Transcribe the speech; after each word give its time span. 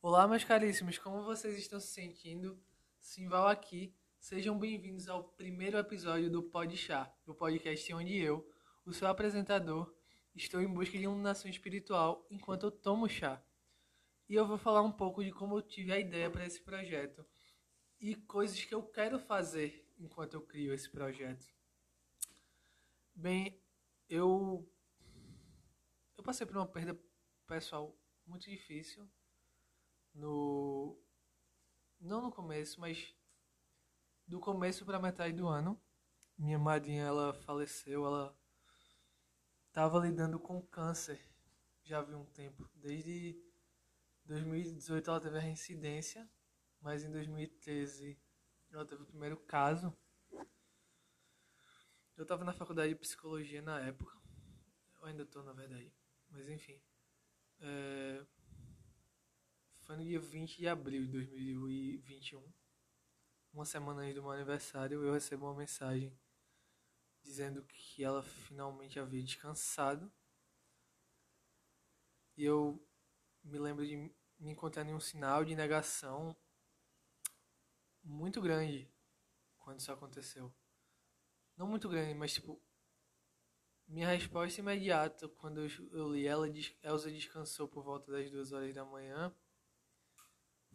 Olá, 0.00 0.28
meus 0.28 0.44
caríssimos, 0.44 0.96
como 0.96 1.24
vocês 1.24 1.58
estão 1.58 1.80
se 1.80 1.88
sentindo? 1.88 2.56
Simval 3.00 3.48
aqui. 3.48 3.92
Sejam 4.20 4.56
bem-vindos 4.56 5.08
ao 5.08 5.24
primeiro 5.24 5.76
episódio 5.76 6.30
do 6.30 6.40
Pod 6.40 6.76
Chá, 6.76 7.12
o 7.26 7.34
podcast 7.34 7.92
onde 7.92 8.16
eu, 8.16 8.48
o 8.86 8.92
seu 8.92 9.08
apresentador, 9.08 9.92
estou 10.36 10.62
em 10.62 10.72
busca 10.72 10.96
de 10.96 11.02
iluminação 11.02 11.50
espiritual 11.50 12.24
enquanto 12.30 12.66
eu 12.66 12.70
tomo 12.70 13.08
chá. 13.08 13.42
E 14.28 14.36
eu 14.36 14.46
vou 14.46 14.56
falar 14.56 14.82
um 14.82 14.92
pouco 14.92 15.24
de 15.24 15.32
como 15.32 15.58
eu 15.58 15.62
tive 15.62 15.90
a 15.90 15.98
ideia 15.98 16.30
para 16.30 16.46
esse 16.46 16.62
projeto 16.62 17.26
e 18.00 18.14
coisas 18.14 18.64
que 18.64 18.72
eu 18.72 18.84
quero 18.84 19.18
fazer 19.18 19.84
enquanto 19.98 20.34
eu 20.34 20.42
crio 20.42 20.72
esse 20.72 20.88
projeto. 20.88 21.44
Bem, 23.12 23.60
eu 24.08 24.64
eu 26.16 26.22
passei 26.22 26.46
por 26.46 26.56
uma 26.56 26.68
perda 26.68 26.96
pessoal 27.48 27.98
muito 28.24 28.48
difícil 28.48 29.10
no 30.18 30.98
não 32.00 32.20
no 32.22 32.30
começo, 32.30 32.80
mas 32.80 33.14
do 34.26 34.38
começo 34.40 34.84
para 34.84 34.98
metade 34.98 35.34
do 35.34 35.48
ano. 35.48 35.80
Minha 36.36 36.58
madrinha 36.58 37.04
ela 37.04 37.32
faleceu, 37.32 38.04
ela 38.04 38.38
estava 39.68 39.98
lidando 39.98 40.38
com 40.38 40.62
câncer 40.62 41.20
já 41.88 42.00
havia 42.00 42.18
um 42.18 42.26
tempo. 42.26 42.68
Desde 42.74 43.42
2018 44.26 45.08
ela 45.08 45.20
teve 45.20 45.38
a 45.38 45.40
reincidência, 45.40 46.30
mas 46.82 47.02
em 47.02 47.10
2013 47.10 48.20
ela 48.70 48.84
teve 48.84 49.02
o 49.02 49.06
primeiro 49.06 49.38
caso. 49.38 49.96
Eu 52.14 52.24
estava 52.24 52.44
na 52.44 52.52
faculdade 52.52 52.92
de 52.92 53.00
psicologia 53.00 53.62
na 53.62 53.80
época. 53.80 54.12
Eu 55.00 55.06
ainda 55.06 55.22
estou, 55.22 55.42
na 55.42 55.54
verdade. 55.54 55.90
Mas 56.28 56.46
enfim. 56.48 56.78
É... 57.60 58.26
Foi 59.88 59.96
no 59.96 60.04
dia 60.04 60.20
20 60.20 60.58
de 60.58 60.68
abril 60.68 61.06
de 61.06 61.12
2021. 61.12 62.44
Uma 63.54 63.64
semana 63.64 64.02
antes 64.02 64.16
do 64.16 64.22
meu 64.22 64.32
aniversário, 64.32 65.02
eu 65.02 65.14
recebo 65.14 65.46
uma 65.46 65.54
mensagem 65.54 66.14
dizendo 67.22 67.64
que 67.64 68.04
ela 68.04 68.22
finalmente 68.22 69.00
havia 69.00 69.22
descansado. 69.22 70.12
E 72.36 72.44
eu 72.44 72.86
me 73.42 73.58
lembro 73.58 73.86
de 73.86 73.96
me 73.96 74.50
encontrar 74.52 74.86
em 74.86 74.92
um 74.92 75.00
sinal 75.00 75.42
de 75.42 75.54
negação 75.54 76.36
muito 78.04 78.42
grande 78.42 78.92
quando 79.56 79.80
isso 79.80 79.90
aconteceu. 79.90 80.54
Não 81.56 81.66
muito 81.66 81.88
grande, 81.88 82.12
mas 82.12 82.34
tipo. 82.34 82.62
Minha 83.86 84.08
resposta 84.08 84.60
imediata 84.60 85.26
quando 85.30 85.66
eu, 85.92 86.12
li 86.12 86.26
ela, 86.26 86.46
Elsa 86.82 87.10
descansou 87.10 87.66
por 87.66 87.82
volta 87.82 88.12
das 88.12 88.30
duas 88.30 88.52
horas 88.52 88.74
da 88.74 88.84
manhã. 88.84 89.34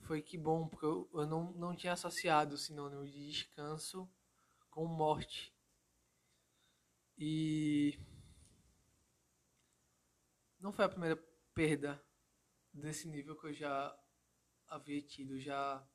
Foi 0.04 0.22
que 0.22 0.38
bom, 0.38 0.68
porque 0.68 0.86
eu, 0.86 1.10
eu 1.14 1.26
não, 1.26 1.52
não 1.54 1.76
tinha 1.76 1.94
associado 1.94 2.56
o 2.56 2.58
sinônimo 2.58 3.06
de 3.06 3.32
descanso 3.32 4.10
com 4.70 4.86
morte. 4.86 5.54
E. 7.18 7.98
Não 10.60 10.74
foi 10.74 10.86
a 10.86 10.90
primeira 10.90 11.16
perda 11.54 12.04
desse 12.74 13.08
nível 13.08 13.36
que 13.38 13.48
eu 13.48 13.54
já 13.54 13.98
havia 14.68 15.02
tido. 15.02 15.40
Já 15.40 15.88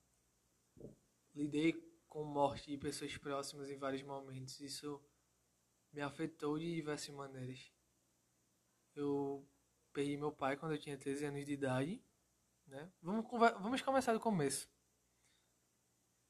lidei 1.34 1.73
com 2.09 2.25
morte 2.25 2.70
de 2.70 2.79
pessoas 2.79 3.17
próximas 3.19 3.69
em 3.69 3.77
vários 3.77 4.03
momentos. 4.03 4.59
Isso 4.61 5.03
me 5.92 6.01
afetou 6.01 6.59
de 6.59 6.75
diversas 6.75 7.14
maneiras. 7.14 7.70
Eu 8.95 9.47
perdi 9.92 10.17
meu 10.17 10.33
pai 10.33 10.56
quando 10.56 10.73
eu 10.73 10.81
tinha 10.81 10.97
13 10.97 11.27
anos 11.27 11.45
de 11.45 11.53
idade. 11.53 12.03
Né? 12.69 12.92
Vamos, 13.00 13.27
vamos 13.30 13.83
começar 13.83 14.12
do 14.12 14.20
começo. 14.20 14.69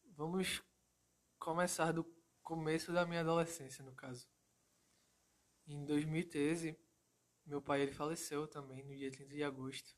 Vamos 0.05 0.62
começar 1.39 1.92
do 1.92 2.05
começo 2.42 2.92
da 2.92 3.05
minha 3.05 3.20
adolescência, 3.20 3.84
no 3.84 3.94
caso. 3.94 4.28
Em 5.66 5.84
2013, 5.84 6.78
meu 7.44 7.60
pai 7.60 7.82
ele 7.82 7.93
faleceu 7.93 8.47
também 8.47 8.84
no 8.84 8.97
dia 8.97 9.10
30 9.10 9.34
de 9.34 9.43
agosto. 9.43 9.97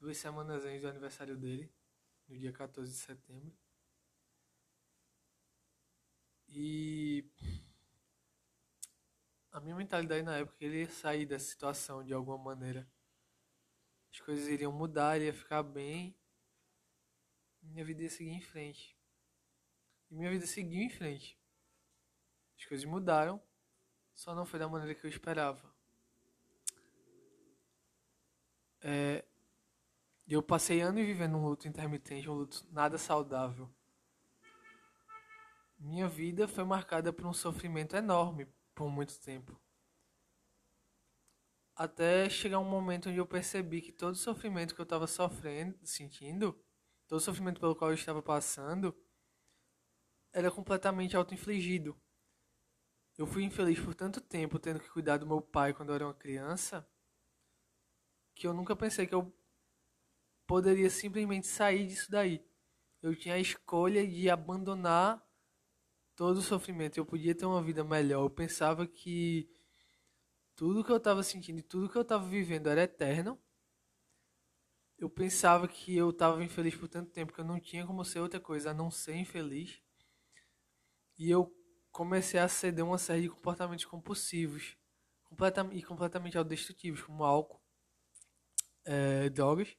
Duas 0.00 0.16
semanas 0.16 0.64
antes 0.64 0.80
do 0.80 0.88
aniversário 0.88 1.36
dele, 1.36 1.70
no 2.26 2.36
dia 2.36 2.52
14 2.52 2.90
de 2.90 2.98
setembro. 2.98 3.56
E 6.48 7.30
a 9.52 9.60
minha 9.60 9.76
mentalidade 9.76 10.22
na 10.22 10.38
época 10.38 10.64
ele 10.64 10.88
sair 10.88 11.26
dessa 11.26 11.50
situação 11.50 12.02
de 12.02 12.14
alguma 12.14 12.38
maneira. 12.38 12.88
As 14.12 14.20
coisas 14.20 14.48
iriam 14.48 14.72
mudar, 14.72 15.20
ia 15.20 15.32
ficar 15.32 15.62
bem. 15.62 16.16
Minha 17.62 17.84
vida 17.84 18.02
ia 18.02 18.10
seguir 18.10 18.30
em 18.30 18.40
frente. 18.40 18.96
E 20.10 20.14
minha 20.14 20.30
vida 20.30 20.46
seguiu 20.46 20.82
em 20.82 20.88
frente. 20.88 21.38
As 22.58 22.64
coisas 22.64 22.84
mudaram, 22.84 23.40
só 24.14 24.34
não 24.34 24.44
foi 24.46 24.58
da 24.58 24.68
maneira 24.68 24.94
que 24.94 25.04
eu 25.04 25.10
esperava. 25.10 25.72
É, 28.80 29.24
eu 30.26 30.42
passei 30.42 30.80
anos 30.80 31.04
vivendo 31.04 31.36
um 31.36 31.44
luto 31.44 31.68
intermitente, 31.68 32.28
um 32.28 32.34
luto 32.34 32.66
nada 32.70 32.98
saudável. 32.98 33.68
Minha 35.78 36.08
vida 36.08 36.48
foi 36.48 36.64
marcada 36.64 37.12
por 37.12 37.26
um 37.26 37.32
sofrimento 37.32 37.94
enorme 37.94 38.48
por 38.74 38.90
muito 38.90 39.18
tempo. 39.20 39.58
Até 41.78 42.28
chegar 42.28 42.58
um 42.58 42.64
momento 42.64 43.08
onde 43.08 43.18
eu 43.18 43.24
percebi 43.24 43.80
que 43.80 43.92
todo 43.92 44.14
o 44.14 44.18
sofrimento 44.18 44.74
que 44.74 44.80
eu 44.80 44.82
estava 44.82 45.06
sofrendo, 45.06 45.78
sentindo, 45.84 46.60
todo 47.06 47.18
o 47.18 47.22
sofrimento 47.22 47.60
pelo 47.60 47.76
qual 47.76 47.92
eu 47.92 47.94
estava 47.94 48.20
passando, 48.20 48.92
era 50.32 50.50
completamente 50.50 51.16
auto-infligido. 51.16 51.96
Eu 53.16 53.28
fui 53.28 53.44
infeliz 53.44 53.78
por 53.78 53.94
tanto 53.94 54.20
tempo 54.20 54.58
tendo 54.58 54.80
que 54.80 54.90
cuidar 54.90 55.18
do 55.18 55.26
meu 55.26 55.40
pai 55.40 55.72
quando 55.72 55.90
eu 55.90 55.94
era 55.94 56.06
uma 56.06 56.14
criança, 56.14 56.84
que 58.34 58.48
eu 58.48 58.52
nunca 58.52 58.74
pensei 58.74 59.06
que 59.06 59.14
eu 59.14 59.32
poderia 60.48 60.90
simplesmente 60.90 61.46
sair 61.46 61.86
disso 61.86 62.10
daí. 62.10 62.44
Eu 63.00 63.14
tinha 63.14 63.36
a 63.36 63.38
escolha 63.38 64.04
de 64.04 64.28
abandonar 64.28 65.24
todo 66.16 66.38
o 66.38 66.42
sofrimento. 66.42 66.98
Eu 66.98 67.06
podia 67.06 67.36
ter 67.36 67.46
uma 67.46 67.62
vida 67.62 67.84
melhor. 67.84 68.24
Eu 68.24 68.30
pensava 68.30 68.84
que 68.84 69.48
tudo 70.58 70.82
que 70.82 70.90
eu 70.90 70.96
estava 70.96 71.22
sentindo 71.22 71.60
e 71.60 71.62
tudo 71.62 71.88
que 71.88 71.96
eu 71.96 72.02
estava 72.02 72.28
vivendo 72.28 72.66
era 72.68 72.82
eterno. 72.82 73.40
Eu 74.98 75.08
pensava 75.08 75.68
que 75.68 75.96
eu 75.96 76.10
estava 76.10 76.42
infeliz 76.42 76.74
por 76.74 76.88
tanto 76.88 77.12
tempo 77.12 77.32
que 77.32 77.40
eu 77.40 77.44
não 77.44 77.60
tinha 77.60 77.86
como 77.86 78.04
ser 78.04 78.18
outra 78.18 78.40
coisa 78.40 78.72
a 78.72 78.74
não 78.74 78.90
ser 78.90 79.14
infeliz. 79.14 79.80
E 81.16 81.30
eu 81.30 81.54
comecei 81.92 82.40
a 82.40 82.48
ceder 82.48 82.84
uma 82.84 82.98
série 82.98 83.22
de 83.22 83.30
comportamentos 83.30 83.84
compulsivos 83.84 84.76
completamente, 85.22 85.78
e 85.78 85.82
completamente 85.84 86.36
autodestrutivos, 86.36 87.02
como 87.02 87.22
álcool, 87.22 87.62
é, 88.84 89.30
drogas. 89.30 89.76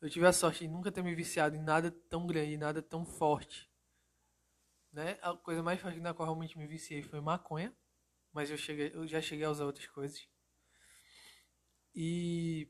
Eu 0.00 0.08
tive 0.08 0.26
a 0.26 0.32
sorte 0.32 0.60
de 0.60 0.68
nunca 0.68 0.92
ter 0.92 1.02
me 1.02 1.12
viciado 1.12 1.56
em 1.56 1.62
nada 1.62 1.90
tão 2.08 2.24
grande, 2.24 2.56
nada 2.56 2.80
tão 2.80 3.04
forte 3.04 3.68
né? 4.92 5.18
A 5.22 5.34
coisa 5.34 5.62
mais 5.62 5.80
forte 5.80 6.00
na 6.00 6.14
qual 6.14 6.26
realmente 6.26 6.58
me 6.58 6.66
viciei 6.66 7.02
foi 7.02 7.20
maconha, 7.20 7.74
mas 8.38 8.52
eu, 8.52 8.56
cheguei, 8.56 8.92
eu 8.94 9.04
já 9.04 9.20
cheguei 9.20 9.44
a 9.44 9.50
usar 9.50 9.64
outras 9.64 9.88
coisas. 9.88 10.28
E 11.92 12.68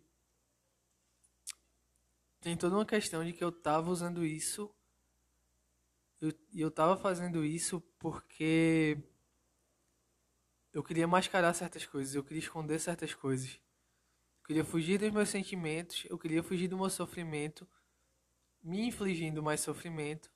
tem 2.41 2.57
toda 2.57 2.75
uma 2.75 2.87
questão 2.87 3.23
de 3.23 3.35
que 3.35 3.45
eu 3.45 3.53
tava 3.53 3.91
usando 3.91 4.25
isso 4.25 4.75
e 6.23 6.25
eu, 6.25 6.33
eu 6.55 6.71
tava 6.71 6.97
fazendo 6.97 7.45
isso 7.45 7.83
porque 7.99 8.97
eu 10.73 10.83
queria 10.83 11.07
mascarar 11.07 11.53
certas 11.53 11.85
coisas, 11.85 12.15
eu 12.15 12.25
queria 12.25 12.43
esconder 12.43 12.79
certas 12.79 13.13
coisas. 13.13 13.61
Eu 14.39 14.47
queria 14.47 14.65
fugir 14.65 14.99
dos 14.99 15.11
meus 15.11 15.29
sentimentos, 15.29 16.07
eu 16.09 16.19
queria 16.19 16.43
fugir 16.43 16.69
do 16.69 16.79
meu 16.79 16.89
sofrimento, 16.89 17.69
me 18.63 18.87
infligindo 18.87 19.43
mais 19.43 19.61
sofrimento 19.61 20.33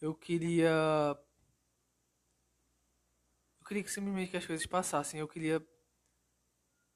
eu 0.00 0.14
queria. 0.14 0.70
Queria 3.68 3.84
que 3.84 3.90
simplesmente 3.90 4.30
que 4.30 4.36
as 4.38 4.46
coisas 4.46 4.64
passassem. 4.64 5.20
Eu 5.20 5.28
queria 5.28 5.62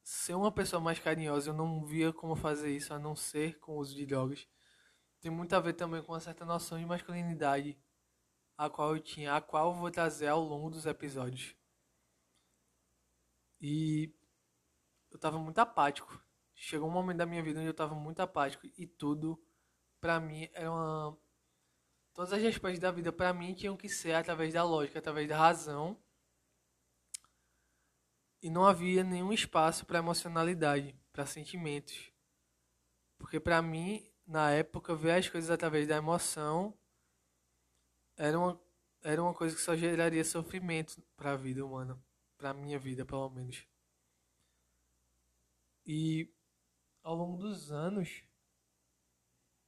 ser 0.03 0.35
uma 0.35 0.51
pessoa 0.51 0.81
mais 0.81 0.99
carinhosa. 0.99 1.51
Eu 1.51 1.55
não 1.55 1.85
via 1.85 2.15
como 2.15 2.35
fazer 2.35 2.75
isso 2.75 2.95
a 2.95 2.99
não 2.99 3.15
ser 3.15 3.59
com 3.59 3.73
o 3.73 3.79
uso 3.79 3.95
de 3.95 4.07
drogas. 4.07 4.49
Tem 5.21 5.31
muito 5.31 5.55
a 5.55 5.61
ver 5.61 5.75
também 5.75 6.03
com 6.03 6.13
uma 6.13 6.21
certa 6.21 6.47
noção 6.47 6.79
de 6.79 6.87
masculinidade 6.87 7.79
a 8.57 8.71
qual 8.71 8.97
eu 8.97 9.03
tinha, 9.03 9.37
a 9.37 9.41
qual 9.43 9.75
eu 9.75 9.79
vou 9.79 9.91
trazer 9.91 10.29
ao 10.29 10.41
longo 10.41 10.71
dos 10.71 10.87
episódios. 10.87 11.55
E 13.61 14.15
eu 15.11 15.19
tava 15.19 15.39
muito 15.39 15.59
apático. 15.59 16.25
Chegou 16.55 16.89
um 16.89 16.93
momento 16.93 17.19
da 17.19 17.27
minha 17.27 17.43
vida 17.43 17.61
onde 17.61 17.69
eu 17.69 17.75
tava 17.75 17.95
muito 17.95 18.21
apático 18.21 18.67
e 18.79 18.87
tudo 18.87 19.39
para 20.01 20.19
mim 20.19 20.49
era 20.55 20.71
uma 20.71 21.19
Todas 22.15 22.33
as 22.33 22.43
respostas 22.43 22.79
da 22.79 22.91
vida 22.91 23.13
para 23.13 23.33
mim 23.33 23.55
tinham 23.55 23.77
que 23.77 23.89
ser 23.89 24.15
através 24.15 24.53
da 24.53 24.63
lógica, 24.65 24.99
através 24.99 25.29
da 25.29 25.37
razão. 25.37 26.03
E 28.43 28.51
não 28.51 28.67
havia 28.67 29.05
nenhum 29.05 29.33
espaço 29.33 29.87
para 29.87 30.01
emocionalidade, 30.01 30.95
para 31.13 31.25
sentimentos. 31.25 32.11
Porque 33.17 33.39
para 33.39 33.63
mim, 33.63 34.05
na 34.27 34.51
época, 34.51 34.97
ver 34.97 35.13
as 35.13 35.29
coisas 35.29 35.51
através 35.51 35.87
da 35.87 35.97
emoção 35.97 36.77
era 38.17 38.39
uma, 38.39 38.61
era 39.03 39.23
uma 39.23 39.33
coisa 39.33 39.55
que 39.55 39.63
só 39.63 39.77
geraria 39.77 40.25
sofrimento 40.25 41.01
para 41.17 41.33
a 41.33 41.37
vida 41.37 41.65
humana, 41.65 41.97
para 42.37 42.53
minha 42.53 42.79
vida, 42.79 43.05
pelo 43.05 43.31
menos. 43.31 43.65
E 45.87 46.29
ao 47.03 47.15
longo 47.15 47.37
dos 47.39 47.71
anos, 47.71 48.25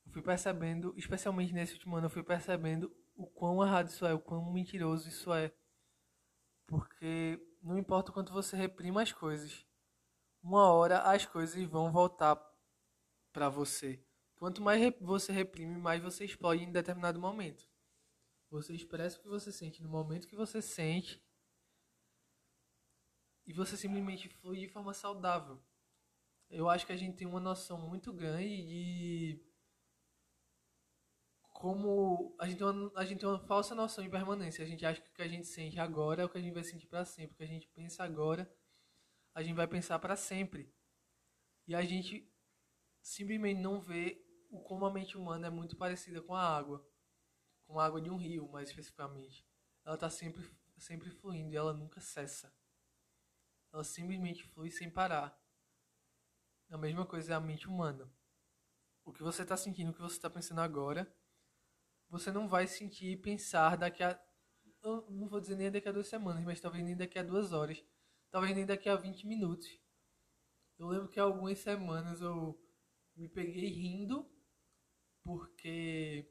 eu 0.07 0.13
fui 0.13 0.23
percebendo, 0.23 0.95
especialmente 0.97 1.53
nesse 1.53 1.75
último 1.75 1.97
ano, 1.97 2.07
eu 2.07 2.11
fui 2.11 2.23
percebendo 2.23 2.95
o 3.17 3.27
quão 3.27 3.65
errado 3.65 3.89
isso 3.89 4.05
é, 4.07 4.13
o 4.13 4.21
quão 4.21 4.53
mentiroso 4.53 5.09
isso 5.09 5.33
é. 5.33 5.53
Porque 6.67 7.41
não 7.65 7.79
importa 7.79 8.11
o 8.11 8.15
quanto 8.15 8.33
você 8.33 8.57
reprima 8.57 9.03
as 9.03 9.11
coisas, 9.11 9.67
uma 10.43 10.71
hora 10.71 11.01
as 11.01 11.25
coisas 11.25 11.65
vão 11.65 11.91
voltar 11.91 12.37
para 13.33 13.49
você. 13.49 14.05
Quanto 14.37 14.61
mais 14.61 14.95
você 15.01 15.33
reprime, 15.33 15.79
mais 15.79 16.03
você 16.03 16.27
explode 16.27 16.63
em 16.63 16.71
determinado 16.71 17.19
momento. 17.19 17.67
Você 18.51 18.75
expressa 18.75 19.19
o 19.19 19.23
que 19.23 19.29
você 19.29 19.51
sente 19.51 19.83
no 19.83 19.89
momento 19.89 20.29
que 20.29 20.37
você 20.37 20.61
sente 20.61 21.25
e 23.47 23.53
você 23.53 23.77
simplesmente 23.77 24.29
flui 24.29 24.61
de 24.61 24.69
forma 24.69 24.93
saudável. 24.93 25.59
Eu 26.51 26.69
acho 26.69 26.85
que 26.85 26.93
a 26.93 26.97
gente 26.97 27.17
tem 27.17 27.27
uma 27.27 27.41
noção 27.41 27.89
muito 27.89 28.13
grande 28.13 28.63
de 28.63 29.43
como 31.55 32.35
a 32.39 32.49
gente, 32.49 32.59
tem 32.59 32.67
uma, 32.67 32.93
a 32.97 33.05
gente 33.05 33.21
tem 33.21 33.29
uma 33.29 33.39
falsa 33.39 33.75
noção 33.77 34.03
de 34.03 34.11
permanência. 34.11 34.63
A 34.63 34.67
gente 34.67 34.85
acha 34.85 35.01
que 35.01 35.09
o 35.09 35.13
que 35.15 35.23
a 35.23 35.29
gente 35.29 35.47
sente 35.47 35.79
agora 35.79 36.21
é 36.21 36.25
o 36.25 36.29
que 36.29 36.37
a 36.37 36.41
gente 36.41 36.53
vai 36.53 36.65
sentir 36.65 36.89
para 36.89 37.05
sempre. 37.05 37.33
O 37.33 37.37
que 37.37 37.45
a 37.45 37.47
gente 37.47 37.69
pensa 37.69 38.03
agora, 38.03 38.53
a 39.33 39.43
gente 39.43 39.55
vai 39.55 39.69
pensar 39.69 39.99
para 40.01 40.17
sempre. 40.17 40.75
E 41.67 41.75
a 41.75 41.83
gente 41.83 42.29
simplesmente 43.01 43.61
não 43.61 43.81
vê 43.81 44.21
o 44.51 44.61
como 44.61 44.85
a 44.85 44.93
mente 44.93 45.17
humana 45.17 45.47
é 45.47 45.51
muito 45.51 45.77
parecida 45.77 46.21
com 46.21 46.35
a 46.35 46.43
água, 46.43 46.87
com 47.67 47.79
a 47.79 47.87
água 47.87 48.01
de 48.01 48.11
um 48.11 48.17
rio, 48.17 48.49
mais 48.51 48.69
especificamente. 48.69 49.47
Ela 49.85 49.95
está 49.95 50.11
sempre, 50.11 50.45
sempre 50.77 51.09
fluindo 51.09 51.55
e 51.55 51.57
ela 51.57 51.73
nunca 51.73 52.01
cessa. 52.01 52.53
Ela 53.73 53.85
simplesmente 53.85 54.43
flui 54.43 54.73
sem 54.73 54.91
parar. 54.91 55.41
A 56.69 56.77
mesma 56.77 57.07
coisa 57.07 57.33
é 57.33 57.37
a 57.37 57.41
mente 57.41 57.69
humana. 57.69 58.13
O 59.05 59.13
que 59.13 59.23
você 59.23 59.43
está 59.43 59.57
sentindo, 59.57 59.93
o 59.93 59.95
que 59.95 60.03
você 60.03 60.17
está 60.17 60.29
pensando 60.29 60.61
agora 60.61 61.11
você 62.15 62.31
não 62.31 62.49
vai 62.49 62.67
sentir 62.69 63.11
e 63.11 63.17
pensar 63.17 63.77
daqui 63.77 64.03
a. 64.03 64.19
não 65.11 65.29
vou 65.29 65.41
dizer 65.41 65.57
nem 65.57 65.71
daqui 65.71 65.89
a 65.89 65.93
duas 65.93 66.07
semanas, 66.07 66.45
mas 66.45 66.61
talvez 66.61 66.85
nem 66.85 66.97
daqui 66.97 67.19
a 67.19 67.25
duas 67.25 67.53
horas. 67.53 67.85
Talvez 68.31 68.55
nem 68.55 68.65
daqui 68.65 68.89
a 68.89 68.95
20 68.95 69.27
minutos. 69.27 69.69
Eu 70.79 70.87
lembro 70.89 71.09
que 71.09 71.19
algumas 71.19 71.59
semanas 71.59 72.21
eu 72.21 72.57
me 73.17 73.29
peguei 73.29 73.69
rindo 73.69 74.31
porque 75.25 76.29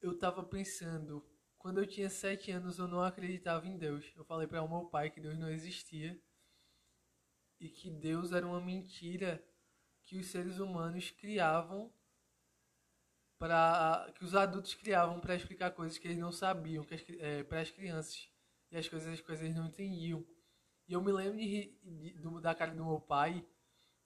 eu 0.00 0.18
tava 0.18 0.42
pensando. 0.42 1.24
Quando 1.56 1.78
eu 1.78 1.86
tinha 1.86 2.10
sete 2.10 2.50
anos 2.50 2.78
eu 2.78 2.88
não 2.88 3.00
acreditava 3.00 3.66
em 3.66 3.78
Deus. 3.78 4.12
Eu 4.16 4.24
falei 4.24 4.48
para 4.48 4.62
o 4.62 4.68
meu 4.68 4.88
pai 4.88 5.10
que 5.10 5.20
Deus 5.20 5.38
não 5.38 5.50
existia 5.50 6.20
e 7.60 7.68
que 7.68 7.90
Deus 7.90 8.32
era 8.32 8.44
uma 8.44 8.60
mentira 8.60 9.44
que 10.04 10.18
os 10.18 10.26
seres 10.26 10.58
humanos 10.58 11.12
criavam 11.12 11.92
para 13.44 14.10
que 14.14 14.24
os 14.24 14.34
adultos 14.34 14.72
criavam 14.72 15.20
para 15.20 15.34
explicar 15.34 15.70
coisas 15.72 15.98
que 15.98 16.08
eles 16.08 16.16
não 16.16 16.32
sabiam 16.32 16.82
que 16.82 16.94
é, 17.20 17.42
para 17.42 17.60
as 17.60 17.70
crianças. 17.70 18.26
E 18.70 18.76
as 18.78 18.88
coisas 18.88 19.12
as 19.12 19.20
coisas 19.20 19.54
não 19.54 19.66
entendiam. 19.66 20.26
E 20.88 20.94
eu 20.94 21.02
me 21.02 21.12
lembro 21.12 21.36
de, 21.36 21.78
de, 21.82 22.14
de, 22.14 22.40
da 22.40 22.54
cara 22.54 22.72
do 22.74 22.82
meu 22.82 22.98
pai 22.98 23.46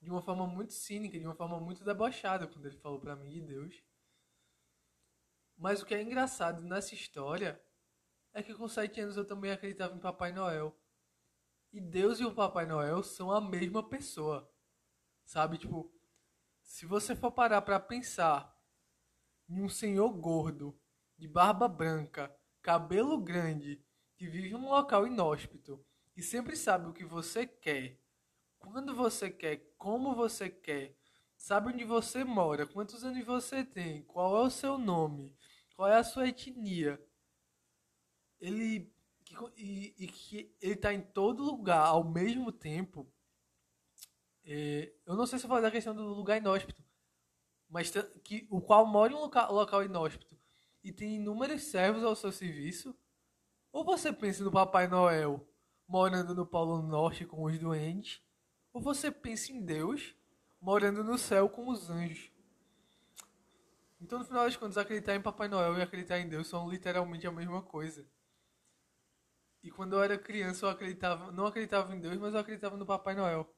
de 0.01 0.09
uma 0.09 0.21
forma 0.21 0.45
muito 0.45 0.73
cínica 0.73 1.17
de 1.17 1.25
uma 1.25 1.35
forma 1.35 1.57
muito 1.57 1.85
debochada 1.85 2.47
quando 2.47 2.65
ele 2.65 2.75
falou 2.79 2.99
para 2.99 3.15
mim 3.15 3.29
de 3.29 3.39
Deus. 3.39 3.81
Mas 5.57 5.81
o 5.81 5.85
que 5.85 5.95
é 5.95 6.01
engraçado 6.01 6.61
nessa 6.61 6.93
história 6.93 7.61
é 8.33 8.43
que 8.43 8.53
com 8.53 8.67
sete 8.67 8.99
anos 8.99 9.15
eu 9.15 9.23
também 9.23 9.51
acreditava 9.51 9.95
em 9.95 9.99
Papai 9.99 10.33
Noel. 10.33 10.77
E 11.71 11.79
Deus 11.79 12.19
e 12.19 12.25
o 12.25 12.35
Papai 12.35 12.65
Noel 12.65 13.03
são 13.03 13.31
a 13.31 13.39
mesma 13.39 13.87
pessoa. 13.87 14.53
Sabe 15.23 15.57
tipo 15.57 15.89
se 16.61 16.85
você 16.85 17.15
for 17.15 17.31
parar 17.31 17.61
para 17.61 17.79
pensar 17.79 18.58
em 19.49 19.61
um 19.61 19.69
senhor 19.69 20.09
gordo, 20.11 20.77
de 21.17 21.27
barba 21.27 21.67
branca, 21.67 22.33
cabelo 22.61 23.17
grande, 23.17 23.83
que 24.15 24.27
vive 24.27 24.49
em 24.49 24.55
um 24.55 24.69
local 24.69 25.07
inóspito 25.07 25.83
e 26.15 26.21
sempre 26.21 26.55
sabe 26.55 26.87
o 26.87 26.93
que 26.93 27.05
você 27.05 27.47
quer, 27.47 27.97
quando 28.57 28.93
você 28.93 29.29
quer, 29.29 29.73
como 29.77 30.13
você 30.13 30.49
quer, 30.49 30.95
sabe 31.37 31.69
onde 31.73 31.83
você 31.83 32.23
mora, 32.23 32.67
quantos 32.67 33.03
anos 33.03 33.25
você 33.25 33.63
tem, 33.63 34.03
qual 34.03 34.37
é 34.37 34.41
o 34.41 34.49
seu 34.49 34.77
nome, 34.77 35.33
qual 35.75 35.87
é 35.87 35.95
a 35.95 36.03
sua 36.03 36.27
etnia. 36.27 37.01
Ele 38.39 38.93
e, 39.55 39.93
e 39.97 40.07
que 40.07 40.55
ele 40.61 40.73
está 40.73 40.93
em 40.93 41.01
todo 41.01 41.43
lugar 41.43 41.85
ao 41.85 42.03
mesmo 42.03 42.51
tempo. 42.51 43.11
É, 44.43 44.91
eu 45.05 45.15
não 45.15 45.25
sei 45.25 45.37
se 45.37 45.45
eu 45.45 45.49
falar 45.49 45.61
da 45.61 45.71
questão 45.71 45.95
do 45.95 46.03
lugar 46.03 46.37
inóspito, 46.37 46.83
mas 47.69 47.91
que, 48.23 48.47
o 48.49 48.59
qual 48.59 48.85
mora 48.85 49.13
em 49.13 49.15
um 49.15 49.19
local, 49.19 49.53
local 49.53 49.83
inóspito 49.83 50.37
e 50.83 50.91
tem 50.91 51.15
inúmeros 51.15 51.63
servos 51.63 52.03
ao 52.03 52.15
seu 52.15 52.31
serviço? 52.31 52.97
Ou 53.71 53.83
você 53.83 54.11
pensa 54.11 54.43
no 54.43 54.51
Papai 54.51 54.87
Noel 54.87 55.47
morando 55.87 56.33
no 56.33 56.45
Polo 56.45 56.81
Norte 56.81 57.25
com 57.25 57.43
os 57.43 57.59
doentes? 57.59 58.21
Ou 58.73 58.81
você 58.81 59.11
pensa 59.11 59.51
em 59.51 59.63
Deus 59.63 60.15
morando 60.59 61.03
no 61.03 61.17
céu 61.17 61.47
com 61.47 61.69
os 61.69 61.89
anjos? 61.89 62.31
Então, 64.01 64.17
no 64.17 64.25
final 64.25 64.45
das 64.45 64.55
contas, 64.55 64.77
acreditar 64.77 65.15
em 65.15 65.21
Papai 65.21 65.47
Noel 65.47 65.77
e 65.77 65.81
acreditar 65.81 66.19
em 66.19 66.29
Deus 66.29 66.47
são 66.47 66.69
literalmente 66.69 67.27
a 67.27 67.31
mesma 67.31 67.61
coisa. 67.61 68.07
E 69.61 69.69
quando 69.69 69.93
eu 69.93 70.01
era 70.01 70.17
criança, 70.17 70.65
eu 70.65 70.69
acreditava, 70.69 71.31
não 71.31 71.45
acreditava 71.45 71.93
em 71.93 71.99
Deus, 71.99 72.17
mas 72.17 72.33
eu 72.33 72.39
acreditava 72.39 72.77
no 72.77 72.85
Papai 72.85 73.13
Noel. 73.13 73.53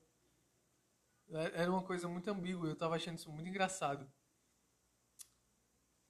É, 1.34 1.62
era 1.62 1.72
uma 1.72 1.84
coisa 1.84 2.08
muito 2.08 2.30
ambígua, 2.30 2.68
eu 2.68 2.76
tava 2.76 2.96
achando 2.96 3.18
isso 3.18 3.32
muito 3.32 3.48
engraçado. 3.48 4.12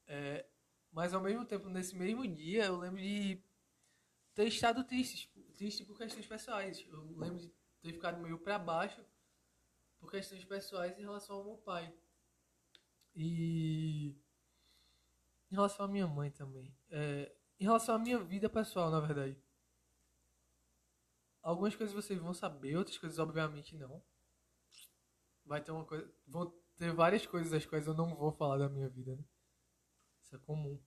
É, 0.06 0.46
mas 0.90 1.14
ao 1.14 1.20
mesmo 1.20 1.44
tempo, 1.44 1.68
nesse 1.68 1.96
mesmo 1.96 2.26
dia, 2.26 2.66
eu 2.66 2.76
lembro 2.76 3.00
de 3.00 3.42
ter 4.34 4.46
estado 4.46 4.84
triste, 4.84 5.32
triste 5.56 5.84
por 5.84 5.96
questões 5.96 6.26
pessoais. 6.26 6.84
Eu 6.88 7.02
lembro 7.16 7.38
de 7.38 7.48
ter 7.80 7.92
ficado 7.92 8.20
meio 8.20 8.38
para 8.38 8.58
baixo 8.58 9.04
por 9.98 10.10
questões 10.10 10.44
pessoais 10.44 10.98
em 10.98 11.02
relação 11.02 11.36
ao 11.36 11.44
meu 11.44 11.56
pai. 11.56 11.94
E 13.14 14.16
em 15.50 15.54
relação 15.54 15.86
à 15.86 15.88
minha 15.88 16.06
mãe 16.06 16.30
também. 16.30 16.76
É, 16.90 17.32
em 17.60 17.64
relação 17.64 17.94
à 17.94 17.98
minha 17.98 18.18
vida 18.18 18.50
pessoal, 18.50 18.90
na 18.90 19.00
verdade. 19.00 19.40
Algumas 21.40 21.76
coisas 21.76 21.94
vocês 21.94 22.18
vão 22.18 22.34
saber, 22.34 22.76
outras 22.76 22.98
coisas 22.98 23.18
obviamente 23.18 23.76
não 23.76 24.02
vai 25.44 25.62
ter 25.62 25.70
uma 25.72 25.84
coisa. 25.84 26.10
Vão 26.26 26.52
ter 26.76 26.92
várias 26.92 27.26
coisas 27.26 27.50
das 27.50 27.66
quais 27.66 27.86
eu 27.86 27.94
não 27.94 28.14
vou 28.14 28.32
falar 28.32 28.58
da 28.58 28.68
minha 28.68 28.88
vida, 28.88 29.14
né? 29.16 29.24
Isso 30.22 30.36
é 30.36 30.38
comum. 30.38 30.80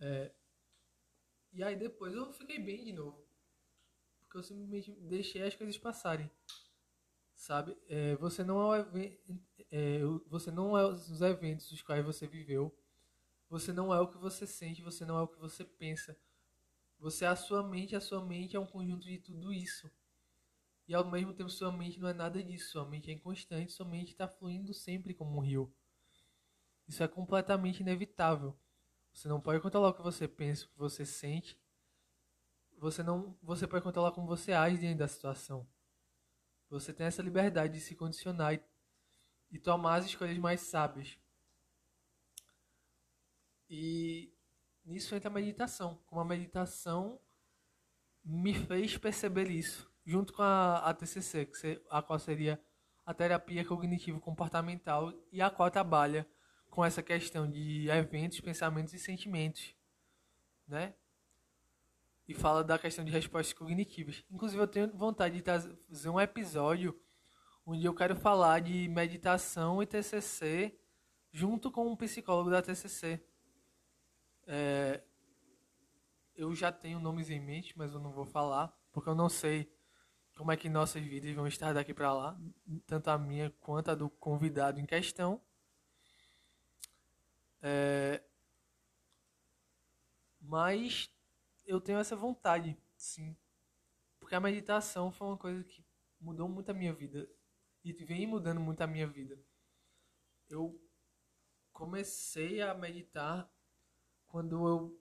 É, 0.00 0.32
e 1.52 1.62
aí 1.64 1.76
depois 1.76 2.14
eu 2.14 2.32
fiquei 2.32 2.58
bem 2.58 2.84
de 2.84 2.92
novo. 2.92 3.24
Porque 4.20 4.38
eu 4.38 4.42
simplesmente 4.42 4.92
deixei 4.92 5.42
as 5.42 5.54
coisas 5.54 5.76
passarem. 5.76 6.30
Sabe? 7.34 7.76
É, 7.88 8.14
você 8.16 8.44
não 8.44 8.72
é, 8.72 8.86
é, 9.70 10.00
você 10.26 10.50
não 10.50 10.76
é 10.78 10.86
os 10.86 11.20
eventos 11.20 11.72
os 11.72 11.82
quais 11.82 12.04
você 12.04 12.26
viveu. 12.26 12.74
Você 13.48 13.72
não 13.72 13.92
é 13.92 14.00
o 14.00 14.06
que 14.06 14.18
você 14.18 14.46
sente, 14.46 14.82
você 14.82 15.04
não 15.04 15.18
é 15.18 15.22
o 15.22 15.28
que 15.28 15.38
você 15.38 15.64
pensa. 15.64 16.16
Você 16.98 17.24
é 17.24 17.28
a 17.28 17.34
sua 17.34 17.62
mente, 17.62 17.96
a 17.96 18.00
sua 18.00 18.24
mente 18.24 18.54
é 18.54 18.60
um 18.60 18.66
conjunto 18.66 19.04
de 19.04 19.18
tudo 19.18 19.52
isso. 19.52 19.90
E 20.90 20.94
ao 20.94 21.08
mesmo 21.08 21.32
tempo 21.32 21.48
sua 21.48 21.70
mente 21.70 22.00
não 22.00 22.08
é 22.08 22.12
nada 22.12 22.42
disso, 22.42 22.72
sua 22.72 22.84
mente 22.84 23.12
é 23.12 23.14
inconstante, 23.14 23.70
sua 23.70 23.86
mente 23.86 24.10
está 24.10 24.26
fluindo 24.26 24.74
sempre 24.74 25.14
como 25.14 25.36
um 25.36 25.40
rio. 25.40 25.72
Isso 26.88 27.00
é 27.00 27.06
completamente 27.06 27.78
inevitável. 27.78 28.58
Você 29.12 29.28
não 29.28 29.40
pode 29.40 29.60
controlar 29.60 29.90
o 29.90 29.94
que 29.94 30.02
você 30.02 30.26
pensa, 30.26 30.64
o 30.64 30.68
que 30.70 30.76
você 30.76 31.06
sente. 31.06 31.56
Você 32.76 33.04
não, 33.04 33.38
você 33.40 33.68
pode 33.68 33.84
controlar 33.84 34.10
como 34.10 34.26
você 34.26 34.52
age 34.52 34.78
dentro 34.78 34.98
da 34.98 35.06
situação. 35.06 35.64
Você 36.68 36.92
tem 36.92 37.06
essa 37.06 37.22
liberdade 37.22 37.74
de 37.74 37.80
se 37.80 37.94
condicionar 37.94 38.54
e, 38.54 38.60
e 39.52 39.60
tomar 39.60 40.00
as 40.00 40.06
escolhas 40.06 40.38
mais 40.38 40.60
sábias. 40.60 41.16
E 43.68 44.34
nisso 44.84 45.14
entra 45.14 45.30
a 45.30 45.32
meditação. 45.32 46.02
Como 46.04 46.20
a 46.20 46.24
meditação 46.24 47.20
me 48.24 48.52
fez 48.52 48.98
perceber 48.98 49.48
isso 49.52 49.88
junto 50.10 50.32
com 50.32 50.42
a, 50.42 50.78
a 50.78 50.92
TCC, 50.92 51.46
que 51.46 51.80
a 51.88 52.02
qual 52.02 52.18
seria 52.18 52.60
a 53.06 53.14
terapia 53.14 53.64
cognitivo-comportamental 53.64 55.12
e 55.30 55.40
a 55.40 55.48
qual 55.48 55.70
trabalha 55.70 56.28
com 56.68 56.84
essa 56.84 57.00
questão 57.00 57.48
de 57.48 57.88
eventos, 57.88 58.40
pensamentos 58.40 58.92
e 58.92 58.98
sentimentos, 58.98 59.72
né? 60.66 60.94
E 62.26 62.34
fala 62.34 62.64
da 62.64 62.76
questão 62.76 63.04
de 63.04 63.12
respostas 63.12 63.52
cognitivas. 63.52 64.24
Inclusive, 64.28 64.60
eu 64.60 64.66
tenho 64.66 64.96
vontade 64.96 65.40
de 65.40 65.42
fazer 65.42 66.08
um 66.08 66.20
episódio 66.20 67.00
onde 67.64 67.86
eu 67.86 67.94
quero 67.94 68.16
falar 68.16 68.60
de 68.60 68.88
meditação 68.88 69.80
e 69.80 69.86
TCC 69.86 70.76
junto 71.32 71.70
com 71.70 71.86
um 71.86 71.96
psicólogo 71.96 72.50
da 72.50 72.60
TCC. 72.60 73.24
É, 74.48 75.04
eu 76.34 76.52
já 76.52 76.72
tenho 76.72 76.98
nomes 76.98 77.30
em 77.30 77.38
mente, 77.38 77.78
mas 77.78 77.92
eu 77.92 78.00
não 78.00 78.10
vou 78.10 78.26
falar, 78.26 78.76
porque 78.92 79.08
eu 79.08 79.14
não 79.14 79.28
sei 79.28 79.72
como 80.40 80.52
é 80.52 80.56
que 80.56 80.70
nossas 80.70 81.02
vidas 81.04 81.34
vão 81.34 81.46
estar 81.46 81.74
daqui 81.74 81.92
para 81.92 82.14
lá, 82.14 82.40
tanto 82.86 83.08
a 83.08 83.18
minha 83.18 83.50
quanto 83.60 83.90
a 83.90 83.94
do 83.94 84.08
convidado 84.08 84.80
em 84.80 84.86
questão. 84.86 85.38
É, 87.60 88.22
mas 90.40 91.10
eu 91.66 91.78
tenho 91.78 91.98
essa 91.98 92.16
vontade, 92.16 92.74
sim. 92.96 93.36
Porque 94.18 94.34
a 94.34 94.40
meditação 94.40 95.12
foi 95.12 95.26
uma 95.26 95.36
coisa 95.36 95.62
que 95.62 95.84
mudou 96.18 96.48
muito 96.48 96.70
a 96.70 96.74
minha 96.74 96.94
vida. 96.94 97.28
E 97.84 97.92
vem 97.92 98.26
mudando 98.26 98.62
muito 98.62 98.80
a 98.80 98.86
minha 98.86 99.06
vida. 99.06 99.38
Eu 100.48 100.82
comecei 101.70 102.62
a 102.62 102.72
meditar 102.72 103.46
quando 104.26 104.66
eu 104.66 104.98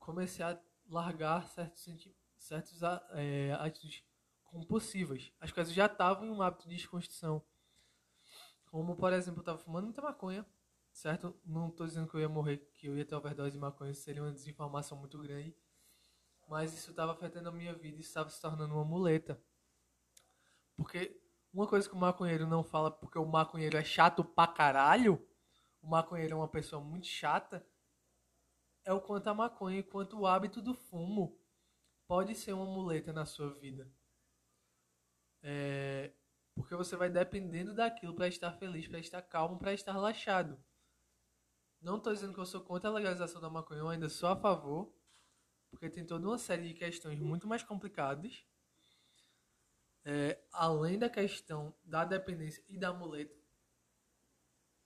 comecei 0.00 0.44
a 0.44 0.60
largar 0.88 1.48
certos, 1.48 2.08
certos 2.36 2.80
é, 3.12 3.52
compulsivas. 4.50 5.32
As 5.40 5.52
coisas 5.52 5.72
já 5.72 5.86
estavam 5.86 6.26
em 6.26 6.30
um 6.30 6.42
hábito 6.42 6.68
de 6.68 6.76
desconstrução. 6.76 7.42
Como, 8.66 8.96
por 8.96 9.12
exemplo, 9.12 9.38
eu 9.38 9.42
estava 9.42 9.58
fumando 9.58 9.84
muita 9.84 10.02
maconha, 10.02 10.46
certo? 10.92 11.34
Não 11.44 11.68
estou 11.68 11.86
dizendo 11.86 12.08
que 12.08 12.14
eu 12.14 12.20
ia 12.20 12.28
morrer, 12.28 12.58
que 12.74 12.86
eu 12.86 12.96
ia 12.96 13.04
ter 13.04 13.14
overdose 13.14 13.52
de 13.52 13.58
maconha, 13.58 13.94
seria 13.94 14.22
uma 14.22 14.32
desinformação 14.32 14.98
muito 14.98 15.18
grande. 15.18 15.56
Mas 16.48 16.74
isso 16.74 16.90
estava 16.90 17.12
afetando 17.12 17.48
a 17.48 17.52
minha 17.52 17.74
vida 17.74 17.96
e 17.96 18.00
estava 18.00 18.28
se 18.28 18.40
tornando 18.40 18.74
uma 18.74 18.84
muleta. 18.84 19.40
Porque 20.76 21.20
uma 21.52 21.66
coisa 21.66 21.88
que 21.88 21.94
o 21.94 21.98
maconheiro 21.98 22.46
não 22.46 22.62
fala, 22.62 22.90
porque 22.90 23.18
o 23.18 23.26
maconheiro 23.26 23.76
é 23.76 23.84
chato 23.84 24.24
pra 24.24 24.46
caralho, 24.46 25.24
o 25.82 25.88
maconheiro 25.88 26.34
é 26.34 26.36
uma 26.36 26.48
pessoa 26.48 26.82
muito 26.82 27.06
chata, 27.06 27.66
é 28.84 28.92
o 28.92 29.00
quanto 29.00 29.28
a 29.28 29.34
maconha 29.34 29.78
e 29.78 29.82
quanto 29.82 30.18
o 30.18 30.26
hábito 30.26 30.62
do 30.62 30.74
fumo 30.74 31.38
pode 32.06 32.34
ser 32.34 32.52
uma 32.52 32.64
muleta 32.64 33.12
na 33.12 33.26
sua 33.26 33.52
vida. 33.54 33.90
É, 35.42 36.12
porque 36.54 36.74
você 36.74 36.96
vai 36.96 37.08
dependendo 37.08 37.74
daquilo 37.74 38.14
para 38.14 38.28
estar 38.28 38.52
feliz, 38.52 38.86
para 38.86 38.98
estar 38.98 39.22
calmo, 39.22 39.58
para 39.58 39.72
estar 39.72 39.92
relaxado. 39.92 40.62
Não 41.80 41.96
estou 41.96 42.12
dizendo 42.12 42.34
que 42.34 42.40
eu 42.40 42.46
sou 42.46 42.60
contra 42.60 42.90
a 42.90 42.92
legalização 42.92 43.40
da 43.40 43.48
maconha, 43.48 43.80
eu 43.80 43.88
ainda 43.88 44.08
sou 44.08 44.28
a 44.28 44.36
favor, 44.36 44.94
porque 45.70 45.88
tem 45.88 46.04
toda 46.04 46.26
uma 46.26 46.36
série 46.36 46.68
de 46.68 46.74
questões 46.74 47.18
muito 47.18 47.46
mais 47.46 47.62
complicadas, 47.62 48.44
é, 50.04 50.42
além 50.52 50.98
da 50.98 51.08
questão 51.08 51.74
da 51.82 52.04
dependência 52.04 52.62
e 52.68 52.78
da 52.78 52.92
muleta, 52.92 53.34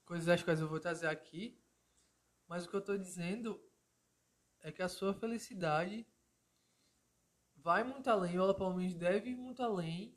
coisas 0.05 0.27
das 0.27 0.43
quais 0.43 0.61
eu 0.61 0.69
vou 0.69 0.79
trazer 0.79 1.09
aqui, 1.09 1.61
mas 2.47 2.65
o 2.65 2.69
que 2.69 2.77
eu 2.77 2.81
estou 2.81 2.99
dizendo 2.99 3.61
é 4.61 4.71
que 4.71 4.83
a 4.83 4.89
sua 4.89 5.13
felicidade 5.15 6.07
vai 7.57 7.83
muito 7.83 8.09
além, 8.09 8.39
ou 8.39 8.45
ela 8.45 8.55
pelo 8.55 8.75
menos 8.75 8.95
deve 8.95 9.31
ir 9.31 9.37
muito 9.37 9.63
além 9.63 10.17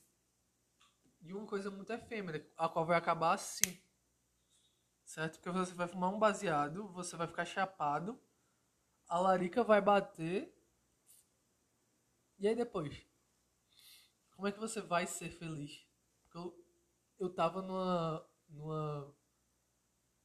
de 1.27 1.34
uma 1.34 1.46
coisa 1.46 1.69
muito 1.69 1.91
efêmera, 1.91 2.43
a 2.57 2.69
qual 2.69 2.86
vai 2.86 2.98
acabar 2.98 3.34
assim. 3.34 3.79
Certo? 5.03 5.39
Porque 5.39 5.57
você 5.57 5.74
vai 5.74 5.88
fumar 5.88 6.12
um 6.13 6.19
baseado, 6.19 6.88
você 6.89 7.15
vai 7.15 7.27
ficar 7.27 7.46
chapado, 7.46 8.19
a 9.07 9.19
larica 9.19 9.63
vai 9.63 9.81
bater. 9.81 10.53
E 12.39 12.48
aí 12.48 12.55
depois? 12.55 13.05
Como 14.36 14.48
é 14.48 14.51
que 14.51 14.60
você 14.60 14.81
vai 14.81 15.05
ser 15.05 15.29
feliz? 15.29 15.86
Porque 16.24 16.38
eu, 16.38 16.65
eu 17.19 17.29
tava 17.34 17.62
numa, 17.62 18.25
numa 18.48 19.13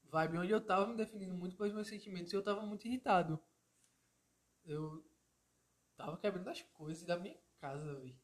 vibe 0.04 0.38
onde 0.38 0.52
eu 0.52 0.60
tava 0.60 0.86
me 0.86 0.96
definindo 0.96 1.34
muito 1.34 1.56
pelos 1.56 1.72
meus 1.72 1.88
sentimentos 1.88 2.32
e 2.32 2.36
eu 2.36 2.42
tava 2.44 2.62
muito 2.62 2.86
irritado. 2.86 3.42
Eu 4.64 5.04
tava 5.96 6.16
quebrando 6.18 6.48
as 6.48 6.62
coisas 6.62 7.04
da 7.04 7.16
minha 7.18 7.36
casa, 7.58 7.94
velho. 7.94 8.21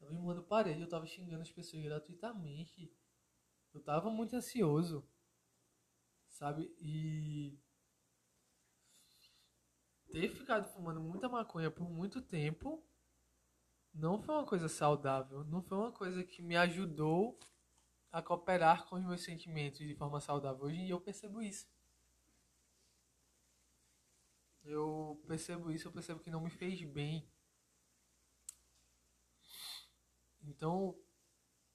Tava 0.00 0.12
rimando 0.12 0.42
parede, 0.42 0.80
eu 0.80 0.88
tava 0.88 1.06
xingando 1.06 1.42
as 1.42 1.52
pessoas 1.52 1.82
gratuitamente. 1.82 2.90
Eu 3.72 3.82
tava 3.82 4.10
muito 4.10 4.34
ansioso. 4.34 5.06
Sabe? 6.28 6.74
E. 6.80 7.58
Ter 10.10 10.28
ficado 10.30 10.68
fumando 10.72 11.00
muita 11.00 11.28
maconha 11.28 11.70
por 11.70 11.88
muito 11.88 12.20
tempo 12.20 12.82
não 13.94 14.20
foi 14.20 14.34
uma 14.34 14.46
coisa 14.46 14.68
saudável. 14.68 15.44
Não 15.44 15.62
foi 15.62 15.78
uma 15.78 15.92
coisa 15.92 16.24
que 16.24 16.42
me 16.42 16.56
ajudou 16.56 17.38
a 18.10 18.22
cooperar 18.22 18.86
com 18.86 18.96
os 18.96 19.04
meus 19.04 19.22
sentimentos 19.22 19.78
de 19.78 19.94
forma 19.94 20.20
saudável. 20.20 20.64
Hoje 20.64 20.78
em 20.78 20.84
dia 20.86 20.94
eu 20.94 21.00
percebo 21.00 21.42
isso. 21.42 21.68
Eu 24.64 25.22
percebo 25.26 25.70
isso, 25.70 25.88
eu 25.88 25.92
percebo 25.92 26.20
que 26.20 26.30
não 26.30 26.40
me 26.40 26.50
fez 26.50 26.82
bem 26.84 27.28
então, 30.42 30.98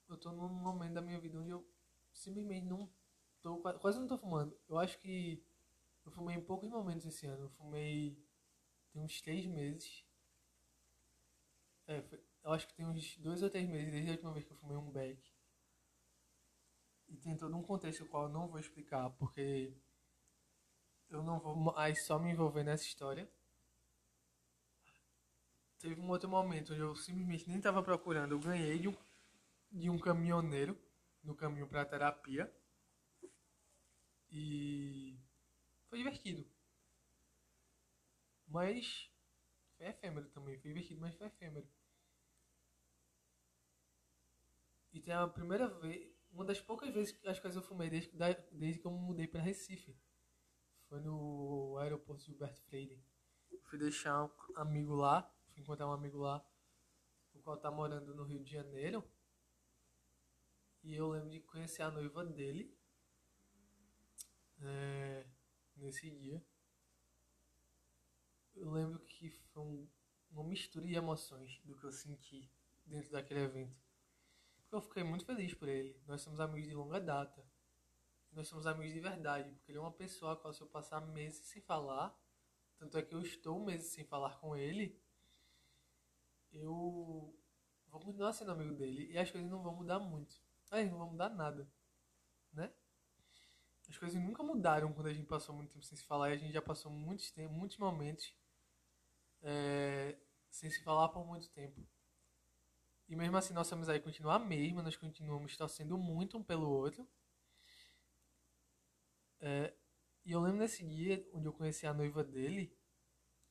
eu 0.08 0.18
tô 0.18 0.32
num 0.32 0.50
momento 0.50 0.94
da 0.94 1.02
minha 1.02 1.20
vida 1.20 1.40
onde 1.40 1.50
eu 1.50 1.68
simplesmente 2.14 2.66
não 2.66 2.90
tô, 3.42 3.58
quase 3.80 4.00
não 4.00 4.08
tô 4.08 4.18
fumando. 4.18 4.58
Eu 4.68 4.78
acho 4.78 4.98
que 5.00 5.44
eu 6.06 6.12
fumei 6.12 6.36
em 6.36 6.42
poucos 6.42 6.70
momentos 6.70 7.06
esse 7.06 7.26
ano. 7.26 7.46
Eu 7.46 7.50
fumei 7.50 8.18
tem 8.92 9.02
uns 9.02 9.20
três 9.22 9.46
meses. 9.46 10.06
É, 11.88 12.02
foi, 12.02 12.24
eu 12.44 12.52
acho 12.54 12.68
que 12.68 12.74
tem 12.74 12.86
uns 12.86 13.18
dois 13.18 13.44
ou 13.44 13.50
três 13.50 13.68
meses 13.68 13.92
desde 13.92 14.10
a 14.10 14.14
última 14.14 14.32
vez 14.32 14.46
que 14.46 14.52
eu 14.52 14.58
fumei 14.58 14.78
um 14.78 14.90
beck. 14.90 15.20
E 17.08 17.18
tem 17.18 17.36
todo 17.36 17.56
um 17.56 17.62
contexto 17.62 18.04
o 18.04 18.08
qual 18.08 18.24
eu 18.24 18.30
não 18.30 18.48
vou 18.48 18.60
explicar, 18.60 19.10
porque 19.12 19.76
eu 21.10 21.22
não 21.22 21.40
vou 21.40 21.56
mais 21.56 22.06
só 22.06 22.18
me 22.18 22.32
envolver 22.32 22.64
nessa 22.64 22.84
história 22.84 23.30
teve 25.86 26.02
um 26.02 26.10
outro 26.10 26.28
momento 26.28 26.74
onde 26.74 26.82
eu 26.82 26.96
simplesmente 26.96 27.48
nem 27.48 27.58
estava 27.58 27.84
procurando. 27.84 28.32
Eu 28.32 28.40
ganhei 28.40 28.80
de 28.80 28.88
um, 28.88 28.96
de 29.72 29.88
um 29.88 30.00
caminhoneiro 30.00 30.76
no 31.24 31.36
caminho 31.36 31.68
para 31.68 31.86
terapia. 31.86 32.52
E 34.32 35.16
foi 35.88 36.00
divertido. 36.00 36.44
Mas 38.48 39.12
foi 39.78 39.88
efêmero 39.88 40.28
também. 40.30 40.58
Foi 40.58 40.70
divertido, 40.70 41.00
mas 41.00 41.14
foi 41.14 41.28
efêmero. 41.28 41.68
E 44.92 45.00
tem 45.00 45.14
a 45.14 45.28
primeira 45.28 45.68
vez, 45.68 46.12
uma 46.32 46.46
das 46.46 46.60
poucas 46.60 46.92
vezes 46.92 47.12
que 47.12 47.28
as 47.28 47.40
coisas 47.40 47.62
eu 47.62 47.68
fumei 47.68 47.92
desde, 47.92 48.12
desde 48.52 48.80
que 48.80 48.88
eu 48.88 48.92
mudei 48.92 49.28
para 49.28 49.42
Recife. 49.42 49.96
Foi 50.90 51.00
no 51.00 51.78
aeroporto 51.78 52.24
Gilberto 52.24 52.60
Freire. 52.64 53.04
Fui 53.66 53.78
deixar 53.78 54.24
um 54.24 54.32
amigo 54.56 54.96
lá 54.96 55.32
fui 55.56 55.64
encontrar 55.64 55.88
um 55.88 55.94
amigo 55.94 56.18
lá, 56.18 56.46
o 57.34 57.40
qual 57.40 57.58
tá 57.58 57.72
morando 57.72 58.14
no 58.14 58.26
Rio 58.26 58.44
de 58.44 58.52
Janeiro. 58.52 59.04
E 60.84 60.94
eu 60.94 61.10
lembro 61.10 61.30
de 61.30 61.40
conhecer 61.40 61.82
a 61.82 61.90
noiva 61.90 62.26
dele 62.26 62.78
é, 64.62 65.26
nesse 65.78 66.12
dia. 66.12 66.46
Eu 68.54 68.70
lembro 68.70 69.00
que 69.00 69.30
foi 69.30 69.64
um, 69.64 69.90
uma 70.30 70.44
mistura 70.44 70.86
de 70.86 70.94
emoções 70.94 71.60
do 71.64 71.76
que 71.76 71.86
eu 71.86 71.92
senti 71.92 72.52
dentro 72.86 73.12
daquele 73.12 73.42
evento. 73.42 73.82
Porque 74.58 74.76
eu 74.76 74.82
fiquei 74.82 75.04
muito 75.04 75.26
feliz 75.26 75.54
por 75.54 75.70
ele. 75.70 76.00
Nós 76.06 76.22
somos 76.22 76.40
amigos 76.40 76.68
de 76.68 76.76
longa 76.76 77.00
data. 77.00 77.46
Nós 78.32 78.50
somos 78.50 78.68
amigos 78.68 78.94
de 78.94 79.00
verdade, 79.00 79.50
porque 79.52 79.72
ele 79.72 79.78
é 79.78 79.82
uma 79.82 79.94
pessoa 79.94 80.34
a 80.34 80.36
qual 80.36 80.54
se 80.54 80.62
eu 80.62 80.68
passar 80.68 81.00
meses 81.00 81.46
sem 81.46 81.62
falar, 81.62 82.14
tanto 82.78 82.98
é 82.98 83.02
que 83.02 83.16
eu 83.16 83.22
estou 83.22 83.64
meses 83.64 83.88
sem 83.88 84.04
falar 84.04 84.38
com 84.42 84.58
ele, 84.58 85.02
eu 86.56 87.38
vou 87.88 88.02
continuar 88.02 88.34
sendo 88.34 88.52
amigo 88.52 88.74
dele 88.76 89.12
e 89.12 89.18
as 89.18 89.30
coisas 89.30 89.50
não 89.50 89.62
vão 89.62 89.76
mudar 89.76 90.00
muito. 90.00 90.36
Aí 90.72 90.90
não 90.90 90.98
vão 90.98 91.12
mudar 91.12 91.30
nada, 91.30 91.70
né? 92.54 92.74
As 93.88 93.98
coisas 93.98 94.22
nunca 94.22 94.42
mudaram 94.42 94.92
quando 94.94 95.08
a 95.08 95.14
gente 95.14 95.28
passou 95.28 95.56
muito 95.56 95.72
tempo 95.72 95.86
sem 95.86 95.98
se 95.98 96.04
falar 96.04 96.30
e 96.30 96.34
a 96.34 96.38
gente 96.38 96.54
já 96.54 96.62
passou 96.62 96.92
muitos, 96.92 97.32
muitos 97.52 97.78
momentos 97.78 98.34
é, 99.42 100.18
sem 100.50 100.70
se 100.70 100.82
falar 100.82 101.10
por 101.10 101.26
muito 101.26 101.50
tempo. 101.50 101.86
E 103.08 103.16
mesmo 103.16 103.38
assim 103.38 103.54
nossa 103.54 103.76
amizade 103.76 104.04
continua 104.04 104.36
a 104.36 104.40
mesma, 104.40 104.82
nós 104.82 104.96
continuamos 104.96 105.56
torcendo 105.56 105.98
muito 105.98 106.38
um 106.38 106.44
pelo 106.44 106.68
outro. 106.68 107.08
É, 109.40 109.76
e 110.24 110.32
eu 110.32 110.42
lembro 110.42 110.58
nesse 110.58 110.84
dia 110.84 111.24
onde 111.32 111.46
eu 111.46 111.54
conheci 111.54 111.86
a 111.86 111.94
noiva 111.94 112.24
dele, 112.24 112.76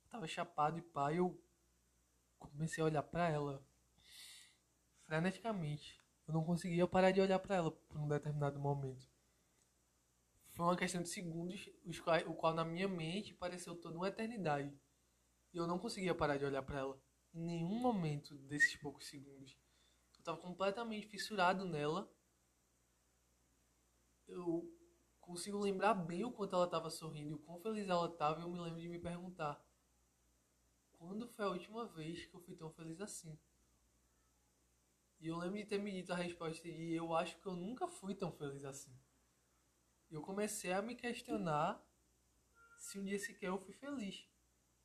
tava 0.08 0.26
chapado 0.26 0.76
e 0.76 0.82
pai, 0.82 1.18
eu 1.20 1.40
comecei 2.48 2.82
a 2.82 2.86
olhar 2.86 3.02
para 3.02 3.28
ela 3.28 3.66
freneticamente. 5.04 6.00
Eu 6.26 6.34
não 6.34 6.44
conseguia 6.44 6.86
parar 6.86 7.10
de 7.10 7.20
olhar 7.20 7.38
para 7.38 7.56
ela 7.56 7.70
por 7.70 7.98
um 7.98 8.08
determinado 8.08 8.58
momento. 8.58 9.06
Foi 10.54 10.64
uma 10.66 10.76
questão 10.76 11.02
de 11.02 11.08
segundos, 11.08 11.68
os 11.84 11.98
o 12.26 12.34
qual 12.34 12.54
na 12.54 12.64
minha 12.64 12.88
mente 12.88 13.34
pareceu 13.34 13.74
toda 13.74 13.96
uma 13.96 14.08
eternidade. 14.08 14.72
E 15.52 15.56
eu 15.56 15.66
não 15.66 15.78
conseguia 15.78 16.14
parar 16.14 16.36
de 16.36 16.44
olhar 16.44 16.62
para 16.62 16.78
ela. 16.78 17.00
Em 17.32 17.44
nenhum 17.44 17.78
momento 17.78 18.36
desses 18.38 18.76
poucos 18.76 19.08
segundos. 19.08 19.52
Eu 19.52 20.18
Eu 20.18 20.24
tava 20.24 20.38
completamente 20.38 21.06
fissurado 21.08 21.64
nela. 21.64 22.10
Eu 24.26 24.72
consigo 25.20 25.58
lembrar 25.58 25.94
bem 25.94 26.24
o 26.24 26.32
quanto 26.32 26.54
ela 26.54 26.68
tava 26.68 26.88
sorrindo 26.88 27.30
e 27.30 27.34
o 27.34 27.38
quão 27.38 27.60
feliz 27.60 27.88
ela 27.88 28.08
tava. 28.08 28.40
E 28.40 28.42
eu 28.44 28.48
me 28.48 28.58
lembro 28.58 28.80
de 28.80 28.88
me 28.88 28.98
perguntar: 28.98 29.60
quando 31.06 31.28
foi 31.28 31.44
a 31.44 31.50
última 31.50 31.86
vez 31.86 32.24
que 32.24 32.34
eu 32.34 32.40
fui 32.40 32.56
tão 32.56 32.70
feliz 32.70 33.00
assim? 33.00 33.38
E 35.20 35.28
eu 35.28 35.36
lembro 35.36 35.58
de 35.58 35.66
ter 35.66 35.78
me 35.78 35.92
dito 35.92 36.12
a 36.12 36.16
resposta 36.16 36.66
e 36.66 36.94
eu 36.94 37.14
acho 37.14 37.38
que 37.38 37.46
eu 37.46 37.54
nunca 37.54 37.86
fui 37.86 38.14
tão 38.14 38.32
feliz 38.32 38.64
assim. 38.64 38.94
Eu 40.10 40.22
comecei 40.22 40.72
a 40.72 40.82
me 40.82 40.94
questionar 40.94 41.82
se 42.78 42.98
um 42.98 43.04
dia 43.04 43.18
sequer 43.18 43.48
eu 43.48 43.58
fui 43.58 43.74
feliz. 43.74 44.26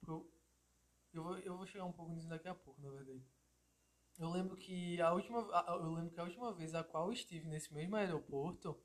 Eu, 0.08 1.24
vou, 1.24 1.38
eu 1.40 1.58
vou 1.58 1.66
chegar 1.66 1.86
um 1.86 1.92
pouco 1.92 2.12
nisso 2.12 2.28
daqui 2.28 2.48
a 2.48 2.56
pouco, 2.56 2.82
na 2.82 2.90
verdade. 2.90 3.26
Eu 4.18 4.30
lembro 4.30 4.58
que 4.58 5.02
a 5.02 5.14
última, 5.14 5.40
eu 5.40 5.94
lembro 5.94 6.12
que 6.12 6.20
a 6.20 6.24
última 6.24 6.54
vez 6.54 6.76
a 6.76 6.84
qual 6.84 7.08
eu 7.08 7.14
estive 7.14 7.48
nesse 7.48 7.74
mesmo 7.74 7.96
aeroporto 7.96 8.78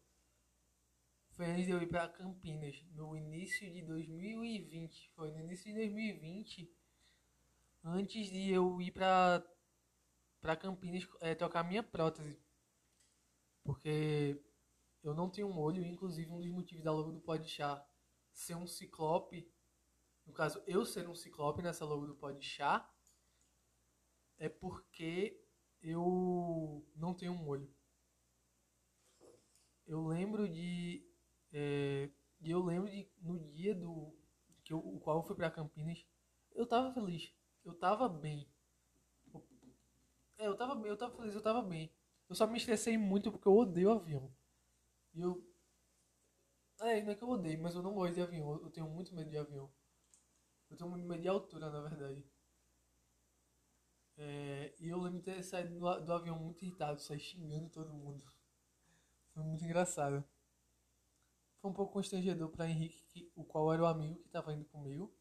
foi 1.31 1.47
antes 1.47 1.67
de 1.67 1.73
eu 1.73 1.83
ir 1.83 1.89
para 1.89 2.09
Campinas, 2.09 2.81
no 2.93 3.17
início 3.17 3.73
de 3.73 3.83
2020. 3.83 5.11
Foi 5.17 5.33
no 5.33 5.41
início 5.41 5.67
de 5.67 5.75
2020, 5.75 6.73
antes 7.85 8.31
de 8.31 8.51
eu 8.51 8.81
ir 8.81 8.91
para 8.91 9.45
para 10.41 10.57
Campinas 10.57 11.09
é, 11.21 11.35
trocar 11.35 11.65
minha 11.65 11.83
prótese. 11.83 12.39
Porque 13.63 14.39
eu 15.03 15.15
não 15.15 15.31
tenho 15.31 15.49
um 15.49 15.59
olho, 15.59 15.85
inclusive 15.85 16.31
um 16.31 16.41
dos 16.41 16.51
motivos 16.51 16.85
da 16.85 16.93
logo 16.93 17.13
do 17.13 17.21
Podchá 17.21 17.87
ser 18.33 18.55
um 18.55 18.67
ciclope, 18.67 19.51
no 20.27 20.33
caso 20.33 20.63
eu 20.67 20.85
ser 20.85 21.09
um 21.09 21.15
ciclope 21.15 21.63
nessa 21.63 21.85
logo 21.85 22.07
do 22.07 22.15
Podchá, 22.17 22.91
é 24.39 24.49
porque 24.49 25.41
eu 25.81 26.87
não 26.97 27.15
tenho 27.15 27.33
um 27.33 27.47
olho. 27.47 27.73
Eu 29.87 30.07
lembro 30.07 30.49
de. 30.49 31.07
É, 31.53 32.11
eu 32.43 32.63
lembro 32.63 32.91
de 32.91 33.09
no 33.21 33.39
dia 33.39 33.75
do. 33.75 34.15
Que 34.65 34.73
eu, 34.73 34.79
o 34.79 34.99
qual 35.01 35.19
eu 35.19 35.23
fui 35.23 35.37
pra 35.37 35.51
Campinas, 35.51 36.05
eu 36.53 36.67
tava 36.67 36.93
feliz. 36.93 37.33
Eu 37.65 37.75
tava 37.75 38.09
bem. 38.09 38.47
É, 40.39 40.47
eu 40.47 40.57
tava 40.57 40.75
bem, 40.75 40.91
eu 40.91 40.97
tava 40.97 41.17
feliz, 41.17 41.35
eu 41.35 41.43
tava 41.43 41.63
bem. 41.63 41.91
Eu 42.29 42.35
só 42.35 42.47
me 42.47 42.59
estressei 42.59 42.99
muito 42.99 43.31
porque 43.31 43.49
eu 43.49 43.57
odeio 43.57 43.93
avião. 43.93 44.31
E 45.15 45.21
eu. 45.21 45.43
É, 46.81 47.03
não 47.03 47.13
é 47.13 47.15
que 47.15 47.23
eu 47.23 47.29
odeio, 47.29 47.61
mas 47.63 47.75
eu 47.75 47.83
não 47.83 47.95
gosto 47.95 48.15
de 48.15 48.23
avião. 48.23 48.61
Eu 48.63 48.71
tenho 48.71 48.89
muito 48.89 49.15
medo 49.15 49.31
de 49.31 49.39
avião. 49.39 49.71
Eu 50.71 50.77
tenho 50.77 50.91
muito 50.91 51.07
medo 51.07 51.23
de 51.23 51.29
altura, 51.29 51.71
na 51.71 51.81
verdade. 51.81 52.25
É, 54.17 54.75
e 54.79 54.89
eu 54.89 54.99
lembro 55.01 55.19
de 55.19 55.25
ter 55.25 55.43
saído 55.43 55.79
do, 55.79 56.01
do 56.01 56.13
avião 56.13 56.39
muito 56.39 56.65
irritado, 56.65 57.01
sair 57.01 57.21
xingando 57.21 57.69
todo 57.71 57.93
mundo. 57.93 58.25
Foi 59.33 59.43
muito 59.43 59.65
engraçado. 59.65 60.25
Foi 61.61 61.71
um 61.71 61.75
pouco 61.75 61.93
constrangedor 61.93 62.51
para 62.51 62.69
Henrique, 62.69 63.03
que, 63.07 63.33
o 63.35 63.45
qual 63.45 63.73
era 63.73 63.83
o 63.83 63.87
amigo 63.87 64.17
que 64.21 64.27
estava 64.27 64.53
indo 64.53 64.65
comigo. 64.67 65.13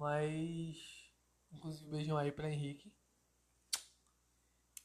Mas, 0.00 1.12
inclusive, 1.52 1.90
beijão 1.90 2.16
aí 2.16 2.32
para 2.32 2.50
Henrique. 2.50 2.90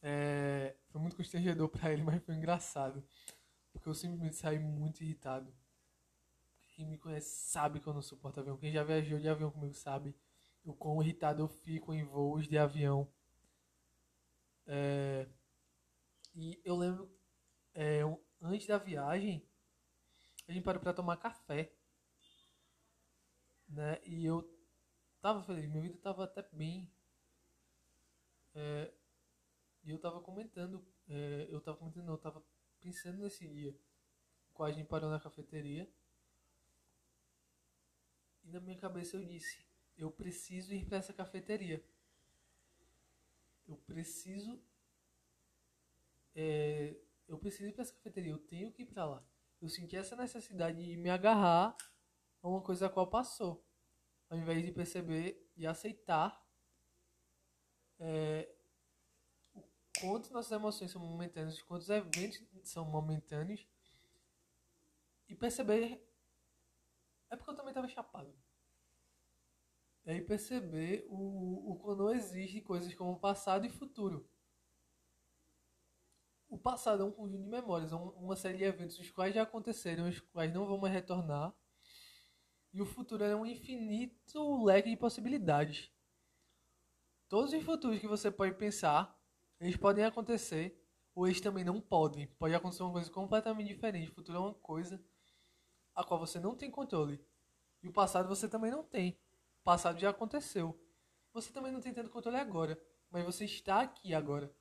É, 0.02 0.76
foi 0.90 1.00
muito 1.00 1.16
constrangedor 1.16 1.70
para 1.72 1.94
ele, 1.94 2.04
mas 2.04 2.22
foi 2.22 2.36
engraçado. 2.36 3.02
Porque 3.72 3.88
eu 3.88 3.94
simplesmente 3.94 4.36
saí 4.36 4.60
muito 4.60 5.02
irritado. 5.02 5.56
Quem 6.68 6.86
me 6.86 6.98
conhece 6.98 7.30
sabe 7.30 7.80
que 7.80 7.88
eu 7.88 7.94
não 7.94 8.02
suporto 8.02 8.42
avião. 8.42 8.58
Quem 8.58 8.74
já 8.74 8.84
viajou 8.84 9.18
de 9.18 9.30
avião 9.30 9.50
comigo 9.50 9.74
sabe 9.74 10.14
o 10.66 10.74
quão 10.74 11.02
irritado 11.02 11.42
eu 11.42 11.48
fico 11.48 11.94
em 11.94 12.04
voos 12.04 12.46
de 12.46 12.58
avião. 12.58 13.10
É, 14.68 15.30
e 16.36 16.60
eu 16.66 16.76
lembro, 16.76 17.10
é, 17.74 18.02
antes 18.42 18.68
da 18.68 18.78
viagem, 18.78 19.48
a 20.46 20.52
gente 20.52 20.64
parou 20.66 20.82
para 20.82 20.94
tomar 20.94 21.16
café. 21.16 21.74
Né? 23.70 24.00
E 24.04 24.26
eu 24.26 24.55
tava 25.26 25.42
feliz, 25.42 25.68
minha 25.68 25.82
vida 25.82 25.98
tava 25.98 26.26
até 26.26 26.48
bem. 26.52 26.88
É, 28.54 28.94
e 29.84 29.90
eu 29.90 29.98
tava 29.98 30.22
comentando, 30.22 30.86
é, 31.10 31.48
eu 31.50 31.60
tava 31.60 31.78
comentando, 31.80 32.06
não, 32.06 32.14
eu 32.14 32.20
tava 32.20 32.46
pensando 32.80 33.24
nesse 33.24 33.48
dia. 33.48 33.76
Quando 34.54 34.70
a 34.70 34.74
gente 34.74 34.88
parou 34.88 35.10
na 35.10 35.20
cafeteria. 35.20 35.92
E 38.44 38.52
na 38.52 38.60
minha 38.60 38.78
cabeça 38.78 39.18
eu 39.18 39.26
disse: 39.26 39.66
eu 39.98 40.12
preciso 40.12 40.76
ir 40.76 40.86
para 40.86 41.00
essa 41.00 41.12
cafeteria. 41.12 41.84
Eu 43.68 43.78
preciso. 43.78 44.62
É, 46.36 46.96
eu 47.28 47.40
preciso 47.40 47.68
ir 47.68 47.74
para 47.74 47.82
essa 47.82 47.94
cafeteria. 47.94 48.32
Eu 48.32 48.38
tenho 48.38 48.72
que 48.72 48.84
ir 48.84 48.86
para 48.86 49.06
lá. 49.06 49.24
Eu 49.60 49.70
senti 49.70 49.96
essa 49.96 50.16
necessidade 50.16 50.86
de 50.86 50.96
me 50.98 51.10
agarrar 51.10 51.76
a 52.44 52.48
uma 52.48 52.62
coisa 52.62 52.86
a 52.86 52.90
qual 52.92 53.10
passou. 53.10 53.66
Ao 54.30 54.38
invés 54.38 54.64
de 54.66 54.72
perceber 54.72 55.50
e 55.56 55.66
aceitar 55.68 56.44
é, 58.00 58.50
o 59.56 59.64
quanto 60.02 60.34
nossas 60.34 60.52
emoções 60.52 60.92
são 60.92 61.02
momentâneas, 61.02 61.62
quantos 61.62 61.90
eventos 61.90 62.44
são 62.64 62.86
momentâneos. 62.86 63.66
E 65.28 65.36
perceber. 65.36 66.02
É 67.30 67.36
porque 67.36 67.52
eu 67.52 67.56
também 67.56 67.72
estava 67.72 67.88
chapado. 67.88 68.34
E 70.06 70.12
aí 70.12 70.22
perceber 70.22 71.08
o, 71.10 71.72
o 71.72 71.80
quando 71.80 72.04
não 72.04 72.14
existe 72.14 72.62
coisas 72.62 72.94
como 72.94 73.20
passado 73.20 73.66
e 73.66 73.70
futuro. 73.70 74.30
O 76.48 76.58
passado 76.60 77.02
é 77.02 77.06
um 77.06 77.12
conjunto 77.12 77.44
de 77.44 77.50
memórias, 77.50 77.92
é 77.92 77.96
uma 77.96 78.36
série 78.36 78.60
de 78.60 78.64
eventos 78.64 79.00
os 79.00 79.10
quais 79.10 79.34
já 79.34 79.42
aconteceram, 79.42 80.08
os 80.08 80.20
quais 80.20 80.54
não 80.54 80.66
vão 80.68 80.78
mais 80.78 80.94
retornar. 80.94 81.54
E 82.76 82.82
o 82.82 82.86
futuro 82.86 83.24
é 83.24 83.34
um 83.34 83.46
infinito 83.46 84.62
leque 84.66 84.90
de 84.90 84.98
possibilidades. 84.98 85.90
Todos 87.30 87.54
os 87.54 87.64
futuros 87.64 88.02
que 88.02 88.06
você 88.06 88.30
pode 88.30 88.54
pensar, 88.56 89.18
eles 89.62 89.78
podem 89.78 90.04
acontecer, 90.04 90.78
ou 91.16 91.26
eles 91.26 91.40
também 91.40 91.64
não 91.64 91.80
podem. 91.80 92.28
Pode 92.38 92.54
acontecer 92.54 92.84
uma 92.84 92.92
coisa 92.92 93.10
completamente 93.10 93.70
diferente. 93.70 94.12
O 94.12 94.16
futuro 94.16 94.38
é 94.38 94.42
uma 94.42 94.54
coisa 94.56 95.02
a 95.96 96.04
qual 96.04 96.20
você 96.20 96.38
não 96.38 96.54
tem 96.54 96.70
controle. 96.70 97.26
E 97.82 97.88
o 97.88 97.94
passado 97.94 98.28
você 98.28 98.46
também 98.46 98.72
não 98.72 98.84
tem 98.84 99.18
passado 99.64 99.98
já 99.98 100.10
aconteceu. 100.10 100.78
Você 101.32 101.54
também 101.54 101.72
não 101.72 101.80
tem 101.80 101.94
tanto 101.94 102.10
controle 102.10 102.36
agora, 102.36 102.78
mas 103.10 103.24
você 103.24 103.46
está 103.46 103.80
aqui 103.80 104.14
agora. 104.14 104.54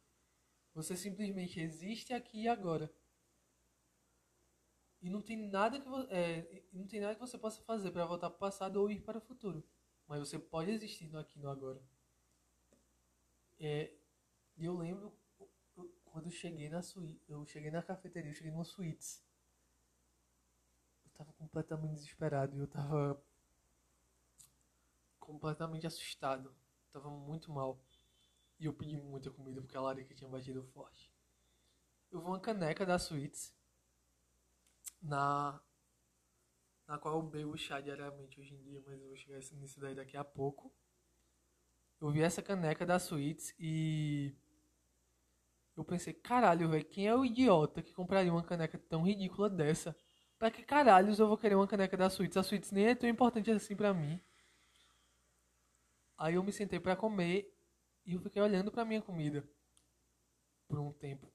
Você 0.72 0.96
simplesmente 0.96 1.58
existe 1.58 2.14
aqui 2.14 2.42
e 2.42 2.48
agora. 2.48 2.88
E 5.04 5.10
não 5.10 5.20
tem 5.20 5.36
nada 5.36 5.78
que, 5.78 5.86
é, 6.08 6.62
não 6.72 6.86
tem 6.86 6.98
nada 6.98 7.14
que 7.14 7.20
você 7.20 7.36
possa 7.36 7.60
fazer 7.60 7.90
para 7.90 8.06
voltar 8.06 8.30
para 8.30 8.36
o 8.36 8.40
passado 8.40 8.78
ou 8.78 8.90
ir 8.90 9.02
para 9.02 9.18
o 9.18 9.20
futuro. 9.20 9.62
Mas 10.08 10.18
você 10.18 10.38
pode 10.38 10.70
existir 10.70 11.08
no 11.10 11.18
aqui 11.18 11.38
no 11.38 11.50
agora. 11.50 11.78
É, 13.60 13.92
eu 14.56 14.74
lembro 14.74 15.14
quando 16.06 16.28
eu 16.28 16.32
cheguei 16.32 16.70
na 16.70 16.80
suíte, 16.80 17.22
eu 17.28 17.44
cheguei 17.44 17.70
na 17.70 17.82
cafeteria, 17.82 18.30
eu 18.30 18.34
cheguei 18.34 18.50
numa 18.50 18.64
suítes. 18.64 19.22
Eu 21.04 21.10
tava 21.12 21.34
completamente 21.34 21.96
desesperado 21.96 22.58
eu 22.58 22.66
tava 22.66 23.22
completamente 25.20 25.86
assustado. 25.86 26.50
Tava 26.90 27.10
muito 27.10 27.52
mal. 27.52 27.78
E 28.58 28.64
eu 28.64 28.72
pedi 28.72 28.96
muita 28.96 29.30
comida 29.30 29.60
porque 29.60 29.76
a 29.76 29.82
larica 29.82 30.14
tinha 30.14 30.30
batido 30.30 30.64
forte. 30.72 31.12
Eu 32.10 32.20
vi 32.20 32.26
uma 32.26 32.40
caneca 32.40 32.86
da 32.86 32.98
Suítes 32.98 33.54
na 35.04 35.60
na 36.86 36.98
qual 36.98 37.16
eu 37.16 37.22
bebo 37.22 37.56
chá 37.56 37.80
diariamente 37.80 38.40
hoje 38.40 38.54
em 38.54 38.62
dia, 38.62 38.82
mas 38.86 39.00
eu 39.00 39.06
vou 39.06 39.16
chegar 39.16 39.38
nisso 39.52 39.80
daí 39.80 39.94
daqui 39.94 40.16
a 40.16 40.24
pouco. 40.24 40.74
Eu 42.00 42.10
vi 42.10 42.20
essa 42.20 42.42
caneca 42.42 42.84
da 42.84 42.98
Suítes 42.98 43.54
e 43.58 44.34
eu 45.76 45.84
pensei, 45.84 46.12
caralho, 46.12 46.68
velho, 46.68 46.84
quem 46.84 47.06
é 47.06 47.14
o 47.14 47.24
idiota 47.24 47.82
que 47.82 47.94
compraria 47.94 48.30
uma 48.30 48.42
caneca 48.42 48.78
tão 48.78 49.02
ridícula 49.02 49.48
dessa? 49.48 49.96
Pra 50.38 50.50
que 50.50 50.62
caralhos 50.62 51.18
eu 51.18 51.26
vou 51.26 51.38
querer 51.38 51.54
uma 51.54 51.66
caneca 51.66 51.96
da 51.96 52.10
Suítes? 52.10 52.36
A 52.36 52.42
Suítes 52.42 52.70
nem 52.70 52.86
é 52.86 52.94
tão 52.94 53.08
importante 53.08 53.50
assim 53.50 53.74
pra 53.74 53.94
mim. 53.94 54.20
Aí 56.18 56.34
eu 56.34 56.44
me 56.44 56.52
sentei 56.52 56.78
para 56.78 56.94
comer 56.94 57.50
e 58.04 58.12
eu 58.14 58.20
fiquei 58.20 58.42
olhando 58.42 58.70
para 58.70 58.84
minha 58.84 59.00
comida 59.00 59.48
por 60.68 60.78
um 60.78 60.92
tempo, 60.92 61.32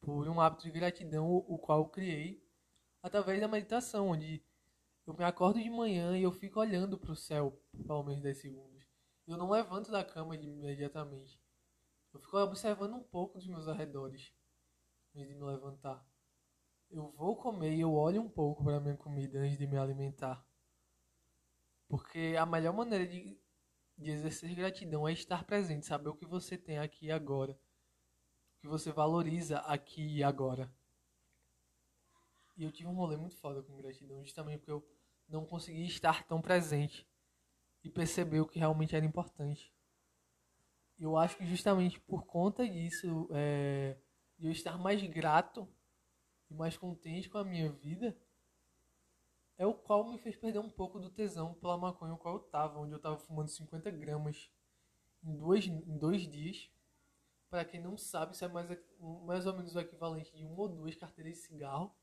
por 0.00 0.28
um 0.28 0.40
hábito 0.40 0.64
de 0.64 0.70
gratidão 0.70 1.28
o 1.28 1.58
qual 1.58 1.80
eu 1.80 1.88
criei 1.88 2.45
através 3.06 3.40
da 3.40 3.48
meditação, 3.48 4.08
onde 4.08 4.44
eu 5.06 5.14
me 5.14 5.24
acordo 5.24 5.62
de 5.62 5.70
manhã 5.70 6.16
e 6.16 6.22
eu 6.22 6.32
fico 6.32 6.60
olhando 6.60 6.98
para 6.98 7.12
o 7.12 7.16
céu 7.16 7.62
por 7.70 7.84
pelo 7.84 8.02
menos 8.02 8.22
10 8.22 8.38
segundos. 8.38 8.86
Eu 9.26 9.36
não 9.36 9.50
levanto 9.50 9.90
da 9.90 10.04
cama 10.04 10.36
imediatamente. 10.36 11.40
Eu 12.12 12.20
fico 12.20 12.36
observando 12.38 12.94
um 12.94 13.02
pouco 13.02 13.38
dos 13.38 13.46
meus 13.46 13.68
arredores 13.68 14.32
antes 15.14 15.28
de 15.28 15.34
me 15.34 15.44
levantar. 15.44 16.04
Eu 16.90 17.10
vou 17.12 17.36
comer 17.36 17.74
e 17.74 17.80
eu 17.80 17.92
olho 17.92 18.22
um 18.22 18.28
pouco 18.28 18.64
para 18.64 18.80
minha 18.80 18.96
comida 18.96 19.38
antes 19.38 19.58
de 19.58 19.66
me 19.66 19.76
alimentar. 19.76 20.44
Porque 21.88 22.36
a 22.38 22.46
melhor 22.46 22.72
maneira 22.72 23.06
de 23.06 23.40
de 23.98 24.10
exercer 24.10 24.54
gratidão 24.54 25.08
é 25.08 25.12
estar 25.12 25.44
presente, 25.44 25.86
saber 25.86 26.10
o 26.10 26.14
que 26.14 26.26
você 26.26 26.58
tem 26.58 26.78
aqui 26.78 27.06
e 27.06 27.12
agora. 27.12 27.58
Porque 28.54 28.68
você 28.68 28.92
valoriza 28.92 29.58
aqui 29.60 30.18
e 30.18 30.22
agora. 30.22 30.70
E 32.56 32.64
eu 32.64 32.72
tive 32.72 32.88
um 32.88 32.94
rolê 32.94 33.16
muito 33.16 33.36
foda 33.36 33.62
com 33.62 33.76
gratidão, 33.76 34.22
justamente 34.22 34.58
porque 34.58 34.72
eu 34.72 34.88
não 35.28 35.44
consegui 35.44 35.84
estar 35.84 36.24
tão 36.24 36.40
presente 36.40 37.06
e 37.84 37.90
perceber 37.90 38.40
o 38.40 38.46
que 38.46 38.58
realmente 38.58 38.96
era 38.96 39.04
importante. 39.04 39.72
Eu 40.98 41.16
acho 41.16 41.36
que 41.36 41.46
justamente 41.46 42.00
por 42.00 42.24
conta 42.24 42.66
disso, 42.66 43.28
é, 43.32 43.98
de 44.38 44.46
eu 44.46 44.52
estar 44.52 44.78
mais 44.78 45.02
grato 45.02 45.68
e 46.50 46.54
mais 46.54 46.76
contente 46.76 47.28
com 47.28 47.38
a 47.38 47.44
minha 47.44 47.70
vida, 47.70 48.16
é 49.58 49.66
o 49.66 49.74
qual 49.74 50.08
me 50.10 50.18
fez 50.18 50.36
perder 50.36 50.58
um 50.58 50.70
pouco 50.70 50.98
do 50.98 51.10
tesão 51.10 51.54
pela 51.54 51.76
maconha 51.76 52.14
o 52.14 52.18
qual 52.18 52.34
eu 52.34 52.40
tava, 52.40 52.78
onde 52.78 52.92
eu 52.92 52.98
tava 52.98 53.18
fumando 53.18 53.48
50 53.48 53.90
gramas 53.90 54.50
em 55.22 55.34
dois, 55.36 55.66
em 55.66 55.98
dois 55.98 56.22
dias. 56.22 56.70
Para 57.48 57.64
quem 57.64 57.80
não 57.80 57.96
sabe, 57.96 58.34
isso 58.34 58.44
é 58.44 58.48
mais, 58.48 58.68
mais 59.24 59.46
ou 59.46 59.54
menos 59.54 59.74
o 59.74 59.80
equivalente 59.80 60.34
de 60.34 60.44
uma 60.44 60.62
ou 60.62 60.68
duas 60.68 60.94
carteiras 60.94 61.34
de 61.34 61.40
cigarro. 61.40 61.94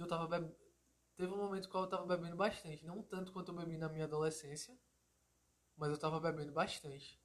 Eu 0.00 0.08
tava. 0.08 0.56
Teve 1.16 1.32
um 1.32 1.36
momento 1.36 1.68
qual 1.68 1.84
eu 1.84 1.90
tava 1.90 2.06
bebendo 2.06 2.34
bastante. 2.34 2.86
Não 2.86 3.02
tanto 3.02 3.32
quanto 3.32 3.52
eu 3.52 3.56
bebi 3.56 3.76
na 3.76 3.88
minha 3.88 4.04
adolescência. 4.04 4.76
Mas 5.76 5.90
eu 5.90 5.98
tava 5.98 6.18
bebendo 6.18 6.52
bastante. 6.52 7.20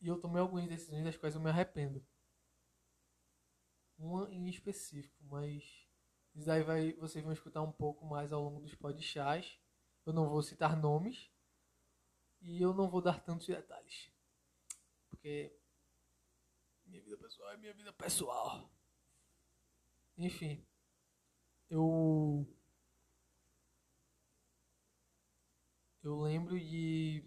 E 0.00 0.08
eu 0.08 0.20
tomei 0.20 0.40
algumas 0.40 0.68
decisões 0.68 1.04
das 1.04 1.16
quais 1.16 1.34
eu 1.34 1.40
me 1.40 1.48
arrependo. 1.48 2.04
Uma 3.96 4.30
em 4.32 4.48
específico, 4.48 5.24
mas 5.24 5.62
isso 6.34 6.46
daí 6.46 6.62
vai, 6.62 6.92
vocês 6.94 7.24
vão 7.24 7.32
escutar 7.32 7.62
um 7.62 7.72
pouco 7.72 8.04
mais 8.04 8.32
ao 8.32 8.42
longo 8.42 8.60
dos 8.60 8.74
podcasts. 8.74 9.58
Eu 10.04 10.12
não 10.12 10.28
vou 10.28 10.42
citar 10.42 10.76
nomes 10.76 11.30
e 12.40 12.60
eu 12.60 12.74
não 12.74 12.90
vou 12.90 13.00
dar 13.00 13.20
tantos 13.20 13.46
detalhes. 13.46 14.12
Porque 15.08 15.56
minha 16.84 17.02
vida 17.02 17.16
pessoal 17.16 17.50
é 17.52 17.56
minha 17.56 17.72
vida 17.72 17.92
pessoal. 17.92 18.75
Enfim, 20.18 20.62
eu 21.70 22.46
eu 26.02 26.18
lembro 26.22 26.58
de 26.58 27.22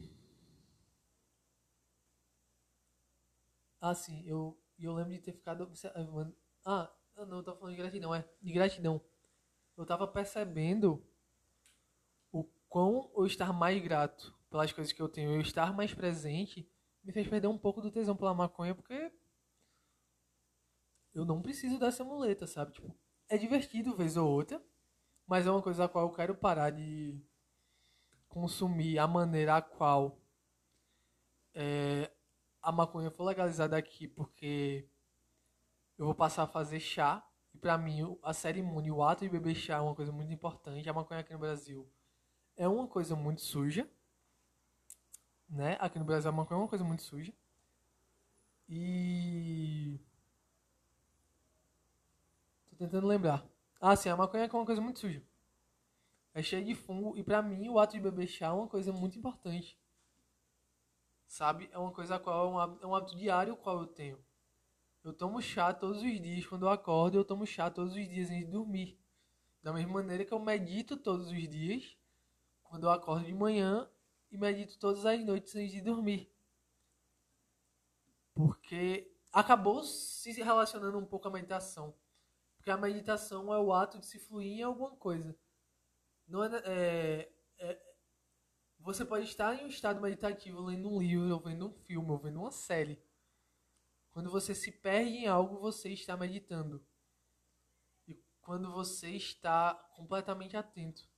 ah 3.82 3.94
sim, 3.94 4.24
eu 4.26 4.58
eu 4.80 4.94
lembro 4.94 5.12
de 5.14 5.20
ter 5.20 5.34
ficado 5.34 5.62
observando 5.64 6.34
ah 6.66 6.90
não, 7.28 7.38
eu 7.40 7.44
tô 7.44 7.54
falando 7.56 7.76
de 7.76 7.82
gratidão, 7.82 8.16
é 8.16 8.26
de 8.42 8.54
gratidão. 8.54 9.02
Eu 9.78 9.86
tava 9.86 10.08
percebendo 10.08 11.04
o 12.32 12.44
quão 12.68 13.10
eu 13.16 13.26
estar 13.26 13.54
mais 13.54 13.82
grato 13.82 14.34
pelas 14.50 14.72
coisas 14.72 14.92
que 14.94 15.02
eu 15.02 15.10
tenho, 15.10 15.32
eu 15.32 15.42
estar 15.42 15.74
mais 15.74 15.94
presente, 15.94 16.68
me 17.04 17.12
fez 17.12 17.28
perder 17.28 17.48
um 17.48 17.58
pouco 17.58 17.82
do 17.82 17.92
tesão 17.92 18.16
pela 18.16 18.34
maconha, 18.34 18.74
porque 18.76 19.12
eu 21.14 21.26
não 21.26 21.42
preciso 21.42 21.80
dessa 21.80 22.04
muleta, 22.04 22.48
sabe? 22.48 22.74
Tipo, 22.74 22.96
é 23.28 23.38
divertido 23.38 23.96
vez 23.96 24.18
ou 24.18 24.30
outra, 24.30 24.64
mas 25.28 25.46
é 25.46 25.52
uma 25.52 25.62
coisa 25.62 25.86
a 25.86 25.90
qual 25.90 26.06
eu 26.06 26.14
quero 26.14 26.36
parar 26.36 26.72
de 26.72 27.22
consumir 28.28 29.00
a 29.00 29.08
maneira 29.08 29.58
a 29.58 29.62
qual 29.62 30.22
é, 31.54 32.12
a 32.62 32.72
maconha 32.72 33.12
foi 33.12 33.26
legalizada 33.26 33.78
aqui, 33.78 34.08
porque 34.08 34.88
eu 35.98 36.06
vou 36.06 36.16
passar 36.16 36.44
a 36.44 36.48
fazer 36.48 36.80
chá. 36.80 37.26
E 37.54 37.58
para 37.58 37.78
mim, 37.78 38.18
a 38.24 38.34
cerimônia, 38.34 38.94
o 38.94 39.04
ato 39.04 39.26
de 39.26 39.30
beber 39.30 39.56
chá 39.56 39.78
é 39.78 39.82
uma 39.82 39.96
coisa 39.96 40.12
muito 40.12 40.32
importante. 40.32 40.88
A 40.88 40.94
maconha 40.94 41.22
aqui 41.22 41.34
no 41.34 41.40
Brasil 41.40 41.92
é 42.56 42.68
uma 42.68 42.88
coisa 42.88 43.16
muito 43.16 43.42
suja. 43.42 43.90
Né? 45.50 45.78
Aqui 45.80 45.98
no 45.98 46.06
Brasil 46.06 46.30
a 46.30 46.34
maconha 46.34 46.60
é 46.60 46.62
uma 46.62 46.70
coisa 46.70 46.84
muito 46.84 47.02
suja. 47.02 47.34
E. 48.68 50.00
Tentando 52.80 53.08
lembrar. 53.08 53.46
Ah, 53.82 53.94
sim, 53.94 54.08
a 54.08 54.16
maconha 54.16 54.46
é 54.46 54.50
uma 54.52 54.66
coisa 54.66 54.82
muito 54.82 55.00
suja. 55.00 55.22
É 56.34 56.42
cheio 56.42 56.64
de 56.64 56.74
fungo. 56.74 57.18
E 57.18 57.22
pra 57.22 57.42
mim, 57.42 57.68
o 57.68 57.78
ato 57.78 57.98
de 57.98 58.00
beber 58.00 58.26
chá 58.26 58.48
é 58.48 58.52
uma 58.52 58.70
coisa 58.70 58.94
muito 58.94 59.20
importante. 59.20 59.78
Sabe? 61.28 61.70
É 61.74 61.78
uma 61.78 61.92
coisa 61.92 62.18
qual 62.18 62.48
é 62.48 62.50
um 62.50 62.58
hábito, 62.58 62.84
é 62.86 62.88
um 62.88 62.96
hábito 62.96 63.18
diário 63.18 63.58
qual 63.58 63.82
eu 63.82 63.88
tenho. 63.88 64.18
Eu 65.04 65.12
tomo 65.12 65.42
chá 65.42 65.74
todos 65.74 66.02
os 66.02 66.22
dias 66.22 66.46
quando 66.46 66.64
eu 66.64 66.70
acordo, 66.70 67.18
eu 67.18 67.26
tomo 67.26 67.46
chá 67.46 67.70
todos 67.70 67.94
os 67.94 68.08
dias 68.08 68.30
antes 68.30 68.46
de 68.46 68.52
dormir. 68.52 68.98
Da 69.62 69.74
mesma 69.74 69.92
maneira 69.92 70.24
que 70.24 70.34
eu 70.34 70.40
medito 70.40 70.96
todos 70.96 71.28
os 71.28 71.50
dias 71.50 71.98
quando 72.64 72.84
eu 72.84 72.92
acordo 72.92 73.26
de 73.26 73.34
manhã 73.34 73.90
e 74.32 74.38
medito 74.38 74.80
todas 74.80 75.06
as 75.06 75.20
noites 75.26 75.54
antes 75.54 75.74
de 75.74 75.82
dormir. 75.82 76.32
Porque 78.34 79.12
acabou 79.34 79.84
se 79.84 80.32
relacionando 80.32 80.98
um 80.98 81.06
pouco 81.06 81.28
à 81.28 81.32
meditação. 81.32 81.94
Porque 82.60 82.72
a 82.72 82.78
meditação 82.78 83.54
é 83.54 83.58
o 83.58 83.72
ato 83.72 83.98
de 83.98 84.06
se 84.06 84.20
fluir 84.20 84.60
em 84.60 84.64
alguma 84.64 84.94
coisa. 84.98 85.34
Não 86.28 86.44
é, 86.44 86.50
é, 86.66 87.34
é, 87.58 87.96
você 88.80 89.06
pode 89.06 89.24
estar 89.24 89.56
em 89.56 89.64
um 89.64 89.70
estado 89.70 90.02
meditativo 90.02 90.62
lendo 90.62 90.94
um 90.94 91.00
livro, 91.00 91.34
ou 91.34 91.40
vendo 91.40 91.70
um 91.70 91.72
filme, 91.72 92.12
ou 92.12 92.20
vendo 92.20 92.42
uma 92.42 92.52
série. 92.52 93.02
Quando 94.12 94.30
você 94.30 94.54
se 94.54 94.74
perde 94.74 95.12
em 95.12 95.28
algo, 95.28 95.58
você 95.58 95.90
está 95.90 96.18
meditando. 96.18 96.86
E 98.06 98.22
quando 98.42 98.70
você 98.74 99.12
está 99.12 99.74
completamente 99.96 100.58
atento. 100.58 101.10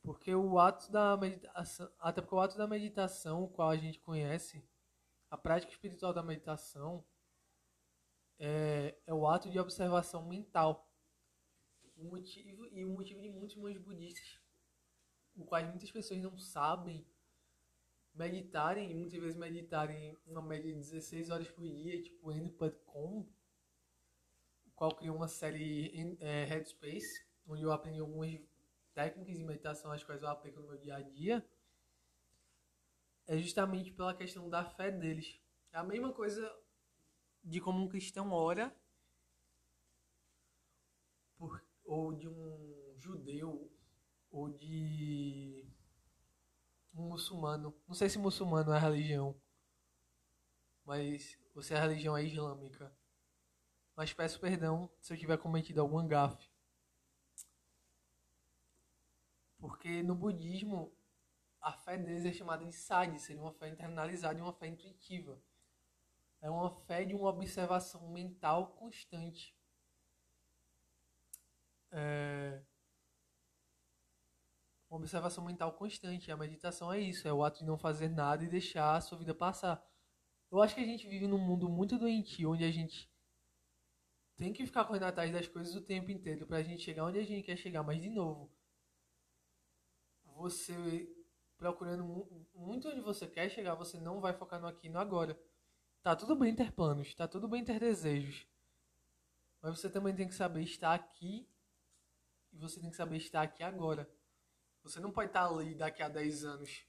Porque 0.00 0.32
o 0.32 0.60
ato 0.60 0.92
da 0.92 1.16
meditação, 1.16 1.92
até 1.98 2.20
porque 2.22 2.36
o 2.36 2.40
ato 2.40 2.56
da 2.56 2.68
meditação, 2.68 3.42
o 3.42 3.48
qual 3.48 3.68
a 3.68 3.76
gente 3.76 3.98
conhece, 3.98 4.64
a 5.28 5.36
prática 5.36 5.72
espiritual 5.72 6.14
da 6.14 6.22
meditação, 6.22 7.04
é, 8.40 8.96
é 9.06 9.12
o 9.12 9.28
ato 9.28 9.50
de 9.50 9.58
observação 9.58 10.26
mental. 10.26 10.90
O 11.96 12.04
motivo, 12.04 12.66
e 12.72 12.82
o 12.82 12.88
motivo 12.88 13.20
de 13.20 13.28
muitos 13.28 13.54
monges 13.56 13.82
budistas, 13.82 14.40
o 15.36 15.44
qual 15.44 15.62
muitas 15.66 15.90
pessoas 15.90 16.22
não 16.22 16.38
sabem, 16.38 17.06
meditarem, 18.14 18.94
muitas 18.94 19.20
vezes 19.20 19.36
meditarem 19.36 20.18
uma 20.26 20.40
média 20.40 20.72
de 20.72 20.78
16 20.78 21.28
horas 21.28 21.48
por 21.48 21.68
dia, 21.68 22.02
tipo 22.02 22.32
N.com, 22.32 23.28
o 24.64 24.70
qual 24.74 24.94
criou 24.96 25.16
uma 25.16 25.28
série 25.28 26.16
é, 26.20 26.44
Headspace, 26.44 27.26
onde 27.46 27.62
eu 27.62 27.70
aprendi 27.70 28.00
algumas 28.00 28.40
técnicas 28.94 29.36
de 29.36 29.44
meditação, 29.44 29.92
as 29.92 30.02
quais 30.02 30.22
eu 30.22 30.28
aplico 30.28 30.60
no 30.60 30.68
meu 30.68 30.78
dia 30.78 30.96
a 30.96 31.02
dia, 31.02 31.46
é 33.26 33.36
justamente 33.36 33.92
pela 33.92 34.14
questão 34.14 34.48
da 34.48 34.64
fé 34.64 34.90
deles. 34.90 35.38
É 35.72 35.78
a 35.78 35.84
mesma 35.84 36.12
coisa 36.12 36.50
de 37.42 37.60
como 37.60 37.82
um 37.82 37.88
cristão 37.88 38.32
ora, 38.32 38.74
por, 41.38 41.64
ou 41.84 42.12
de 42.12 42.28
um 42.28 42.94
judeu, 42.98 43.70
ou 44.30 44.48
de 44.48 45.66
um 46.94 47.08
muçulmano. 47.08 47.74
Não 47.88 47.94
sei 47.94 48.08
se 48.08 48.18
muçulmano 48.18 48.72
é 48.72 48.78
religião, 48.78 49.34
mas 50.84 51.38
você 51.54 51.74
é 51.74 51.78
a 51.78 51.82
religião 51.82 52.16
é 52.16 52.24
islâmica. 52.24 52.92
Mas 53.96 54.12
peço 54.12 54.40
perdão 54.40 54.90
se 55.00 55.12
eu 55.12 55.18
tiver 55.18 55.36
cometido 55.36 55.80
algum 55.80 56.06
gafe. 56.06 56.48
Porque 59.58 60.02
no 60.02 60.14
budismo, 60.14 60.90
a 61.60 61.72
fé 61.72 61.98
deles 61.98 62.24
é 62.24 62.32
chamada 62.32 62.64
de 62.64 62.72
sadi, 62.72 63.18
seria 63.18 63.42
uma 63.42 63.52
fé 63.52 63.68
internalizada 63.68 64.38
e 64.38 64.42
uma 64.42 64.54
fé 64.54 64.68
intuitiva. 64.68 65.38
É 66.40 66.50
uma 66.50 66.70
fé 66.86 67.04
de 67.04 67.14
uma 67.14 67.28
observação 67.28 68.10
mental 68.10 68.68
constante. 68.72 69.54
É, 71.92 72.62
uma 74.90 74.98
observação 74.98 75.44
mental 75.44 75.72
constante. 75.72 76.32
A 76.32 76.36
meditação 76.36 76.92
é 76.92 76.98
isso, 76.98 77.26
é 77.28 77.32
o 77.32 77.44
ato 77.44 77.60
de 77.60 77.64
não 77.64 77.78
fazer 77.78 78.08
nada 78.08 78.44
e 78.44 78.48
deixar 78.48 78.96
a 78.96 79.00
sua 79.00 79.18
vida 79.18 79.34
passar. 79.34 79.84
Eu 80.50 80.60
acho 80.60 80.74
que 80.74 80.80
a 80.80 80.84
gente 80.84 81.06
vive 81.06 81.28
num 81.28 81.38
mundo 81.38 81.68
muito 81.68 81.96
doentio, 81.96 82.50
onde 82.52 82.64
a 82.64 82.70
gente 82.72 83.08
tem 84.36 84.52
que 84.52 84.66
ficar 84.66 84.84
correndo 84.84 85.04
atrás 85.04 85.30
das 85.32 85.46
coisas 85.46 85.74
o 85.76 85.80
tempo 85.80 86.10
inteiro 86.10 86.46
pra 86.46 86.62
gente 86.62 86.82
chegar 86.82 87.04
onde 87.04 87.18
a 87.18 87.24
gente 87.24 87.44
quer 87.44 87.56
chegar. 87.56 87.82
Mas, 87.82 88.02
de 88.02 88.10
novo, 88.10 88.50
você 90.24 91.08
procurando 91.56 92.04
muito 92.54 92.88
onde 92.88 93.00
você 93.00 93.26
quer 93.28 93.48
chegar, 93.50 93.74
você 93.74 94.00
não 94.00 94.20
vai 94.20 94.32
focar 94.32 94.60
no 94.60 94.66
aqui 94.66 94.88
e 94.88 94.90
no 94.90 94.98
agora. 94.98 95.38
Tá 96.02 96.16
tudo 96.16 96.34
bem 96.34 96.54
ter 96.54 96.72
planos, 96.72 97.14
tá 97.14 97.28
tudo 97.28 97.46
bem 97.46 97.62
ter 97.62 97.78
desejos. 97.78 98.46
Mas 99.60 99.78
você 99.78 99.90
também 99.90 100.14
tem 100.14 100.26
que 100.26 100.34
saber 100.34 100.62
estar 100.62 100.94
aqui 100.94 101.46
e 102.52 102.56
você 102.56 102.80
tem 102.80 102.90
que 102.90 102.96
saber 102.96 103.18
estar 103.18 103.42
aqui 103.42 103.62
agora. 103.62 104.10
Você 104.82 104.98
não 104.98 105.12
pode 105.12 105.28
estar 105.28 105.46
ali 105.46 105.74
daqui 105.74 106.02
a 106.02 106.08
10 106.08 106.44
anos, 106.44 106.86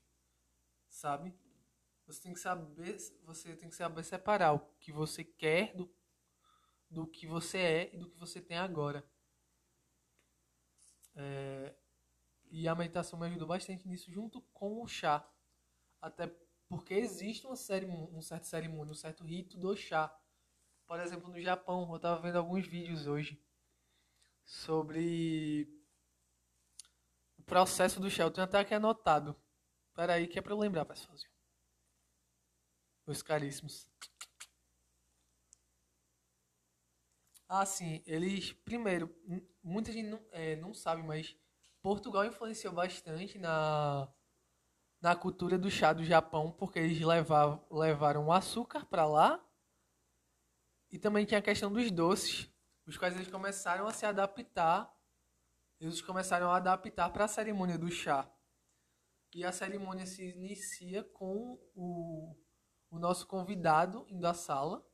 sabe? 0.87 1.35
Você 2.07 2.21
tem 2.21 2.33
que 2.33 2.39
saber, 2.39 2.97
você 3.25 3.55
tem 3.55 3.69
que 3.69 3.75
saber 3.75 4.03
separar 4.03 4.53
o 4.53 4.59
que 4.79 4.93
você 4.93 5.25
quer 5.25 5.75
do, 5.75 5.93
do 6.89 7.05
que 7.05 7.27
você 7.27 7.57
é 7.57 7.95
e 7.95 7.97
do 7.97 8.09
que 8.09 8.17
você 8.17 8.39
tem 8.39 8.57
agora. 8.57 9.05
É, 11.15 11.75
e 12.49 12.65
a 12.65 12.75
meditação 12.75 13.19
me 13.19 13.27
ajudou 13.27 13.47
bastante 13.47 13.85
nisso, 13.87 14.09
junto 14.09 14.41
com 14.53 14.81
o 14.81 14.87
chá. 14.87 15.29
Até 16.01 16.33
Porque 16.71 16.93
existe 16.93 17.45
uma 17.45 17.57
série, 17.57 17.85
um 17.85 18.21
certo 18.21 18.45
cerimônia, 18.45 18.93
um 18.93 18.95
certo 18.95 19.25
rito 19.25 19.57
do 19.57 19.75
chá. 19.75 20.09
Por 20.87 21.01
exemplo, 21.01 21.29
no 21.29 21.37
Japão, 21.37 21.85
eu 21.89 21.97
estava 21.97 22.21
vendo 22.21 22.37
alguns 22.37 22.65
vídeos 22.65 23.07
hoje 23.07 23.37
sobre 24.45 25.67
o 27.37 27.43
processo 27.43 27.99
do 27.99 28.09
chá. 28.09 28.23
Eu 28.23 28.31
tenho 28.31 28.45
até 28.45 28.59
aqui 28.59 28.73
anotado. 28.73 29.35
Espera 29.89 30.13
aí 30.13 30.25
que 30.29 30.39
é 30.39 30.41
para 30.41 30.53
eu 30.53 30.57
lembrar, 30.57 30.85
pessoal. 30.85 31.13
Meus 33.05 33.21
caríssimos. 33.21 33.91
Ah, 37.49 37.65
sim. 37.65 38.01
Eles, 38.05 38.53
primeiro, 38.53 39.13
muita 39.61 39.91
gente 39.91 40.07
não, 40.07 40.25
é, 40.31 40.55
não 40.55 40.73
sabe, 40.73 41.03
mas 41.03 41.35
Portugal 41.81 42.23
influenciou 42.23 42.73
bastante 42.73 43.37
na, 43.37 44.09
na 45.01 45.15
cultura 45.15 45.57
do 45.57 45.69
chá 45.69 45.91
do 45.91 46.03
Japão, 46.03 46.51
porque 46.51 46.77
eles 46.77 47.01
levavam, 47.01 47.65
levaram 47.71 48.31
açúcar 48.31 48.85
para 48.85 49.05
lá. 49.05 49.43
E 50.91 50.99
também 50.99 51.25
tinha 51.25 51.39
a 51.39 51.41
questão 51.43 51.71
dos 51.71 51.89
doces, 51.89 52.49
os 52.85 52.97
quais 52.97 53.15
eles 53.15 53.27
começaram 53.27 53.87
a 53.87 53.93
se 53.93 54.05
adaptar. 54.05 54.93
Eles 55.79 56.01
começaram 56.01 56.51
a 56.51 56.57
adaptar 56.57 57.09
para 57.09 57.25
a 57.25 57.27
cerimônia 57.27 57.77
do 57.77 57.89
chá. 57.89 58.31
E 59.33 59.43
a 59.43 59.51
cerimônia 59.51 60.05
se 60.05 60.23
inicia 60.23 61.03
com 61.03 61.57
o, 61.73 62.35
o 62.91 62.99
nosso 62.99 63.25
convidado 63.25 64.05
indo 64.07 64.27
à 64.27 64.33
sala 64.33 64.85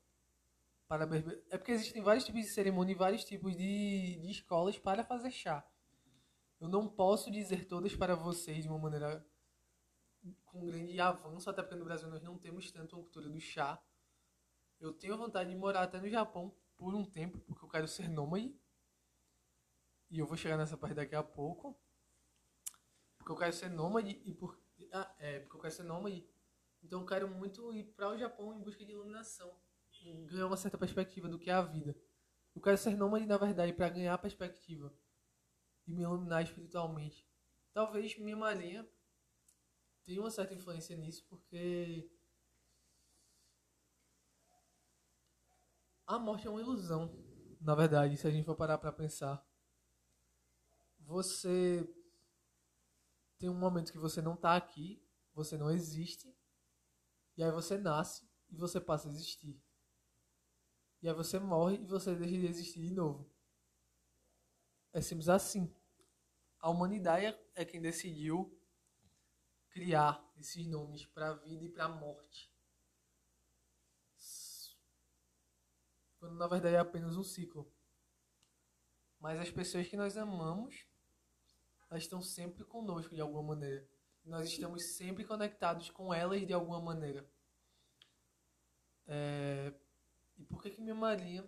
para 0.88 1.06
beber. 1.06 1.44
É 1.50 1.58
porque 1.58 1.72
existem 1.74 2.02
vários 2.02 2.24
tipos 2.24 2.42
de 2.42 2.48
cerimônia 2.48 2.94
e 2.94 2.96
vários 2.96 3.26
tipos 3.26 3.58
de, 3.58 4.18
de 4.22 4.32
escolas 4.32 4.78
para 4.78 5.04
fazer 5.04 5.32
chá. 5.32 5.68
Eu 6.62 6.70
não 6.70 6.88
posso 6.88 7.30
dizer 7.30 7.66
todas 7.66 7.96
para 7.96 8.16
vocês 8.16 8.64
de 8.64 8.70
uma 8.70 8.80
maneira 8.80 9.26
com 10.46 10.66
grande 10.66 11.00
avanço, 11.00 11.50
até 11.50 11.62
porque 11.62 11.76
no 11.76 11.86
Brasil 11.86 12.10
nós 12.10 12.24
não 12.24 12.38
temos 12.38 12.72
tanto 12.72 12.96
uma 12.96 13.04
cultura 13.04 13.30
do 13.30 13.40
chá. 13.40 13.82
Eu 14.80 14.94
tenho 14.94 15.18
vontade 15.18 15.50
de 15.50 15.56
morar 15.56 15.84
até 15.84 16.00
no 16.00 16.10
Japão 16.10 16.56
por 16.76 16.94
um 16.94 17.04
tempo, 17.04 17.40
porque 17.40 17.64
eu 17.66 17.70
quero 17.70 17.88
ser 17.88 18.08
nômade. 18.10 18.56
E 20.10 20.20
eu 20.20 20.26
vou 20.26 20.38
chegar 20.38 20.58
nessa 20.58 20.78
parte 20.78 20.96
daqui 20.96 21.16
a 21.16 21.24
pouco. 21.24 21.78
Porque 23.18 23.32
eu 23.32 23.36
quero 23.36 23.54
ser 23.54 23.70
nômade 23.70 24.22
e 24.24 24.34
por... 24.34 24.60
Ah, 24.94 25.14
é, 25.20 25.40
porque 25.40 25.58
eu 25.58 25.62
quero 25.62 25.74
ser 25.74 25.84
nômade. 25.84 26.28
Então 26.82 27.02
eu 27.02 27.06
quero 27.06 27.28
muito 27.28 27.74
ir 27.74 27.84
para 27.84 28.10
o 28.10 28.18
Japão 28.18 28.54
em 28.54 28.62
busca 28.62 28.86
de 28.86 28.92
iluminação. 28.92 29.52
Ganhar 30.28 30.48
uma 30.48 30.56
certa 30.56 30.78
perspectiva 30.78 31.28
do 31.28 31.40
que 31.40 31.50
é 31.50 31.54
a 31.54 31.62
vida. 31.62 31.96
Eu 32.56 32.62
quero 32.62 32.78
ser 32.78 32.96
nômade, 32.96 33.26
na 33.26 33.38
verdade, 33.38 33.74
para 33.74 33.90
ganhar 33.90 34.18
perspectiva. 34.20 34.94
E 35.86 35.94
me 35.94 36.04
iluminar 36.04 36.44
espiritualmente. 36.44 37.28
Talvez 37.74 38.18
minha 38.18 38.38
marinha 38.38 38.88
tenha 40.08 40.22
uma 40.22 40.32
certa 40.32 40.54
influência 40.54 40.96
nisso, 40.96 41.26
porque 41.28 42.10
a 46.06 46.18
morte 46.18 46.48
é 46.48 46.50
uma 46.50 46.62
ilusão, 46.62 47.14
na 47.60 47.76
verdade, 47.76 48.16
se 48.16 48.26
a 48.26 48.32
gente 48.32 48.46
for 48.46 48.56
parar 48.56 48.78
para 48.78 48.94
pensar. 48.94 49.46
Você 51.00 51.86
tem 53.38 53.50
um 53.50 53.60
momento 53.60 53.92
que 53.92 53.98
você 53.98 54.22
não 54.22 54.36
está 54.36 54.56
aqui, 54.56 55.06
você 55.34 55.58
não 55.58 55.70
existe, 55.70 56.34
e 57.36 57.44
aí 57.44 57.52
você 57.52 57.78
nasce 57.78 58.26
e 58.50 58.56
você 58.56 58.80
passa 58.80 59.10
a 59.10 59.12
existir. 59.12 59.62
E 61.02 61.10
aí 61.10 61.14
você 61.14 61.38
morre 61.38 61.76
e 61.76 61.86
você 61.86 62.16
deixa 62.16 62.32
de 62.32 62.46
existir 62.46 62.80
de 62.80 62.94
novo. 62.94 63.30
É 64.94 65.02
simples 65.02 65.28
assim. 65.28 65.76
A 66.60 66.70
humanidade 66.70 67.38
é 67.54 67.66
quem 67.66 67.82
decidiu 67.82 68.57
criar 69.78 70.28
esses 70.40 70.66
nomes 70.66 71.06
para 71.06 71.30
a 71.30 71.34
vida 71.34 71.64
e 71.64 71.70
para 71.70 71.86
a 71.86 71.90
morte. 71.90 72.52
Quando 76.18 76.34
na 76.34 76.48
verdade 76.48 76.76
é 76.76 76.80
apenas 76.80 77.16
um 77.16 77.24
ciclo. 77.24 77.72
Mas 79.20 79.40
as 79.40 79.52
pessoas 79.52 79.88
que 79.88 79.96
nós 79.96 80.18
amamos, 80.18 80.88
elas 81.92 82.04
estão 82.04 82.24
sempre 82.24 82.64
conosco 82.64 83.14
de 83.14 83.22
alguma 83.22 83.44
maneira. 83.44 83.88
Nós 84.26 84.50
estamos 84.50 84.84
sempre 84.84 85.24
conectados 85.24 85.92
com 85.92 86.12
elas 86.12 86.46
de 86.46 86.54
alguma 86.54 86.82
maneira. 86.82 87.30
É... 89.06 89.72
E 90.38 90.44
por 90.44 90.62
que 90.64 90.72
que 90.72 90.82
minha 90.82 90.96
Maria 90.96 91.48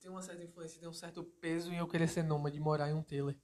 tem 0.00 0.10
uma 0.10 0.22
certa 0.22 0.42
influência, 0.42 0.80
tem 0.80 0.88
um 0.88 0.92
certo 0.92 1.22
peso 1.22 1.70
em 1.70 1.76
eu 1.76 1.86
querer 1.86 2.08
ser 2.08 2.22
nômade, 2.22 2.58
morar 2.58 2.88
em 2.88 2.94
um 2.94 3.02
trailer? 3.02 3.38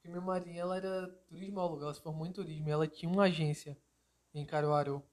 Porque 0.00 0.08
minha 0.08 0.20
madrinha, 0.22 0.62
ela 0.62 0.78
era 0.78 1.08
turismóloga, 1.28 1.84
ela 1.84 1.94
se 1.94 2.00
formou 2.00 2.26
em 2.26 2.32
turismo 2.32 2.70
ela 2.70 2.88
tinha 2.88 3.12
uma 3.12 3.24
agência 3.24 3.76
em 4.32 4.46
Caruaru. 4.46 5.04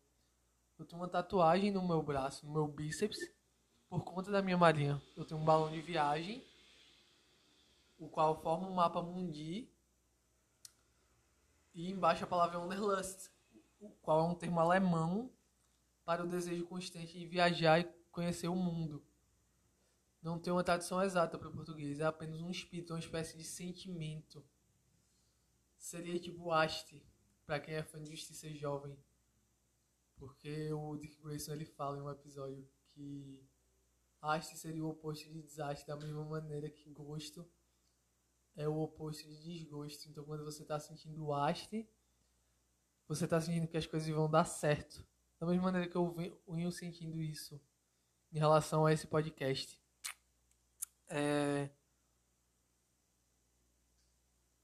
Eu 0.79 0.85
tenho 0.85 1.01
uma 1.01 1.09
tatuagem 1.09 1.71
no 1.71 1.85
meu 1.85 2.01
braço, 2.01 2.45
no 2.45 2.53
meu 2.53 2.67
bíceps, 2.67 3.19
por 3.89 4.01
conta 4.05 4.31
da 4.31 4.41
minha 4.41 4.57
madrinha. 4.57 5.01
Eu 5.15 5.25
tenho 5.25 5.41
um 5.41 5.43
balão 5.43 5.69
de 5.69 5.81
viagem, 5.81 6.41
o 7.99 8.07
qual 8.07 8.41
forma 8.41 8.65
um 8.65 8.73
mapa 8.73 9.01
mundi, 9.01 9.67
e 11.75 11.91
embaixo 11.91 12.23
a 12.23 12.27
palavra 12.27 12.57
Wanderlust, 12.57 13.29
o 13.81 13.89
qual 14.01 14.21
é 14.21 14.23
um 14.23 14.35
termo 14.35 14.59
alemão 14.61 15.29
para 16.05 16.23
o 16.23 16.27
desejo 16.27 16.65
constante 16.65 17.19
de 17.19 17.25
viajar 17.25 17.81
e 17.81 17.93
conhecer 18.09 18.47
o 18.47 18.55
mundo. 18.55 19.03
Não 20.23 20.39
tem 20.39 20.53
uma 20.53 20.63
tradução 20.63 21.03
exata 21.03 21.37
para 21.37 21.49
o 21.49 21.53
português, 21.53 21.99
é 21.99 22.05
apenas 22.05 22.39
um 22.39 22.49
espírito, 22.49 22.93
uma 22.93 22.99
espécie 22.99 23.37
de 23.37 23.43
sentimento 23.43 24.43
seria 25.87 26.19
tipo 26.19 26.51
Haste, 26.51 27.01
para 27.45 27.61
quem 27.61 27.75
é 27.75 27.81
fã 27.81 28.01
de 28.01 28.11
Justiça 28.11 28.49
Jovem. 28.53 28.97
Porque 30.17 30.71
o 30.73 30.97
Dick 30.97 31.17
Grayson 31.21 31.53
ele 31.53 31.65
fala 31.65 31.97
em 31.97 32.01
um 32.01 32.09
episódio 32.09 32.67
que 32.89 33.41
haste 34.21 34.57
seria 34.57 34.83
o 34.83 34.89
oposto 34.89 35.31
de 35.31 35.41
desastre, 35.41 35.87
da 35.87 35.95
mesma 35.95 36.25
maneira 36.25 36.69
que 36.69 36.89
gosto 36.89 37.49
é 38.55 38.67
o 38.67 38.77
oposto 38.79 39.29
de 39.29 39.41
desgosto. 39.41 40.09
Então 40.09 40.25
quando 40.25 40.43
você 40.43 40.63
está 40.63 40.77
sentindo 40.77 41.31
haste, 41.31 41.87
você 43.07 43.23
está 43.23 43.39
sentindo 43.39 43.67
que 43.67 43.77
as 43.77 43.87
coisas 43.87 44.09
vão 44.09 44.29
dar 44.29 44.43
certo. 44.43 45.07
Da 45.39 45.47
mesma 45.47 45.63
maneira 45.63 45.87
que 45.87 45.95
eu 45.95 46.13
venho 46.49 46.71
sentindo 46.71 47.21
isso 47.21 47.61
em 48.33 48.39
relação 48.39 48.85
a 48.85 48.91
esse 48.91 49.07
podcast. 49.07 49.79
É... 51.07 51.69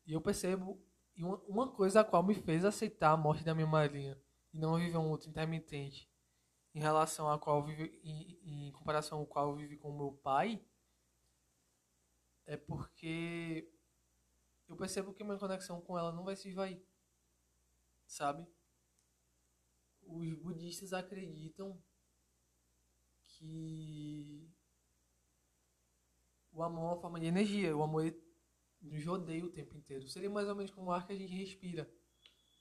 E 0.05 0.11
eu 0.11 0.19
percebo 0.19 0.82
e 1.15 1.23
uma, 1.23 1.37
uma 1.47 1.71
coisa 1.71 2.01
a 2.01 2.03
qual 2.03 2.23
me 2.23 2.33
fez 2.33 2.65
aceitar 2.65 3.11
a 3.11 3.17
morte 3.17 3.43
da 3.43 3.53
minha 3.53 3.67
madrinha 3.67 4.19
e 4.53 4.57
não 4.57 4.77
viver 4.77 4.97
um 4.97 5.09
outro 5.09 5.29
intermitente 5.29 6.09
em 6.73 6.79
relação 6.79 7.29
a 7.29 7.37
qual 7.37 7.63
vive 7.63 7.99
em, 8.03 8.67
em 8.67 8.71
comparação 8.71 9.19
ao 9.19 9.27
qual 9.27 9.49
eu 9.49 9.55
vivi 9.55 9.77
com 9.77 9.95
meu 9.95 10.11
pai 10.23 10.63
é 12.45 12.57
porque 12.57 13.71
eu 14.67 14.75
percebo 14.75 15.13
que 15.13 15.23
minha 15.23 15.37
conexão 15.37 15.79
com 15.81 15.97
ela 15.97 16.11
não 16.11 16.23
vai 16.23 16.35
se 16.35 16.49
esvair 16.49 16.83
sabe? 18.07 18.45
Os 20.05 20.33
budistas 20.35 20.93
acreditam 20.93 21.81
que 23.25 24.51
o 26.51 26.61
amor 26.61 26.81
é 26.81 26.93
uma 26.93 27.01
forma 27.01 27.19
de 27.19 27.25
energia 27.25 27.75
o 27.75 27.83
amor 27.83 28.13
nos 28.83 29.05
rodeia 29.05 29.45
o 29.45 29.49
tempo 29.49 29.75
inteiro. 29.75 30.07
Seria 30.07 30.29
mais 30.29 30.47
ou 30.47 30.55
menos 30.55 30.71
como 30.71 30.89
o 30.89 30.91
ar 30.91 31.07
que 31.07 31.13
a 31.13 31.15
gente 31.15 31.33
respira. 31.33 31.89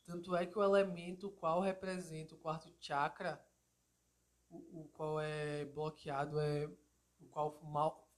Tanto 0.05 0.35
é 0.35 0.47
que 0.47 0.59
o 0.59 0.63
elemento 0.63 1.31
qual 1.31 1.61
representa 1.61 2.35
o 2.35 2.39
quarto 2.39 2.73
chakra, 2.81 3.45
o, 4.49 4.83
o 4.83 4.89
qual 4.89 5.21
é 5.21 5.65
bloqueado, 5.65 6.41
é 6.41 6.67
o 7.21 7.27
qual 7.31 7.61
mal. 7.63 8.09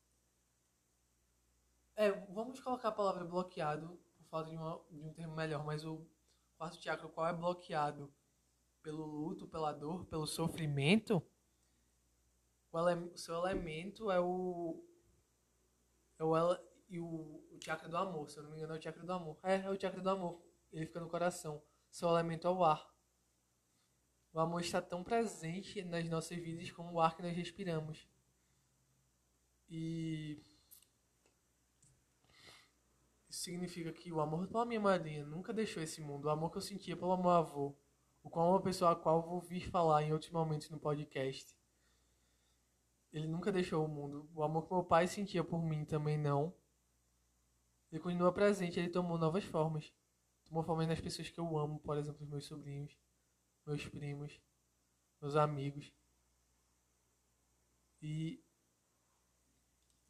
É, 1.97 2.11
vamos 2.33 2.61
colocar 2.61 2.88
a 2.88 2.93
palavra 2.93 3.25
bloqueado, 3.25 4.01
por 4.17 4.25
falta 4.27 4.51
de, 4.51 4.57
uma, 4.57 4.81
de 4.90 5.05
um 5.05 5.12
termo 5.12 5.35
melhor, 5.35 5.64
mas 5.64 5.85
o 5.85 6.07
quarto 6.57 6.83
chakra, 6.83 7.07
o 7.07 7.11
qual 7.11 7.27
é 7.27 7.33
bloqueado 7.33 8.12
pelo 8.83 9.05
luto, 9.05 9.47
pela 9.47 9.73
dor, 9.73 10.05
pelo 10.07 10.27
sofrimento, 10.27 11.23
o, 12.75 12.88
ele, 12.88 13.05
o 13.12 13.17
seu 13.17 13.37
elemento 13.37 14.11
é 14.11 14.21
o. 14.21 14.83
É 16.19 16.25
o, 16.25 16.37
e 16.88 16.99
o, 16.99 17.07
o 17.07 17.59
chakra 17.62 17.88
do 17.88 17.97
amor, 17.97 18.29
se 18.31 18.38
eu 18.38 18.42
não 18.42 18.51
me 18.51 18.57
engano 18.57 18.75
é 18.75 18.79
o 18.79 18.83
chakra 18.83 19.03
do 19.03 19.12
amor. 19.12 19.38
É, 19.42 19.57
é 19.57 19.70
o 19.70 19.81
chakra 19.81 20.01
do 20.01 20.11
amor. 20.11 20.40
Ele 20.73 20.87
fica 20.87 21.01
no 21.01 21.09
coração. 21.09 21.62
Seu 21.90 22.09
elemento 22.09 22.47
é 22.47 22.51
o 22.51 22.64
ar. 22.64 22.92
O 24.33 24.40
amor 24.40 24.61
está 24.61 24.83
tão 24.83 25.05
presente 25.05 25.85
nas 25.85 26.09
nossas 26.09 26.37
vidas 26.38 26.70
como 26.73 26.92
o 26.92 27.01
ar 27.01 27.16
que 27.16 27.23
nós 27.23 27.37
respiramos. 27.37 28.09
E 29.68 30.42
isso 33.29 33.42
significa 33.42 33.92
que 33.92 34.12
o 34.12 34.20
amor 34.20 34.47
pela 34.49 34.64
minha 34.64 34.81
madrinha 34.81 35.25
nunca 35.25 35.53
deixou 35.53 35.83
esse 35.83 36.01
mundo. 36.01 36.27
O 36.27 36.31
amor 36.31 36.51
que 36.51 36.59
eu 36.59 36.62
sentia 36.62 36.97
pelo 36.97 37.16
meu 37.16 37.31
avô, 37.31 37.77
o 38.23 38.31
qual 38.31 38.47
é 38.47 38.51
uma 38.51 38.62
pessoa 38.62 38.92
a 38.92 38.97
qual 38.97 39.23
vou 39.23 39.40
vir 39.40 39.68
falar 39.70 40.03
em 40.03 40.12
outros 40.12 40.31
momentos 40.31 40.70
no 40.70 40.79
podcast. 40.79 41.57
Ele 43.12 43.29
nunca 43.29 43.53
deixou 43.53 43.85
o 43.85 43.88
mundo. 43.88 44.29
O 44.35 44.42
amor 44.42 44.66
que 44.66 44.73
meu 44.73 44.83
pai 44.83 45.07
sentia 45.07 45.44
por 45.44 45.62
mim 45.62 45.85
também 45.85 46.18
não. 46.18 46.53
Ele 47.94 48.02
continua 48.02 48.33
presente, 48.33 48.80
ele 48.80 48.90
tomou 48.90 49.16
novas 49.16 49.44
formas. 49.44 49.94
Tomou 50.46 50.64
formas 50.64 50.88
nas 50.88 51.00
pessoas 51.00 51.30
que 51.30 51.38
eu 51.38 51.57
amo, 51.57 51.78
por 51.78 51.96
exemplo, 51.96 52.26
meus 52.26 52.44
sobrinhos, 52.44 52.98
meus 53.64 53.87
primos. 53.87 54.42
meus 55.22 55.37
amigos. 55.37 55.94
E 58.02 58.42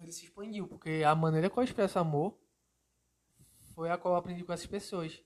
ele 0.01 0.13
se 0.13 0.25
expandiu, 0.25 0.67
porque 0.67 1.03
a 1.07 1.15
maneira 1.15 1.51
como 1.51 1.61
eu 1.61 1.65
expresso 1.65 1.99
amor 1.99 2.41
foi 3.75 3.91
a 3.91 3.99
qual 3.99 4.15
eu 4.15 4.19
aprendi 4.19 4.43
com 4.45 4.55
essas 4.55 4.67
pessoas. 4.67 5.23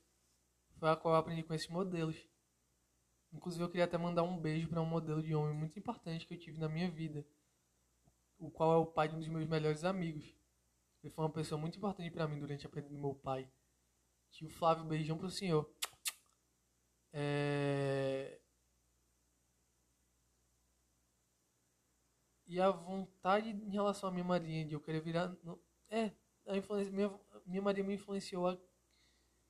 Foi 0.80 0.90
a 0.90 0.96
qual 0.96 1.14
eu 1.14 1.20
aprendi 1.20 1.44
com 1.44 1.54
esses 1.54 1.68
modelos. 1.68 2.28
Inclusive 3.32 3.62
eu 3.62 3.70
queria 3.70 3.84
até 3.84 3.96
mandar 3.96 4.24
um 4.24 4.36
beijo 4.36 4.68
para 4.68 4.82
um 4.82 4.84
modelo 4.84 5.22
de 5.22 5.32
homem 5.32 5.54
muito 5.54 5.78
importante 5.78 6.26
que 6.26 6.34
eu 6.34 6.38
tive 6.38 6.58
na 6.58 6.68
minha 6.68 6.90
vida, 6.90 7.24
o 8.36 8.50
qual 8.50 8.72
é 8.72 8.76
o 8.78 8.86
pai 8.86 9.06
de 9.06 9.14
um 9.14 9.20
dos 9.20 9.28
meus 9.28 9.46
melhores 9.46 9.84
amigos. 9.84 10.37
Ele 11.02 11.12
foi 11.12 11.24
uma 11.24 11.32
pessoa 11.32 11.60
muito 11.60 11.78
importante 11.78 12.10
para 12.10 12.26
mim 12.26 12.40
durante 12.40 12.66
a 12.66 12.68
perda 12.68 12.88
do 12.88 12.98
meu 12.98 13.14
pai. 13.14 13.50
Tio 14.30 14.48
Flávio, 14.48 14.84
beijão 14.84 15.16
pro 15.16 15.30
senhor. 15.30 15.70
É... 17.12 18.40
E 22.46 22.60
a 22.60 22.70
vontade 22.70 23.50
em 23.50 23.70
relação 23.70 24.08
à 24.08 24.12
minha 24.12 24.24
madrinha 24.24 24.64
de 24.66 24.74
eu 24.74 24.80
querer 24.80 25.00
virar. 25.00 25.36
É, 25.90 26.12
a 26.46 26.56
influência, 26.56 26.92
minha, 26.92 27.20
minha 27.46 27.62
madrinha 27.62 27.86
me 27.86 27.94
influenciou 27.94 28.48
a 28.48 28.58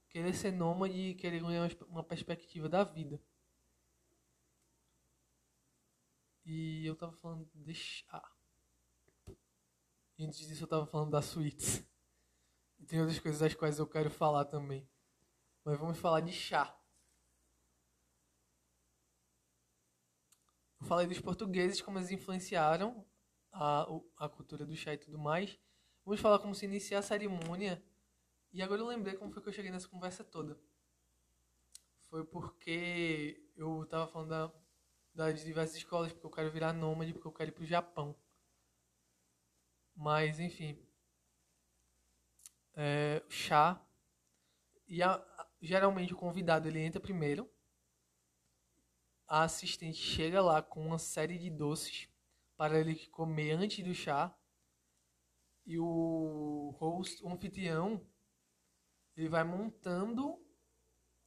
querer 0.09 0.35
ser 0.35 0.51
nômade 0.53 0.95
e 0.95 1.15
querer 1.15 1.41
ganhar 1.41 1.71
uma 1.89 2.03
perspectiva 2.03 2.69
da 2.69 2.83
vida. 2.83 3.21
E 6.45 6.85
eu 6.87 6.97
tava 6.97 7.13
falando 7.13 7.49
de 7.55 7.75
chá. 7.75 8.38
E 10.19 10.27
antes 10.27 10.41
disso 10.49 10.65
eu 10.65 10.69
tava 10.69 10.85
falando 10.85 11.13
da 11.13 11.23
suíte. 11.23 11.89
E 12.81 12.85
tem 12.85 13.01
outras 13.01 13.21
coisas 13.21 13.41
das 13.41 13.55
quais 13.55 13.79
eu 13.79 13.87
quero 13.87 14.11
falar 14.11 14.45
também. 14.45 14.89
Mas 15.65 15.79
vamos 15.79 15.97
falar 15.99 16.21
de 16.21 16.33
chá. 16.33 16.77
Eu 20.81 20.87
falei 20.87 21.07
dos 21.07 21.21
portugueses, 21.21 21.81
como 21.81 21.99
eles 21.99 22.11
influenciaram 22.11 23.07
a, 23.53 23.87
a 24.17 24.29
cultura 24.29 24.67
do 24.67 24.75
chá 24.75 24.93
e 24.95 24.99
tudo 24.99 25.19
mais. 25.19 25.57
Vamos 26.05 26.21
falar 26.21 26.41
como 26.41 26.55
se 26.55 26.65
inicia 26.65 26.99
a 26.99 27.03
cerimônia. 27.03 27.81
E 28.53 28.61
agora 28.61 28.81
eu 28.81 28.87
lembrei 28.87 29.15
como 29.15 29.31
foi 29.31 29.41
que 29.41 29.49
eu 29.49 29.53
cheguei 29.53 29.71
nessa 29.71 29.89
conversa 29.89 30.25
toda. 30.25 30.59
Foi 32.09 32.25
porque 32.25 33.49
eu 33.55 33.87
tava 33.87 34.09
falando 34.09 34.31
da, 34.31 34.53
das 35.15 35.45
diversas 35.45 35.77
escolas, 35.77 36.13
porque 36.13 36.27
eu 36.27 36.31
quero 36.31 36.51
virar 36.51 36.73
nômade, 36.73 37.13
porque 37.13 37.29
eu 37.29 37.33
quero 37.33 37.51
ir 37.51 37.53
pro 37.53 37.65
Japão. 37.65 38.17
Mas, 39.99 40.39
enfim. 40.39 40.79
É, 42.75 43.23
chá. 43.29 43.85
E 44.87 45.03
a, 45.03 45.23
geralmente 45.61 46.15
o 46.15 46.17
convidado 46.17 46.69
ele 46.69 46.81
entra 46.81 47.01
primeiro 47.01 47.51
a 49.29 49.43
assistente 49.43 49.99
chega 49.99 50.41
lá 50.41 50.63
com 50.63 50.87
uma 50.87 50.99
série 50.99 51.37
de 51.37 51.51
doces 51.51 52.09
para 52.57 52.81
ele 52.81 52.97
comer 53.09 53.53
antes 53.53 53.85
do 53.85 53.95
chá. 53.95 54.35
E 55.67 55.79
o 55.79 56.75
host, 56.79 57.23
o 57.23 57.29
anfitrião, 57.29 58.01
ele 59.15 59.29
vai 59.29 59.45
montando 59.45 60.43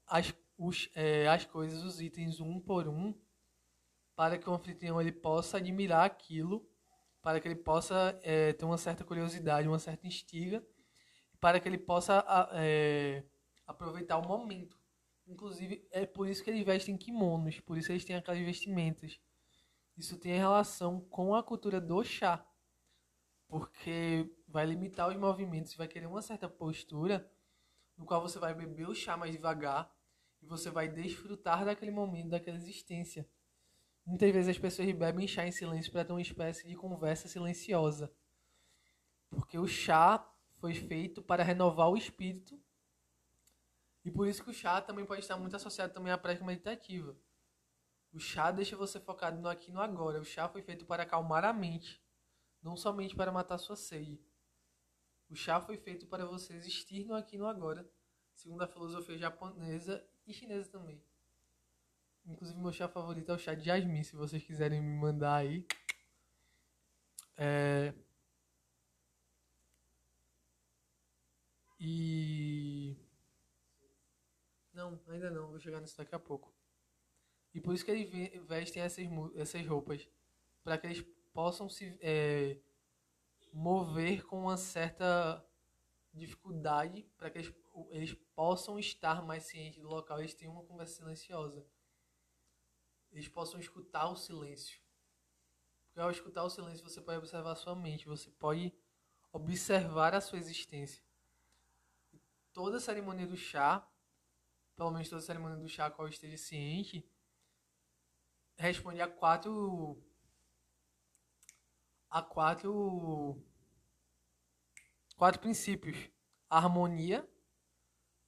as, 0.07 0.33
os, 0.57 0.89
é, 0.95 1.27
as 1.27 1.45
coisas, 1.45 1.83
os 1.83 2.01
itens 2.01 2.39
um 2.39 2.59
por 2.59 2.87
um, 2.87 3.13
para 4.15 4.39
que 4.39 4.49
o 4.49 4.53
anfitrião 4.53 4.99
ele 4.99 5.11
possa 5.11 5.57
admirar 5.57 6.03
aquilo, 6.03 6.67
para 7.21 7.39
que 7.39 7.47
ele 7.47 7.55
possa 7.55 8.19
é, 8.23 8.53
ter 8.53 8.65
uma 8.65 8.77
certa 8.77 9.03
curiosidade, 9.03 9.67
uma 9.67 9.79
certa 9.79 10.07
instiga, 10.07 10.65
para 11.39 11.59
que 11.59 11.67
ele 11.67 11.77
possa 11.77 12.25
é, 12.53 13.23
aproveitar 13.65 14.17
o 14.17 14.27
momento. 14.27 14.77
Inclusive, 15.27 15.87
é 15.91 16.05
por 16.05 16.27
isso 16.27 16.43
que 16.43 16.49
eles 16.49 16.65
vestem 16.65 16.97
kimonos, 16.97 17.59
por 17.59 17.77
isso 17.77 17.91
eles 17.91 18.03
têm 18.03 18.15
aquelas 18.15 18.41
vestimentas. 18.41 19.19
Isso 19.97 20.17
tem 20.17 20.37
relação 20.37 21.01
com 21.01 21.35
a 21.35 21.43
cultura 21.43 21.79
do 21.79 22.03
chá, 22.03 22.45
porque 23.47 24.29
vai 24.47 24.65
limitar 24.65 25.09
os 25.09 25.15
movimentos, 25.15 25.75
vai 25.75 25.87
querer 25.87 26.07
uma 26.07 26.21
certa 26.21 26.49
postura, 26.49 27.29
no 27.97 28.05
qual 28.05 28.21
você 28.21 28.39
vai 28.39 28.53
beber 28.53 28.87
o 28.87 28.95
chá 28.95 29.15
mais 29.15 29.31
devagar 29.31 29.93
e 30.41 30.45
você 30.45 30.69
vai 30.71 30.87
desfrutar 30.87 31.63
daquele 31.65 31.91
momento, 31.91 32.29
daquela 32.29 32.57
existência. 32.57 33.29
Muitas 34.05 34.31
vezes 34.31 34.49
as 34.49 34.57
pessoas 34.57 34.91
bebem 34.91 35.27
chá 35.27 35.45
em 35.45 35.51
silêncio 35.51 35.91
para 35.91 36.03
ter 36.03 36.13
uma 36.13 36.21
espécie 36.21 36.67
de 36.67 36.75
conversa 36.75 37.27
silenciosa, 37.27 38.11
porque 39.29 39.57
o 39.57 39.67
chá 39.67 40.27
foi 40.59 40.73
feito 40.73 41.21
para 41.21 41.43
renovar 41.43 41.89
o 41.89 41.97
espírito 41.97 42.59
e 44.03 44.11
por 44.11 44.27
isso 44.27 44.43
que 44.43 44.49
o 44.49 44.53
chá 44.53 44.81
também 44.81 45.05
pode 45.05 45.21
estar 45.21 45.37
muito 45.37 45.55
associado 45.55 45.93
também 45.93 46.11
à 46.11 46.17
prática 46.17 46.45
meditativa. 46.45 47.15
O 48.11 48.19
chá 48.19 48.51
deixa 48.51 48.75
você 48.75 48.99
focado 48.99 49.39
no 49.39 49.47
aqui 49.47 49.69
e 49.69 49.73
no 49.73 49.79
agora. 49.79 50.19
O 50.19 50.25
chá 50.25 50.49
foi 50.49 50.61
feito 50.61 50.85
para 50.85 51.03
acalmar 51.03 51.45
a 51.45 51.53
mente, 51.53 52.03
não 52.61 52.75
somente 52.75 53.15
para 53.15 53.31
matar 53.31 53.57
sua 53.57 53.75
sede. 53.75 54.19
O 55.29 55.35
chá 55.35 55.61
foi 55.61 55.77
feito 55.77 56.07
para 56.07 56.25
você 56.25 56.53
existir 56.53 57.05
no 57.05 57.15
aqui 57.15 57.35
e 57.35 57.39
no 57.39 57.45
agora, 57.45 57.89
segundo 58.33 58.63
a 58.63 58.67
filosofia 58.67 59.17
japonesa 59.17 60.05
e 60.25 60.33
chinesa 60.33 60.69
também. 60.69 61.01
Inclusive, 62.25 62.59
meu 62.59 62.71
chá 62.71 62.87
favorito 62.87 63.31
é 63.31 63.35
o 63.35 63.39
chá 63.39 63.53
de 63.53 63.65
jasmim, 63.65 64.03
se 64.03 64.15
vocês 64.15 64.43
quiserem 64.43 64.81
me 64.81 64.97
mandar 64.99 65.35
aí. 65.35 65.65
É... 67.37 67.93
E 71.79 72.95
não, 74.73 74.99
ainda 75.07 75.29
não, 75.29 75.47
vou 75.47 75.59
chegar 75.59 75.81
nisso 75.81 75.97
daqui 75.97 76.15
a 76.15 76.19
pouco. 76.19 76.53
E 77.53 77.59
por 77.59 77.73
isso 77.73 77.83
que 77.83 77.91
eles 77.91 78.47
vestem 78.47 78.81
essas, 78.81 79.05
essas 79.35 79.67
roupas, 79.67 80.07
para 80.63 80.77
que 80.77 80.87
eles 80.87 81.05
possam 81.33 81.69
se 81.69 81.97
é, 82.01 82.57
mover 83.53 84.25
com 84.25 84.39
uma 84.39 84.57
certa 84.57 85.45
dificuldade, 86.13 87.03
para 87.17 87.29
que 87.29 87.39
eles, 87.39 87.53
eles 87.89 88.13
possam 88.35 88.79
estar 88.79 89.23
mais 89.23 89.43
cientes 89.43 89.81
do 89.81 89.87
local, 89.87 90.19
eles 90.19 90.33
tenham 90.33 90.53
uma 90.53 90.63
conversa 90.63 90.95
silenciosa. 90.95 91.65
Eles 93.11 93.27
possam 93.27 93.59
escutar 93.59 94.07
o 94.09 94.15
silêncio. 94.15 94.79
Porque 95.87 95.99
ao 95.99 96.11
escutar 96.11 96.43
o 96.43 96.49
silêncio 96.49 96.87
você 96.87 97.01
pode 97.01 97.17
observar 97.17 97.51
a 97.51 97.55
sua 97.55 97.75
mente, 97.75 98.05
você 98.05 98.29
pode 98.31 98.73
observar 99.31 100.13
a 100.13 100.21
sua 100.21 100.39
existência. 100.39 101.03
Toda 102.53 102.77
a 102.77 102.81
cerimônia 102.81 103.27
do 103.27 103.35
chá 103.35 103.87
pelo 104.81 104.89
menos 104.89 105.09
toda 105.09 105.21
a 105.21 105.25
cerimônia 105.25 105.57
do 105.57 105.69
chá 105.69 105.91
qual 105.91 106.07
esteja 106.07 106.37
ciente, 106.37 107.07
responde 108.57 108.99
a 108.99 109.07
quatro 109.07 110.03
a 112.09 112.21
quatro 112.23 113.39
quatro 115.15 115.39
princípios. 115.39 116.09
A 116.49 116.57
harmonia, 116.57 117.29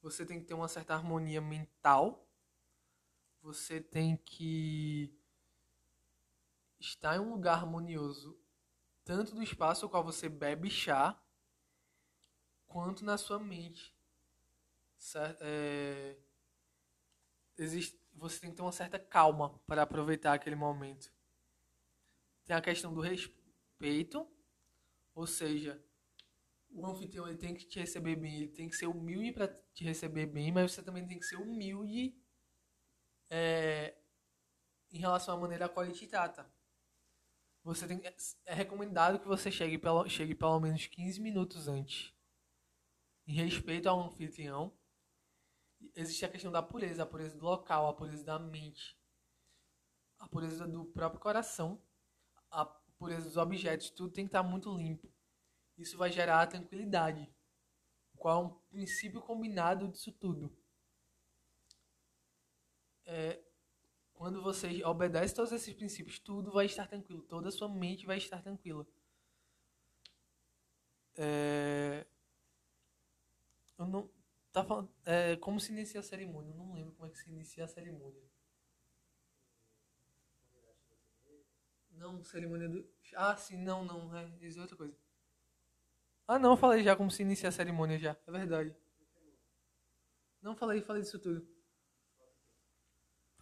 você 0.00 0.24
tem 0.24 0.38
que 0.38 0.46
ter 0.46 0.54
uma 0.54 0.68
certa 0.68 0.94
harmonia 0.94 1.40
mental. 1.40 2.23
Você 3.44 3.78
tem 3.78 4.16
que 4.16 5.14
estar 6.80 7.16
em 7.16 7.18
um 7.18 7.30
lugar 7.30 7.58
harmonioso, 7.58 8.40
tanto 9.04 9.34
do 9.34 9.42
espaço 9.42 9.84
ao 9.84 9.90
qual 9.90 10.02
você 10.02 10.30
bebe 10.30 10.70
chá, 10.70 11.22
quanto 12.66 13.04
na 13.04 13.18
sua 13.18 13.38
mente. 13.38 13.94
É 15.42 16.16
existe, 17.58 18.00
você 18.14 18.40
tem 18.40 18.50
que 18.50 18.56
ter 18.56 18.62
uma 18.62 18.72
certa 18.72 18.98
calma 18.98 19.58
para 19.66 19.82
aproveitar 19.82 20.32
aquele 20.32 20.56
momento. 20.56 21.12
Tem 22.46 22.56
a 22.56 22.62
questão 22.62 22.94
do 22.94 23.02
respeito, 23.02 24.26
ou 25.14 25.26
seja, 25.26 25.84
o 26.70 26.86
anfitrião 26.86 27.28
ele 27.28 27.36
tem 27.36 27.54
que 27.54 27.66
te 27.66 27.78
receber 27.78 28.16
bem, 28.16 28.36
ele 28.36 28.48
tem 28.48 28.70
que 28.70 28.76
ser 28.76 28.86
humilde 28.86 29.32
para 29.32 29.48
te 29.74 29.84
receber 29.84 30.24
bem, 30.24 30.50
mas 30.50 30.72
você 30.72 30.82
também 30.82 31.06
tem 31.06 31.18
que 31.18 31.26
ser 31.26 31.36
humilde 31.36 32.23
é, 33.30 33.96
em 34.90 34.98
relação 34.98 35.36
à 35.36 35.40
maneira 35.40 35.66
a 35.66 35.68
qual 35.68 35.84
ele 35.84 35.94
te 35.94 36.06
trata. 36.06 36.48
Você 37.64 37.86
tem, 37.86 38.00
é 38.44 38.54
recomendado 38.54 39.18
que 39.18 39.26
você 39.26 39.50
chegue 39.50 39.78
pelo, 39.78 40.08
chegue 40.08 40.34
pelo 40.34 40.60
menos 40.60 40.86
15 40.86 41.20
minutos 41.20 41.66
antes. 41.66 42.12
Em 43.26 43.32
respeito 43.32 43.88
ao 43.88 44.00
anfitrião, 44.00 44.76
existe 45.94 46.24
a 46.26 46.28
questão 46.28 46.52
da 46.52 46.62
pureza, 46.62 47.02
a 47.02 47.06
pureza 47.06 47.36
do 47.36 47.44
local, 47.44 47.88
a 47.88 47.94
pureza 47.94 48.22
da 48.22 48.38
mente, 48.38 48.98
a 50.18 50.28
pureza 50.28 50.66
do 50.66 50.84
próprio 50.84 51.20
coração, 51.20 51.82
a 52.50 52.66
pureza 52.66 53.24
dos 53.24 53.38
objetos, 53.38 53.90
tudo 53.90 54.12
tem 54.12 54.26
que 54.26 54.28
estar 54.28 54.42
muito 54.42 54.76
limpo. 54.76 55.10
Isso 55.76 55.96
vai 55.96 56.12
gerar 56.12 56.42
a 56.42 56.46
tranquilidade, 56.46 57.28
qual 58.16 58.42
é 58.42 58.46
um 58.46 58.50
princípio 58.70 59.20
combinado 59.20 59.88
disso 59.88 60.12
tudo. 60.12 60.54
É, 63.06 63.40
quando 64.14 64.42
você 64.42 64.84
obedece 64.84 65.34
todos 65.34 65.52
esses 65.52 65.74
princípios, 65.74 66.18
tudo 66.18 66.52
vai 66.52 66.66
estar 66.66 66.86
tranquilo, 66.86 67.22
toda 67.22 67.48
a 67.48 67.52
sua 67.52 67.68
mente 67.68 68.06
vai 68.06 68.18
estar 68.18 68.42
tranquila. 68.42 68.86
É, 71.16 72.06
eu 73.78 73.86
não, 73.86 74.10
Tá 74.54 74.62
falando, 74.62 74.88
é, 75.04 75.34
como 75.34 75.58
se 75.58 75.72
inicia 75.72 75.98
a 75.98 76.02
cerimônia? 76.02 76.52
Eu 76.52 76.56
não 76.56 76.72
lembro 76.72 76.92
como 76.92 77.08
é 77.08 77.10
que 77.10 77.18
se 77.18 77.28
inicia 77.28 77.64
a 77.64 77.66
cerimônia. 77.66 78.22
Não, 81.90 82.22
cerimônia 82.22 82.68
do. 82.68 82.88
Ah, 83.16 83.36
sim, 83.36 83.56
não, 83.56 83.84
não, 83.84 84.16
é, 84.16 84.30
isso 84.40 84.60
é 84.60 84.62
outra 84.62 84.76
coisa. 84.76 84.96
Ah, 86.28 86.38
não, 86.38 86.56
falei 86.56 86.84
já 86.84 86.94
como 86.94 87.10
se 87.10 87.22
inicia 87.22 87.48
a 87.48 87.52
cerimônia 87.52 87.98
já, 87.98 88.16
é 88.28 88.30
verdade. 88.30 88.76
Não 90.40 90.54
falei, 90.54 90.80
falei 90.82 91.02
disso 91.02 91.18
tudo. 91.18 91.44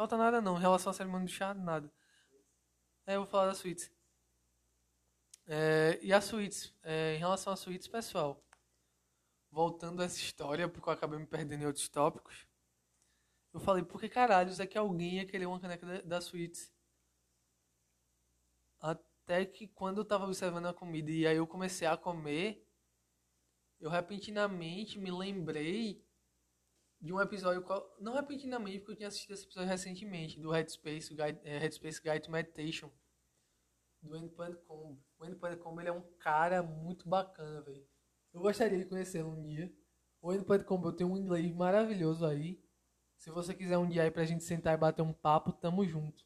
Falta 0.02 0.16
nada 0.16 0.40
não, 0.40 0.56
em 0.56 0.60
relação 0.60 0.90
à 0.90 0.92
cerimônia 0.92 1.26
do 1.26 1.30
chá, 1.30 1.54
nada. 1.54 1.88
É, 3.06 3.14
eu 3.14 3.20
vou 3.20 3.30
falar 3.30 3.46
da 3.46 3.54
suíte. 3.54 3.88
É, 5.46 6.00
e 6.02 6.12
a 6.12 6.20
suítes, 6.20 6.74
é, 6.82 7.14
em 7.14 7.18
relação 7.18 7.52
às 7.52 7.60
suítes, 7.60 7.86
pessoal, 7.86 8.44
voltando 9.48 10.02
a 10.02 10.04
essa 10.04 10.18
história, 10.18 10.68
porque 10.68 10.88
eu 10.88 10.92
acabei 10.92 11.20
me 11.20 11.26
perdendo 11.26 11.62
em 11.62 11.66
outros 11.66 11.88
tópicos, 11.88 12.48
eu 13.54 13.60
falei, 13.60 13.84
por 13.84 14.00
que 14.00 14.08
caralhos 14.08 14.58
é 14.58 14.66
que 14.66 14.76
alguém 14.76 15.18
ia 15.18 15.24
querer 15.24 15.46
uma 15.46 15.60
caneca 15.60 15.86
da, 15.86 16.00
da 16.00 16.20
suítes? 16.20 16.74
Até 18.80 19.46
que 19.46 19.68
quando 19.68 19.98
eu 19.98 20.04
tava 20.04 20.24
observando 20.24 20.66
a 20.66 20.74
comida 20.74 21.12
e 21.12 21.28
aí 21.28 21.36
eu 21.36 21.46
comecei 21.46 21.86
a 21.86 21.96
comer, 21.96 22.68
eu 23.78 23.88
repentinamente 23.88 24.98
me 24.98 25.12
lembrei 25.12 26.04
de 27.02 27.12
um 27.12 27.20
episódio, 27.20 27.64
não 27.98 28.14
repentinamente, 28.14 28.78
porque 28.78 28.92
eu 28.92 28.96
tinha 28.96 29.08
assistido 29.08 29.32
esse 29.32 29.44
episódio 29.44 29.68
recentemente, 29.68 30.38
do 30.38 30.52
Headspace 30.52 31.08
Guide, 31.10 31.40
é, 31.42 31.58
Headspace 31.58 32.00
Guide 32.00 32.20
to 32.20 32.30
Meditation, 32.30 32.92
do 34.00 34.16
Endpoint 34.16 34.56
Combo. 34.68 35.04
O 35.18 35.26
Endpoint 35.26 35.56
Combo 35.58 35.80
ele 35.80 35.88
é 35.88 35.92
um 35.92 36.02
cara 36.18 36.62
muito 36.62 37.08
bacana, 37.08 37.60
velho. 37.62 37.84
Eu 38.32 38.40
gostaria 38.40 38.78
de 38.78 38.84
conhecê-lo 38.84 39.30
um 39.30 39.42
dia. 39.42 39.74
O 40.20 40.32
Endpoint 40.32 40.64
Combo 40.64 40.92
tenho 40.92 41.10
um 41.10 41.16
inglês 41.16 41.52
maravilhoso 41.52 42.24
aí. 42.24 42.62
Se 43.18 43.30
você 43.30 43.52
quiser 43.52 43.78
um 43.78 43.88
dia 43.88 44.04
aí 44.04 44.10
pra 44.10 44.24
gente 44.24 44.44
sentar 44.44 44.74
e 44.74 44.80
bater 44.80 45.02
um 45.02 45.12
papo, 45.12 45.52
tamo 45.52 45.84
junto. 45.84 46.24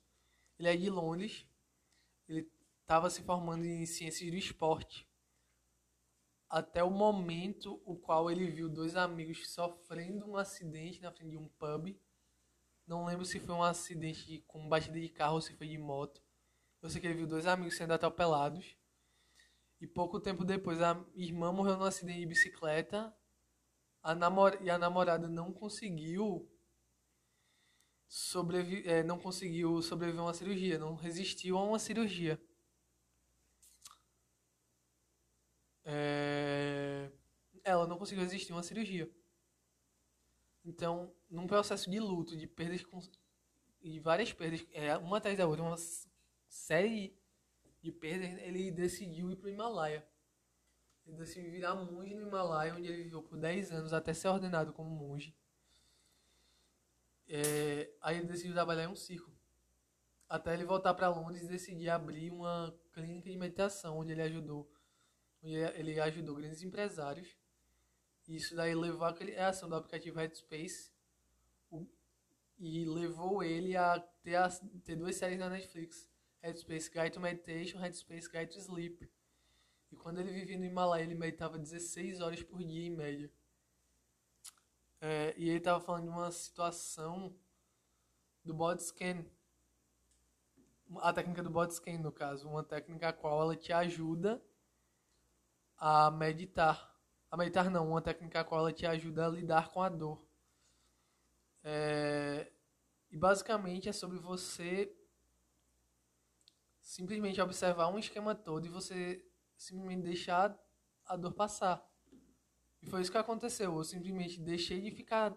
Ele 0.59 0.69
é 0.69 0.77
de 0.77 0.91
Londres. 0.91 1.47
Ele 2.29 2.51
estava 2.83 3.09
se 3.09 3.23
formando 3.23 3.65
em 3.65 3.87
ciências 3.87 4.31
do 4.31 4.37
esporte 4.37 5.09
até 6.49 6.83
o 6.83 6.91
momento 6.91 7.81
o 7.85 7.97
qual 7.97 8.31
ele 8.31 8.51
viu 8.51 8.69
dois 8.69 8.97
amigos 8.97 9.53
sofrendo 9.53 10.27
um 10.27 10.37
acidente 10.37 11.01
na 11.01 11.13
frente 11.13 11.31
de 11.31 11.37
um 11.37 11.49
pub. 11.49 11.97
Não 12.87 13.05
lembro 13.05 13.25
se 13.25 13.41
foi 13.41 13.55
um 13.55 13.63
acidente 13.63 14.45
com 14.47 14.69
batida 14.69 15.01
de 15.01 15.09
carro 15.09 15.35
ou 15.35 15.41
se 15.41 15.53
foi 15.55 15.69
de 15.69 15.79
moto. 15.79 16.23
Eu 16.81 16.89
sei 16.89 17.01
que 17.01 17.07
ele 17.07 17.15
viu 17.17 17.27
dois 17.27 17.47
amigos 17.47 17.77
sendo 17.77 17.93
atropelados. 17.93 18.77
E 19.81 19.87
pouco 19.87 20.21
tempo 20.21 20.45
depois 20.45 20.81
a 20.81 21.05
irmã 21.15 21.53
morreu 21.53 21.77
num 21.77 21.85
acidente 21.85 22.21
de 22.21 22.27
bicicleta. 22.27 23.15
A 24.03 24.15
namor 24.15 24.57
e 24.63 24.71
a 24.71 24.79
namorada 24.79 25.29
não 25.29 25.53
conseguiu 25.53 26.49
é, 28.85 29.03
não 29.03 29.19
conseguiu 29.19 29.83
sobreviver 29.83 30.21
a 30.21 30.27
uma 30.27 30.35
cirurgia, 30.35 30.79
não 30.79 30.95
resistiu 30.95 31.59
a 31.59 31.65
uma 31.65 31.79
cirurgia. 31.79 32.41
é, 35.87 36.16
ela 37.67 37.87
não 37.87 37.99
conseguiu 37.99 38.23
resistir 38.23 38.53
a 38.53 38.57
uma 38.57 38.63
cirurgia. 38.63 39.11
Então, 40.65 41.13
num 41.29 41.47
processo 41.47 41.91
de 41.91 41.99
luto, 41.99 42.37
de 42.37 42.47
perdas 42.47 42.85
e 43.81 43.99
várias 43.99 44.33
perdas, 44.33 44.65
é, 44.73 44.97
uma 44.97 45.19
atrás 45.19 45.37
da 45.37 45.47
outra, 45.47 45.65
uma 45.65 45.77
série 46.49 47.19
de 47.83 47.91
perdas, 47.91 48.41
ele 48.43 48.71
decidiu 48.71 49.31
ir 49.31 49.37
para 49.37 49.47
o 49.47 49.51
Himalaia. 49.51 50.07
Ele 51.07 51.17
decidiu 51.17 51.51
virar 51.51 51.75
monge 51.75 52.15
no 52.15 52.23
Himalaia, 52.23 52.75
onde 52.75 52.89
ele 52.89 53.05
viveu 53.05 53.23
por 53.23 53.37
10 53.37 53.73
anos 53.73 53.93
até 53.93 54.15
ser 54.15 54.29
ordenado 54.29 54.73
como 54.73 54.89
monge. 54.89 55.37
É, 57.29 57.91
aí 58.01 58.19
ele 58.19 58.27
decidiu 58.27 58.55
trabalhar 58.55 58.85
em 58.85 58.89
um 58.89 58.97
circo. 58.97 59.33
Até 60.29 60.55
ele 60.55 60.65
voltar 60.65 60.95
para 60.95 61.09
Londres 61.09 61.43
e 61.43 61.49
decidir 61.49 61.89
abrir 61.89 62.31
uma 62.31 62.77
clínica 62.93 63.31
de 63.31 63.37
meditação, 63.37 63.99
onde 63.99 64.13
ele 64.13 64.23
ajudou 64.23 64.69
ele 65.43 66.01
ajudou 66.01 66.35
grandes 66.35 66.63
empresários. 66.63 67.37
Isso 68.27 68.57
daí 68.57 68.75
levou 68.75 69.07
a 69.07 69.15
criação 69.15 69.69
do 69.69 69.77
aplicativo 69.77 70.19
Headspace 70.19 70.91
e 72.59 72.85
levou 72.85 73.43
ele 73.43 73.77
a 73.77 74.01
ter, 74.01 74.37
a 74.37 74.49
ter 74.85 74.97
duas 74.97 75.17
séries 75.17 75.39
na 75.39 75.49
Netflix. 75.49 76.09
Headspace 76.43 76.91
Guide 76.91 77.11
to 77.11 77.21
Meditation, 77.21 77.79
Headspace 77.79 78.31
Guide 78.31 78.53
to 78.53 78.59
Sleep. 78.61 79.11
E 79.91 79.97
quando 79.97 80.21
ele 80.21 80.33
vivia 80.33 80.59
no 80.59 80.65
Himalaia, 80.65 81.03
ele 81.03 81.15
meditava 81.15 81.59
16 81.59 82.21
horas 82.21 82.43
por 82.43 82.63
dia 82.63 82.87
em 82.87 82.91
média. 82.91 83.31
É, 85.01 85.35
e 85.37 85.49
ele 85.49 85.59
estava 85.59 85.81
falando 85.81 86.05
de 86.05 86.09
uma 86.09 86.31
situação 86.31 87.37
do 88.45 88.55
body 88.55 88.83
scan. 88.83 89.25
A 90.99 91.13
técnica 91.13 91.43
do 91.43 91.51
body 91.51 91.75
scan, 91.75 91.99
no 91.99 92.13
caso. 92.13 92.49
Uma 92.49 92.65
técnica 92.65 93.09
a 93.09 93.13
qual 93.13 93.41
ela 93.43 93.57
te 93.57 93.73
ajuda 93.73 94.43
a 95.77 96.11
meditar. 96.11 96.96
A 97.31 97.37
meditar 97.37 97.71
não, 97.71 97.89
uma 97.89 98.03
técnica 98.03 98.45
qual 98.45 98.61
ela 98.61 98.73
te 98.73 98.87
ajuda 98.87 99.27
a 99.27 99.31
lidar 99.31 99.71
com 99.71 99.83
a 99.83 99.89
dor. 99.89 100.25
É, 101.63 102.53
e 103.11 103.17
basicamente 103.17 103.89
é 103.89 103.93
sobre 103.93 104.19
você 104.19 104.95
simplesmente 106.81 107.41
observar 107.41 107.89
um 107.89 107.99
esquema 107.99 108.35
todo 108.35 108.67
e 108.67 108.69
você 108.69 109.29
simplesmente 109.57 110.03
deixar 110.03 110.57
a 111.05 111.17
dor 111.17 111.33
passar. 111.33 111.85
E 112.81 112.87
foi 112.87 113.01
isso 113.03 113.11
que 113.11 113.19
aconteceu. 113.19 113.77
Eu 113.77 113.85
simplesmente 113.85 114.41
deixei 114.41 114.81
de 114.81 114.91
ficar 114.93 115.37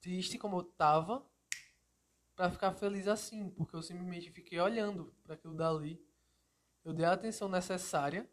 triste 0.00 0.38
como 0.38 0.58
eu 0.58 0.62
tava 0.62 1.26
para 2.36 2.50
ficar 2.50 2.72
feliz 2.72 3.08
assim, 3.08 3.50
porque 3.50 3.74
eu 3.74 3.82
simplesmente 3.82 4.30
fiquei 4.30 4.60
olhando 4.60 5.14
para 5.22 5.34
aquilo 5.34 5.54
dali. 5.54 6.00
Eu 6.84 6.92
dei 6.92 7.06
a 7.06 7.12
atenção 7.12 7.48
necessária 7.48 8.28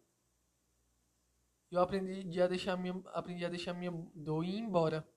eu 1.71 1.79
aprendi 1.79 2.41
a 2.41 2.47
deixar 2.47 2.75
minha, 2.75 3.01
aprendi 3.13 3.45
a 3.45 3.49
deixar 3.49 3.73
minha 3.73 3.91
dor 4.13 4.43
ir 4.43 4.57
embora. 4.57 5.07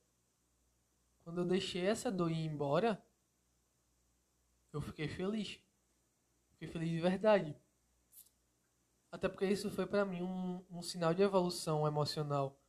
Quando 1.24 1.40
eu 1.40 1.44
deixei 1.44 1.84
essa 1.84 2.12
dor 2.12 2.30
ir 2.30 2.44
embora, 2.44 3.04
eu 4.72 4.80
fiquei 4.80 5.08
feliz. 5.08 5.60
Fiquei 6.52 6.68
feliz 6.68 6.90
de 6.90 7.00
verdade. 7.00 7.56
Até 9.10 9.28
porque 9.28 9.46
isso 9.46 9.70
foi 9.70 9.86
para 9.86 10.04
mim 10.04 10.22
um, 10.22 10.64
um 10.70 10.82
sinal 10.82 11.12
de 11.12 11.22
evolução 11.22 11.86
emocional. 11.86 12.60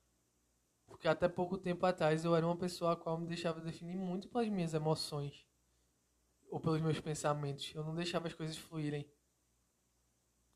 Porque 0.88 1.07
até 1.07 1.27
pouco 1.27 1.57
tempo 1.57 1.86
atrás 1.86 2.23
eu 2.23 2.36
era 2.36 2.45
uma 2.45 2.57
pessoa 2.57 2.93
a 2.93 2.95
qual 2.95 3.17
me 3.19 3.27
deixava 3.27 3.59
definir 3.59 3.97
muito 3.97 4.29
pelas 4.29 4.47
minhas 4.49 4.73
emoções 4.73 5.45
ou 6.49 6.59
pelos 6.59 6.81
meus 6.81 6.99
pensamentos. 6.99 7.73
Eu 7.75 7.83
não 7.83 7.93
deixava 7.93 8.27
as 8.27 8.33
coisas 8.33 8.57
fluírem. 8.57 9.07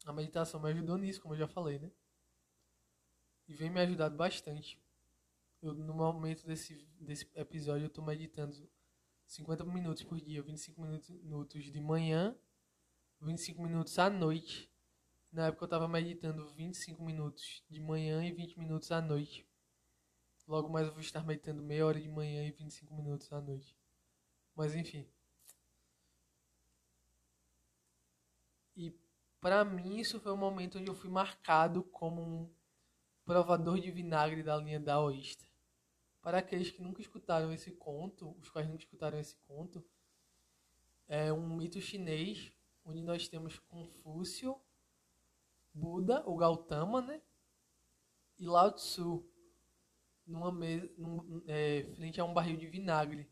A 0.05 0.13
meditação 0.13 0.59
me 0.59 0.69
ajudou 0.69 0.97
nisso, 0.97 1.21
como 1.21 1.34
eu 1.34 1.39
já 1.39 1.47
falei, 1.47 1.77
né? 1.77 1.91
E 3.50 3.54
vem 3.56 3.70
me 3.70 3.82
ajudando 3.82 4.16
bastante. 4.16 4.80
Eu, 5.60 5.74
no 5.74 5.93
momento 5.93 6.45
desse, 6.45 6.76
desse 7.02 7.28
episódio, 7.36 7.86
eu 7.86 7.88
estou 7.88 8.06
meditando 8.06 8.56
50 9.26 9.66
minutos 9.66 10.04
por 10.04 10.22
dia, 10.22 10.41
25 10.43 10.80
minutos 10.82 11.64
de 11.66 11.82
manhã, 11.82 12.38
25 13.20 13.62
minutos 13.62 13.97
à 13.97 14.08
noite. 14.10 14.72
Na 15.32 15.47
época 15.47 15.64
eu 15.64 15.68
estava 15.68 15.88
meditando 15.88 16.47
25 16.54 17.04
minutos 17.04 17.64
de 17.68 17.80
manhã 17.80 18.24
e 18.24 18.32
20 18.32 18.60
minutos 18.60 18.91
à 18.91 19.02
noite. 19.02 19.45
Logo 20.47 20.70
mais 20.70 20.88
eu 20.88 20.93
vou 20.93 21.02
estar 21.02 21.24
meditando 21.26 21.62
meia 21.62 21.86
hora 21.86 22.00
de 22.00 22.08
manhã 22.08 22.47
e 22.47 22.52
25 22.52 22.93
minutos 22.93 23.32
à 23.34 23.41
noite. 23.41 23.76
Mas 24.56 24.76
enfim. 24.76 25.08
E 28.76 28.95
para 29.41 29.66
mim 29.66 29.97
isso 29.97 30.20
foi 30.20 30.32
um 30.32 30.38
momento 30.38 30.78
onde 30.80 30.89
eu 30.89 30.95
fui 30.95 31.10
marcado 31.10 31.84
como 31.84 32.22
um 32.22 32.59
provador 33.30 33.80
de 33.80 33.91
vinagre 33.91 34.41
da 34.41 34.57
linha 34.57 34.80
daoísta. 34.80 35.45
Para 36.19 36.39
aqueles 36.39 36.71
que 36.71 36.82
nunca 36.82 36.99
escutaram 36.99 37.53
esse 37.53 37.69
conto, 37.69 38.36
os 38.41 38.49
quais 38.49 38.67
nunca 38.67 38.82
escutaram 38.82 39.19
esse 39.19 39.36
conto, 39.47 39.86
é 41.07 41.32
um 41.32 41.55
mito 41.55 41.80
chinês 41.80 42.51
onde 42.84 43.03
nós 43.03 43.27
temos 43.27 43.59
Confúcio, 43.59 44.59
Buda, 45.71 46.27
o 46.27 46.36
Gautama, 46.36 47.03
né? 47.03 47.21
E 48.39 48.47
Lao 48.47 48.71
Tzu, 48.71 49.23
numa 50.25 50.51
mesa, 50.51 50.91
num, 50.97 51.43
é, 51.45 51.84
frente 51.93 52.19
a 52.19 52.25
um 52.25 52.34
barril 52.34 52.57
de 52.57 52.65
vinagre, 52.65 53.30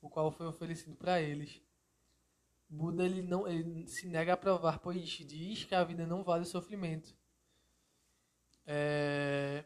o 0.00 0.10
qual 0.10 0.32
foi 0.32 0.48
oferecido 0.48 0.96
para 0.96 1.22
eles. 1.22 1.62
Buda 2.68 3.04
ele 3.04 3.22
não 3.22 3.46
ele 3.46 3.86
se 3.86 4.08
nega 4.08 4.32
a 4.32 4.36
provar, 4.36 4.80
pois 4.80 5.08
diz 5.08 5.62
que 5.62 5.76
a 5.76 5.84
vida 5.84 6.04
não 6.04 6.24
vale 6.24 6.42
o 6.42 6.44
sofrimento. 6.44 7.16
É... 8.70 9.64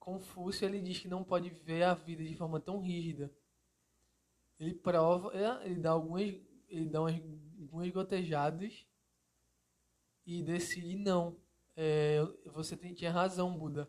Confúcio 0.00 0.66
ele 0.66 0.80
diz 0.80 0.98
que 0.98 1.06
não 1.06 1.22
pode 1.22 1.48
ver 1.48 1.84
a 1.84 1.94
vida 1.94 2.24
de 2.24 2.34
forma 2.34 2.58
tão 2.58 2.80
rígida. 2.80 3.32
Ele 4.58 4.74
prova, 4.74 5.32
é, 5.32 5.66
ele 5.66 5.80
dá 5.80 5.90
algumas, 5.90 6.22
ele 6.68 6.88
dá 6.88 7.00
umas, 7.00 7.14
algumas 7.60 7.90
gotejadas 7.90 8.84
e 10.26 10.42
decide 10.42 10.96
não. 10.96 11.40
É, 11.76 12.18
você 12.46 12.76
tem, 12.76 12.94
tinha 12.94 13.12
razão, 13.12 13.56
Buda. 13.56 13.88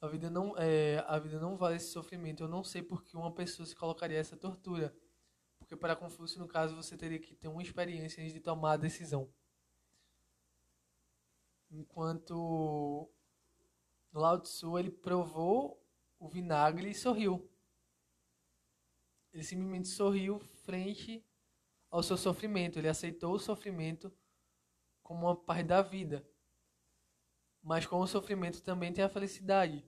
A 0.00 0.08
vida 0.08 0.28
não, 0.28 0.56
é, 0.58 1.04
a 1.06 1.18
vida 1.18 1.38
não 1.38 1.56
vale 1.56 1.76
esse 1.76 1.90
sofrimento. 1.90 2.42
Eu 2.42 2.48
não 2.48 2.64
sei 2.64 2.82
por 2.82 3.04
que 3.04 3.16
uma 3.16 3.32
pessoa 3.32 3.66
se 3.66 3.76
colocaria 3.76 4.18
essa 4.18 4.36
tortura. 4.36 4.94
Porque 5.58 5.76
para 5.76 5.96
Confúcio, 5.96 6.40
no 6.40 6.48
caso, 6.48 6.74
você 6.74 6.96
teria 6.96 7.18
que 7.18 7.34
ter 7.34 7.48
uma 7.48 7.62
experiência 7.62 8.20
antes 8.22 8.34
de 8.34 8.40
tomar 8.40 8.72
a 8.72 8.76
decisão. 8.76 9.32
Enquanto 11.70 13.10
Lao 14.12 14.40
Tzu, 14.40 14.78
ele 14.78 14.90
provou 14.90 15.82
o 16.18 16.28
vinagre 16.28 16.90
e 16.90 16.94
sorriu. 16.94 17.50
Ele 19.32 19.42
simplesmente 19.42 19.88
sorriu 19.88 20.38
frente 20.38 21.24
ao 21.90 22.02
seu 22.02 22.16
sofrimento. 22.16 22.78
Ele 22.78 22.88
aceitou 22.88 23.34
o 23.34 23.38
sofrimento 23.38 24.12
como 25.02 25.26
uma 25.26 25.36
parte 25.36 25.64
da 25.64 25.82
vida. 25.82 26.26
Mas 27.62 27.84
com 27.84 28.00
o 28.00 28.06
sofrimento 28.06 28.62
também 28.62 28.92
tem 28.92 29.04
a 29.04 29.08
felicidade. 29.08 29.84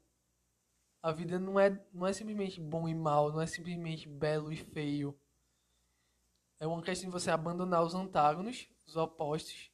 A 1.01 1.13
vida 1.13 1.39
não 1.39 1.59
é, 1.59 1.71
não 1.93 2.07
é 2.07 2.13
simplesmente 2.13 2.61
bom 2.61 2.89
e 2.89 2.95
mal, 2.95 3.33
não 3.33 3.41
é 3.41 3.47
simplesmente 3.47 4.09
belo 4.09 4.53
e 4.53 4.57
feio. 4.57 5.19
É 6.59 6.67
uma 6.67 6.83
questão 6.83 7.09
de 7.09 7.13
você 7.13 7.31
abandonar 7.31 7.85
os 7.85 7.95
antágonos, 7.95 8.69
os 8.85 8.97
opostos, 8.97 9.71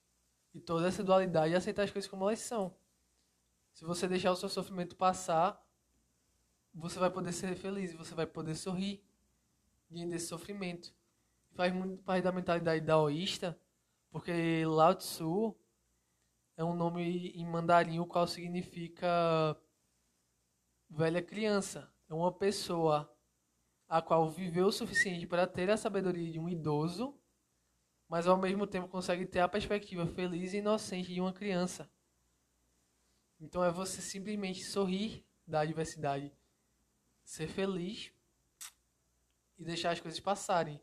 e 0.55 0.61
toda 0.61 0.87
essa 0.87 1.03
dualidade 1.03 1.53
e 1.53 1.57
aceitar 1.57 1.83
as 1.83 1.91
coisas 1.91 2.09
como 2.09 2.25
elas 2.25 2.39
são. 2.39 2.75
Se 3.73 3.85
você 3.85 4.07
deixar 4.07 4.31
o 4.31 4.37
seu 4.37 4.49
sofrimento 4.49 4.95
passar, 4.95 5.61
você 6.73 6.99
vai 6.99 7.11
poder 7.11 7.33
ser 7.33 7.55
feliz, 7.57 7.93
você 7.93 8.15
vai 8.15 8.27
poder 8.27 8.55
sorrir 8.55 9.05
diante 9.91 10.11
desse 10.11 10.29
sofrimento. 10.29 10.95
Faz 11.53 11.73
muito 11.73 12.03
parte 12.03 12.23
da 12.23 12.33
mentalidade 12.33 12.85
daoísta, 12.85 13.59
porque 14.11 14.65
Lao 14.65 14.95
Tzu 14.95 15.57
é 16.57 16.65
um 16.65 16.75
nome 16.75 17.31
em 17.31 17.45
mandarim, 17.45 17.99
o 17.99 18.07
qual 18.07 18.27
significa 18.27 19.57
velha 20.89 21.21
criança. 21.21 21.93
É 22.09 22.15
uma 22.15 22.33
pessoa 22.33 23.13
a 23.89 24.01
qual 24.01 24.31
viveu 24.31 24.67
o 24.67 24.73
suficiente 24.73 25.27
para 25.27 25.47
ter 25.47 25.71
a 25.71 25.77
sabedoria 25.77 26.31
de 26.31 26.39
um 26.39 26.49
idoso, 26.49 27.19
mas 28.09 28.27
ao 28.27 28.37
mesmo 28.37 28.67
tempo 28.67 28.89
consegue 28.89 29.27
ter 29.27 29.41
a 29.41 29.49
perspectiva 29.49 30.07
feliz 30.07 30.53
e 30.53 30.59
inocente 30.59 31.13
de 31.13 31.21
uma 31.21 31.33
criança. 31.33 31.91
Então 33.41 33.63
é 33.65 33.71
você 33.71 34.01
simplesmente 34.01 34.65
sorrir 34.65 35.25
da 35.47 35.61
adversidade, 35.61 36.33
ser 37.23 37.49
feliz 37.49 38.13
e 39.59 39.65
deixar 39.65 39.91
as 39.91 40.01
coisas 40.01 40.21
passarem. 40.21 40.81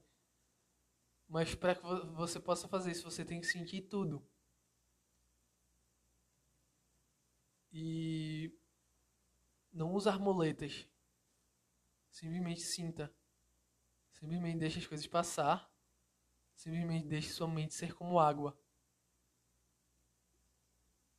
Mas 1.27 1.55
para 1.55 1.75
que 1.75 1.81
você 2.13 2.39
possa 2.39 2.67
fazer 2.67 2.91
isso, 2.91 3.09
você 3.09 3.23
tem 3.23 3.39
que 3.39 3.47
sentir 3.47 3.81
tudo. 3.83 4.21
E 7.71 8.53
não 9.71 9.93
usar 9.93 10.19
muletas. 10.19 10.85
Simplesmente 12.09 12.59
sinta. 12.59 13.13
Simplesmente 14.11 14.59
deixe 14.59 14.79
as 14.79 14.85
coisas 14.85 15.07
passar. 15.07 15.70
Simplesmente 16.61 17.07
deixe 17.07 17.29
sua 17.29 17.47
mente 17.47 17.73
ser 17.73 17.95
como 17.95 18.19
água. 18.19 18.55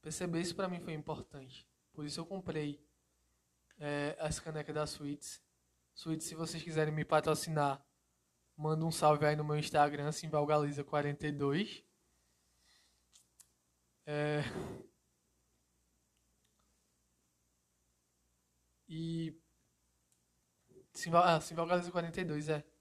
Perceber 0.01 0.41
isso 0.41 0.55
para 0.55 0.69
mim 0.69 0.79
foi 0.79 0.93
importante. 0.93 1.67
Por 1.93 2.07
isso 2.07 2.21
eu 2.21 2.25
comprei 2.25 2.81
é, 3.77 4.17
as 4.21 4.39
canecas 4.39 4.73
da 4.73 4.87
Suítes. 4.87 5.43
Suítes, 5.97 6.29
se 6.29 6.37
vocês 6.37 6.63
quiserem 6.63 6.95
me 6.95 7.05
patrocinar, 7.05 7.85
manda 8.57 8.85
um 8.85 8.93
salve 8.93 9.27
aí 9.27 9.35
no 9.35 9.43
meu 9.43 9.57
Instagram, 9.59 10.11
Simvalgaliza42. 10.11 11.83
É... 14.07 14.43
E. 18.89 19.37
Simval, 20.93 21.25
ah, 21.25 21.41
Simvalgaliza 21.41 21.91
42, 21.91 22.49
é. 22.49 22.72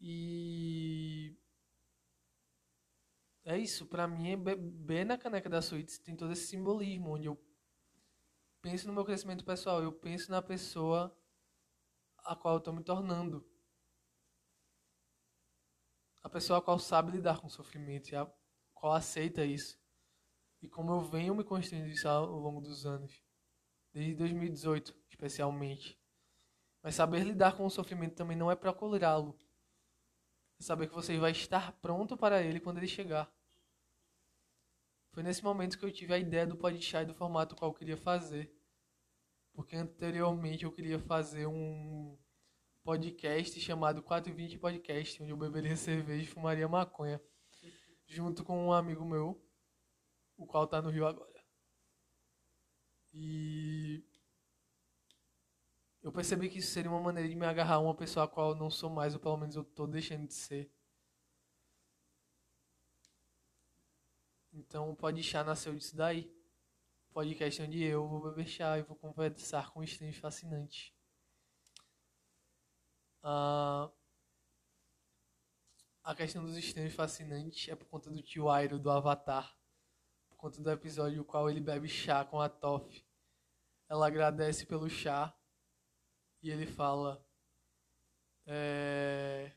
E. 0.00 1.36
É 3.44 3.56
isso, 3.56 3.86
pra 3.86 4.08
mim 4.08 4.32
é 4.32 4.36
bem 4.36 5.04
na 5.04 5.16
caneca 5.16 5.48
da 5.48 5.62
suíte 5.62 6.00
tem 6.00 6.16
todo 6.16 6.32
esse 6.32 6.48
simbolismo, 6.48 7.10
onde 7.14 7.28
eu 7.28 7.40
penso 8.60 8.88
no 8.88 8.92
meu 8.92 9.04
crescimento 9.04 9.44
pessoal, 9.44 9.80
eu 9.80 9.92
penso 9.92 10.30
na 10.32 10.42
pessoa 10.42 11.16
a 12.24 12.34
qual 12.34 12.54
eu 12.54 12.58
estou 12.58 12.74
me 12.74 12.82
tornando. 12.82 13.48
A 16.24 16.28
pessoa 16.28 16.58
a 16.58 16.62
qual 16.62 16.76
sabe 16.78 17.12
lidar 17.12 17.40
com 17.40 17.46
o 17.46 17.50
sofrimento 17.50 18.10
e 18.10 18.16
a 18.16 18.28
qual 18.74 18.92
aceita 18.92 19.44
isso. 19.44 19.78
E 20.60 20.68
como 20.68 20.92
eu 20.92 21.00
venho 21.00 21.36
me 21.36 21.44
construindo 21.44 21.86
isso 21.86 22.08
ao 22.08 22.26
longo 22.26 22.60
dos 22.60 22.84
anos 22.84 23.22
desde 23.92 24.14
2018, 24.16 24.94
especialmente. 25.08 25.98
Mas 26.82 26.96
saber 26.96 27.24
lidar 27.24 27.56
com 27.56 27.64
o 27.64 27.70
sofrimento 27.70 28.14
também 28.14 28.36
não 28.36 28.50
é 28.50 28.56
procurá-lo. 28.56 29.38
É 30.58 30.62
saber 30.62 30.88
que 30.88 30.94
você 30.94 31.18
vai 31.18 31.32
estar 31.32 31.72
pronto 31.80 32.16
para 32.16 32.42
ele 32.42 32.60
quando 32.60 32.78
ele 32.78 32.88
chegar. 32.88 33.30
Foi 35.12 35.22
nesse 35.22 35.42
momento 35.42 35.78
que 35.78 35.84
eu 35.84 35.92
tive 35.92 36.12
a 36.12 36.18
ideia 36.18 36.46
do 36.46 36.56
podcast 36.56 37.04
e 37.04 37.06
do 37.06 37.14
formato 37.14 37.56
qual 37.56 37.70
eu 37.70 37.74
queria 37.74 37.96
fazer. 37.96 38.54
Porque 39.52 39.74
anteriormente 39.74 40.64
eu 40.64 40.72
queria 40.72 40.98
fazer 40.98 41.46
um 41.46 42.18
podcast 42.84 43.58
chamado 43.58 44.02
420 44.02 44.58
Podcast, 44.58 45.22
onde 45.22 45.32
eu 45.32 45.36
beberia 45.36 45.74
cerveja 45.76 46.22
e 46.22 46.26
fumaria 46.26 46.68
maconha. 46.68 47.20
Junto 48.06 48.44
com 48.44 48.66
um 48.66 48.72
amigo 48.72 49.04
meu, 49.04 49.42
o 50.36 50.46
qual 50.46 50.64
está 50.64 50.80
no 50.80 50.90
Rio 50.90 51.06
agora. 51.06 51.42
E 53.12 54.04
eu 56.06 56.12
percebi 56.12 56.48
que 56.48 56.60
isso 56.60 56.70
seria 56.70 56.88
uma 56.88 57.00
maneira 57.00 57.28
de 57.28 57.34
me 57.34 57.44
agarrar 57.44 57.74
a 57.74 57.78
uma 57.80 57.92
pessoa 57.92 58.26
a 58.26 58.28
qual 58.28 58.50
eu 58.50 58.54
não 58.54 58.70
sou 58.70 58.88
mais, 58.88 59.14
ou 59.14 59.18
pelo 59.18 59.36
menos 59.36 59.56
eu 59.56 59.62
estou 59.62 59.88
deixando 59.88 60.24
de 60.28 60.34
ser. 60.34 60.70
Então 64.52 64.88
o 64.88 64.94
Pode 64.94 65.20
Chá 65.24 65.42
nasceu 65.42 65.74
disso 65.74 65.96
daí. 65.96 66.32
Podcast 67.10 67.60
onde 67.60 67.82
eu 67.82 68.06
vou 68.06 68.22
beber 68.22 68.46
chá 68.46 68.78
e 68.78 68.82
vou 68.82 68.96
conversar 68.96 69.72
com 69.72 69.82
estranhos 69.82 70.16
fascinantes. 70.18 70.92
Uh, 73.24 73.90
a 76.04 76.14
questão 76.14 76.44
dos 76.44 76.56
estranhos 76.56 76.94
fascinantes 76.94 77.68
é 77.68 77.74
por 77.74 77.86
conta 77.88 78.10
do 78.10 78.22
tio 78.22 78.48
Airo 78.48 78.78
do 78.78 78.92
Avatar. 78.92 79.58
Por 80.28 80.36
conta 80.36 80.62
do 80.62 80.70
episódio 80.70 81.18
no 81.18 81.24
qual 81.24 81.50
ele 81.50 81.60
bebe 81.60 81.88
chá 81.88 82.24
com 82.24 82.40
a 82.40 82.48
Toff 82.48 83.04
ela 83.88 84.06
agradece 84.06 84.66
pelo 84.66 84.88
chá 84.88 85.36
e 86.42 86.50
ele 86.50 86.66
fala: 86.66 87.24
é, 88.46 89.52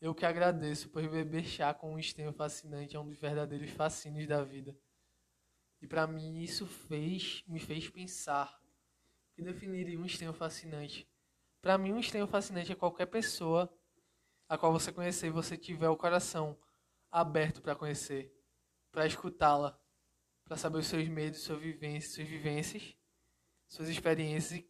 Eu 0.00 0.14
que 0.14 0.24
agradeço 0.24 0.88
por 0.88 1.06
beber 1.08 1.44
chá 1.44 1.74
com 1.74 1.94
um 1.94 1.98
estranho 1.98 2.32
fascinante, 2.32 2.96
é 2.96 3.00
um 3.00 3.08
dos 3.08 3.18
verdadeiros 3.18 3.70
fascínios 3.70 4.26
da 4.26 4.42
vida. 4.42 4.76
E 5.80 5.86
para 5.86 6.06
mim 6.06 6.40
isso 6.40 6.66
fez, 6.66 7.44
me 7.46 7.60
fez 7.60 7.88
pensar 7.88 8.60
que 9.34 9.42
definiria 9.42 9.98
um 9.98 10.04
estranho 10.04 10.32
fascinante. 10.32 11.08
Para 11.60 11.78
mim 11.78 11.92
um 11.92 12.00
estranho 12.00 12.26
fascinante 12.26 12.72
é 12.72 12.74
qualquer 12.74 13.06
pessoa 13.06 13.72
a 14.48 14.56
qual 14.56 14.72
você 14.72 14.90
conhecer 14.92 15.26
e 15.26 15.30
você 15.30 15.56
tiver 15.56 15.88
o 15.88 15.96
coração 15.96 16.58
aberto 17.10 17.60
para 17.60 17.76
conhecer, 17.76 18.34
para 18.90 19.06
escutá-la, 19.06 19.78
para 20.44 20.56
saber 20.56 20.78
os 20.78 20.86
seus 20.86 21.06
medos, 21.08 21.40
suas 21.40 21.60
vivências, 21.60 22.14
suas 22.14 22.28
vivências 22.28 22.98
suas 23.68 23.88
experiências 23.88 24.64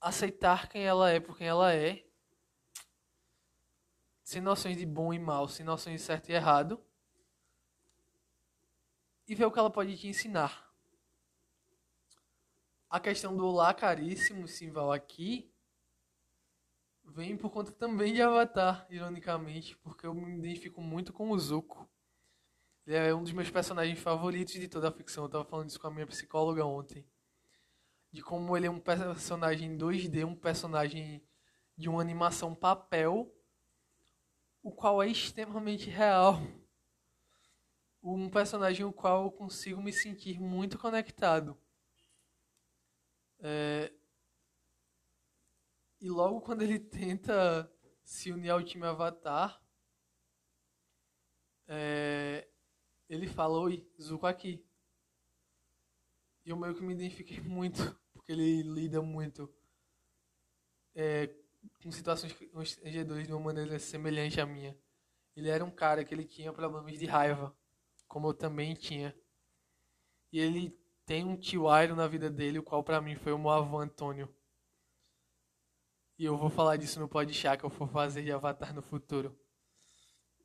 aceitar 0.00 0.68
quem 0.68 0.84
ela 0.84 1.10
é 1.10 1.20
por 1.20 1.36
quem 1.36 1.46
ela 1.46 1.74
é, 1.74 2.04
sem 4.22 4.40
noções 4.40 4.76
de 4.76 4.86
bom 4.86 5.12
e 5.12 5.18
mal, 5.18 5.48
sem 5.48 5.64
noções 5.64 6.00
de 6.00 6.06
certo 6.06 6.28
e 6.28 6.32
errado, 6.32 6.84
e 9.26 9.34
ver 9.34 9.46
o 9.46 9.50
que 9.50 9.58
ela 9.58 9.70
pode 9.70 9.96
te 9.96 10.06
ensinar. 10.06 10.66
A 12.88 12.98
questão 12.98 13.36
do 13.36 13.44
olá 13.44 13.74
caríssimo 13.74 14.48
Simval 14.48 14.92
aqui 14.92 15.52
vem 17.04 17.36
por 17.36 17.50
conta 17.50 17.72
também 17.72 18.14
de 18.14 18.22
Avatar, 18.22 18.86
ironicamente, 18.88 19.76
porque 19.78 20.06
eu 20.06 20.14
me 20.14 20.38
identifico 20.38 20.80
muito 20.80 21.12
com 21.12 21.30
o 21.30 21.38
Zuko. 21.38 21.88
Ele 22.86 22.96
é 22.96 23.14
um 23.14 23.22
dos 23.22 23.32
meus 23.32 23.50
personagens 23.50 23.98
favoritos 23.98 24.54
de 24.54 24.68
toda 24.68 24.88
a 24.88 24.92
ficção. 24.92 25.24
Eu 25.24 25.28
tava 25.28 25.44
falando 25.44 25.68
isso 25.68 25.78
com 25.78 25.86
a 25.88 25.90
minha 25.90 26.06
psicóloga 26.06 26.64
ontem 26.64 27.06
de 28.10 28.22
como 28.22 28.56
ele 28.56 28.66
é 28.66 28.70
um 28.70 28.80
personagem 28.80 29.76
2D, 29.76 30.24
um 30.24 30.34
personagem 30.34 31.22
de 31.76 31.88
uma 31.88 32.00
animação 32.00 32.54
papel, 32.54 33.32
o 34.62 34.72
qual 34.72 35.02
é 35.02 35.08
extremamente 35.08 35.88
real. 35.88 36.40
Um 38.02 38.28
personagem 38.30 38.84
o 38.84 38.92
qual 38.92 39.24
eu 39.24 39.30
consigo 39.30 39.82
me 39.82 39.92
sentir 39.92 40.40
muito 40.40 40.78
conectado. 40.78 41.56
É... 43.40 43.92
E 46.00 46.08
logo 46.08 46.40
quando 46.40 46.62
ele 46.62 46.78
tenta 46.78 47.70
se 48.02 48.32
unir 48.32 48.50
ao 48.50 48.62
time 48.62 48.86
Avatar, 48.86 49.60
é... 51.66 52.48
ele 53.08 53.26
fala, 53.26 53.58
oi, 53.58 53.86
Zuko 54.00 54.26
aqui. 54.26 54.67
Eu 56.48 56.56
meio 56.56 56.74
que 56.74 56.82
me 56.82 56.94
identifiquei 56.94 57.40
muito, 57.44 57.94
porque 58.14 58.32
ele 58.32 58.62
lida 58.62 59.02
muito 59.02 59.52
é, 60.94 61.28
com 61.82 61.92
situações 61.92 62.32
constrangedoras 62.50 63.26
de 63.26 63.32
uma 63.34 63.40
maneira 63.40 63.78
semelhante 63.78 64.40
à 64.40 64.46
minha. 64.46 64.74
Ele 65.36 65.50
era 65.50 65.62
um 65.62 65.70
cara 65.70 66.02
que 66.02 66.14
ele 66.14 66.24
tinha 66.24 66.50
problemas 66.50 66.98
de 66.98 67.04
raiva, 67.04 67.54
como 68.08 68.28
eu 68.28 68.32
também 68.32 68.72
tinha. 68.72 69.14
E 70.32 70.40
ele 70.40 70.74
tem 71.04 71.22
um 71.22 71.36
tio 71.36 71.64
Iron 71.82 71.96
na 71.96 72.08
vida 72.08 72.30
dele, 72.30 72.58
o 72.58 72.62
qual 72.62 72.82
para 72.82 72.98
mim 73.02 73.14
foi 73.14 73.32
o 73.32 73.38
Moavan 73.38 73.84
Antônio. 73.84 74.34
E 76.18 76.24
eu 76.24 76.34
vou 76.34 76.48
falar 76.48 76.76
disso 76.76 76.98
no 76.98 77.10
podcast 77.10 77.58
que 77.58 77.66
eu 77.66 77.70
for 77.70 77.90
fazer 77.90 78.22
de 78.22 78.32
Avatar 78.32 78.74
no 78.74 78.80
futuro. 78.80 79.38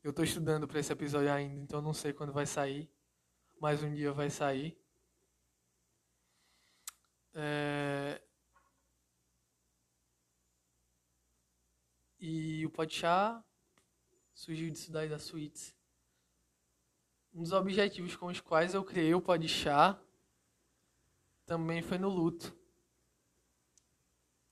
Eu 0.03 0.11
tô 0.11 0.21
estudando 0.21 0.67
para 0.67 0.81
esse 0.81 0.91
episódio 0.91 1.31
ainda, 1.31 1.61
então 1.61 1.81
não 1.81 1.93
sei 1.93 2.11
quando 2.11 2.33
vai 2.33 2.45
sair. 2.45 2.91
Mas 3.57 3.81
um 3.81 3.93
dia 3.93 4.11
vai 4.11 4.29
sair. 4.29 4.82
É... 7.33 8.21
E 12.19 12.65
o 12.65 12.69
Podchá 12.69 13.43
surgiu 14.33 14.69
disso 14.69 14.91
daí 14.91 15.09
da 15.09 15.19
Suítes. 15.19 15.75
Um 17.33 17.41
dos 17.41 17.51
objetivos 17.51 18.15
com 18.15 18.27
os 18.27 18.39
quais 18.39 18.73
eu 18.73 18.83
criei 18.83 19.13
o 19.13 19.21
Podchá 19.21 19.99
também 21.45 21.81
foi 21.81 21.97
no 21.97 22.09
luto. 22.09 22.55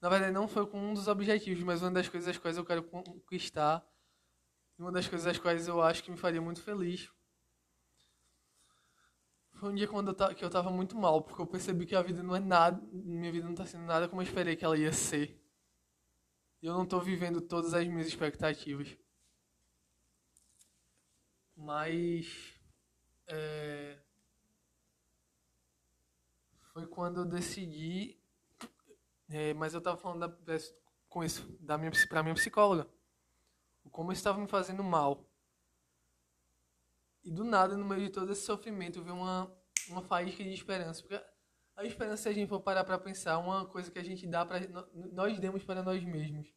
Na 0.02 0.10
verdade, 0.10 0.34
não 0.34 0.48
foi 0.48 0.66
com 0.66 0.80
um 0.80 0.94
dos 0.94 1.08
objetivos, 1.08 1.64
mas 1.64 1.82
uma 1.82 1.92
das 1.92 2.10
coisas 2.10 2.30
as 2.30 2.38
quais 2.38 2.58
eu 2.58 2.66
quero 2.66 2.84
conquistar. 2.84 3.86
Uma 4.78 4.92
das 4.92 5.08
coisas 5.08 5.28
as 5.28 5.38
quais 5.38 5.68
eu 5.68 5.82
acho 5.82 6.04
que 6.04 6.10
me 6.10 6.18
faria 6.18 6.42
muito 6.42 6.62
feliz. 6.62 7.12
Foi 9.62 9.70
um 9.70 9.76
dia 9.76 9.88
quando 9.88 10.10
eu 10.10 10.36
que 10.36 10.44
eu 10.44 10.50
tava 10.50 10.72
muito 10.72 10.98
mal, 10.98 11.22
porque 11.22 11.40
eu 11.40 11.46
percebi 11.46 11.86
que 11.86 11.96
a 11.96 12.02
vida 12.02 12.24
não 12.24 12.36
é 12.36 12.40
nada, 12.40 12.82
minha 12.92 13.32
vida 13.32 13.48
não 13.48 13.54
tá 13.54 13.64
sendo 13.64 13.86
nada 13.86 14.10
como 14.10 14.20
eu 14.20 14.26
esperei 14.26 14.56
que 14.56 14.66
ela 14.66 14.76
ia 14.76 14.92
ser. 14.92 15.40
E 16.64 16.66
eu 16.66 16.74
não 16.74 16.84
tô 16.84 17.00
vivendo 17.00 17.40
todas 17.40 17.76
as 17.76 17.88
minhas 17.88 18.08
expectativas. 18.08 18.98
Mas 21.56 22.56
é, 23.28 24.00
foi 26.74 26.88
quando 26.88 27.20
eu 27.20 27.26
decidi 27.26 28.20
é, 29.30 29.54
mas 29.54 29.76
eu 29.76 29.78
estava 29.78 29.96
falando 29.96 30.28
da, 30.28 30.58
com 31.08 31.24
isso, 31.24 31.56
da 31.60 31.78
minha, 31.78 31.92
pra 32.10 32.24
minha 32.24 32.34
psicóloga. 32.34 32.90
Como 33.92 34.12
estava 34.12 34.40
me 34.40 34.48
fazendo 34.48 34.84
mal. 34.84 35.31
E 37.24 37.32
do 37.32 37.44
nada, 37.44 37.78
no 37.78 37.86
meio 37.86 38.02
de 38.02 38.10
todo 38.10 38.32
esse 38.32 38.42
sofrimento, 38.42 39.04
vi 39.04 39.12
uma, 39.12 39.52
uma 39.90 40.02
faísca 40.02 40.44
de 40.44 40.54
esperança. 40.54 41.02
Porque 41.02 41.24
a 41.76 41.86
esperança, 41.86 42.24
se 42.24 42.30
a 42.30 42.34
gente 42.34 42.50
for 42.50 42.60
parar 42.62 42.84
para 42.84 42.98
pensar, 42.98 43.34
é 43.34 43.38
uma 43.38 43.66
coisa 43.66 43.92
que 43.92 44.00
a 44.00 44.04
gente 44.04 44.28
dá 44.28 44.46
para 44.46 44.60
nós 45.14 45.40
demos 45.40 45.64
para 45.64 45.84
nós 45.84 46.04
mesmos. 46.04 46.52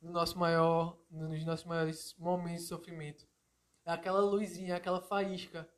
No 0.00 0.10
nosso 0.10 0.38
maior, 0.38 0.98
nos 1.10 1.44
nossos 1.44 1.64
maiores 1.64 2.14
momentos 2.18 2.62
de 2.62 2.68
sofrimento. 2.68 3.26
É 3.86 3.92
aquela 3.92 4.20
luzinha, 4.20 4.76
aquela 4.76 5.00
faísca, 5.00 5.68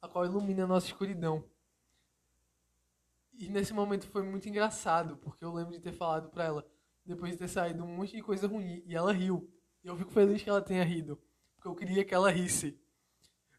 a 0.00 0.08
qual 0.08 0.24
ilumina 0.24 0.64
a 0.64 0.66
nossa 0.66 0.86
escuridão. 0.86 1.44
E 3.38 3.48
nesse 3.50 3.72
momento 3.72 4.06
foi 4.06 4.22
muito 4.22 4.48
engraçado, 4.48 5.16
porque 5.18 5.44
eu 5.44 5.52
lembro 5.52 5.72
de 5.72 5.80
ter 5.80 5.92
falado 5.92 6.30
pra 6.30 6.44
ela, 6.44 6.66
depois 7.04 7.32
de 7.32 7.38
ter 7.38 7.48
saído 7.48 7.84
um 7.84 7.96
monte 7.96 8.16
de 8.16 8.22
coisa 8.22 8.46
ruim, 8.46 8.82
e 8.86 8.94
ela 8.94 9.12
riu. 9.12 9.50
E 9.84 9.88
eu 9.88 9.96
fico 9.96 10.10
feliz 10.10 10.42
que 10.42 10.48
ela 10.48 10.62
tenha 10.62 10.82
rido, 10.82 11.20
porque 11.54 11.68
eu 11.68 11.74
queria 11.74 12.04
que 12.04 12.14
ela 12.14 12.30
risse. 12.30 12.80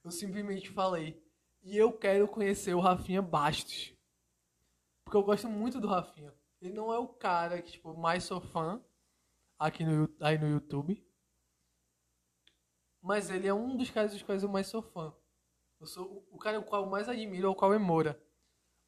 Eu 0.07 0.11
simplesmente 0.11 0.69
falei, 0.69 1.21
e 1.61 1.75
eu 1.75 1.91
quero 1.91 2.29
conhecer 2.29 2.73
o 2.73 2.79
Rafinha 2.79 3.21
Bastos. 3.21 3.93
Porque 5.03 5.17
eu 5.17 5.21
gosto 5.21 5.49
muito 5.49 5.81
do 5.81 5.87
Rafinha. 5.89 6.33
Ele 6.61 6.73
não 6.73 6.93
é 6.93 6.97
o 6.97 7.09
cara 7.09 7.61
que, 7.61 7.73
tipo, 7.73 7.93
mais 7.93 8.23
sou 8.23 8.39
fã 8.39 8.81
aqui 9.59 9.83
no, 9.83 10.07
aí 10.21 10.37
no 10.37 10.47
YouTube. 10.47 11.05
Mas 13.01 13.29
ele 13.29 13.49
é 13.49 13.53
um 13.53 13.75
dos 13.75 13.89
caras 13.89 14.13
dos 14.13 14.23
quais 14.23 14.43
eu 14.43 14.47
mais 14.47 14.67
sou 14.67 14.81
fã. 14.81 15.13
Eu 15.77 15.85
sou 15.85 16.25
o 16.31 16.37
cara 16.37 16.57
o 16.57 16.63
qual 16.63 16.85
eu 16.85 16.89
mais 16.89 17.09
admiro, 17.09 17.47
é 17.47 17.49
o 17.49 17.55
qual 17.55 17.73
é 17.73 17.77
Moura. 17.77 18.17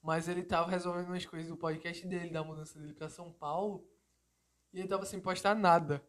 Mas 0.01 0.29
ele 0.29 0.41
tava 0.41 0.71
resolvendo 0.71 1.07
umas 1.07 1.25
coisas 1.25 1.49
do 1.49 1.57
podcast 1.57 2.07
dele, 2.07 2.31
da 2.31 2.45
mudança 2.45 2.79
dele 2.79 2.93
pra 2.93 3.09
São 3.09 3.29
Paulo. 3.33 3.85
E 4.71 4.79
ele 4.79 4.87
tava 4.87 5.05
sem 5.05 5.19
postar 5.19 5.53
nada. 5.53 6.01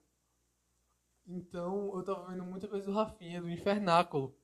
Então 1.27 1.97
eu 1.97 2.05
tava 2.05 2.29
vendo 2.29 2.45
muita 2.45 2.69
coisa 2.69 2.87
do 2.87 2.93
Rafinha, 2.93 3.43
do 3.43 3.51
Infernáculo. 3.51 4.40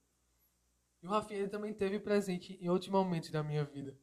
E 1.06 1.08
o 1.08 1.12
Rafinha 1.12 1.38
ele 1.38 1.48
também 1.48 1.72
teve 1.72 2.00
presente 2.00 2.58
em 2.60 2.68
outros 2.68 2.90
momentos 2.90 3.30
da 3.30 3.40
minha 3.40 3.64
vida. 3.64 3.96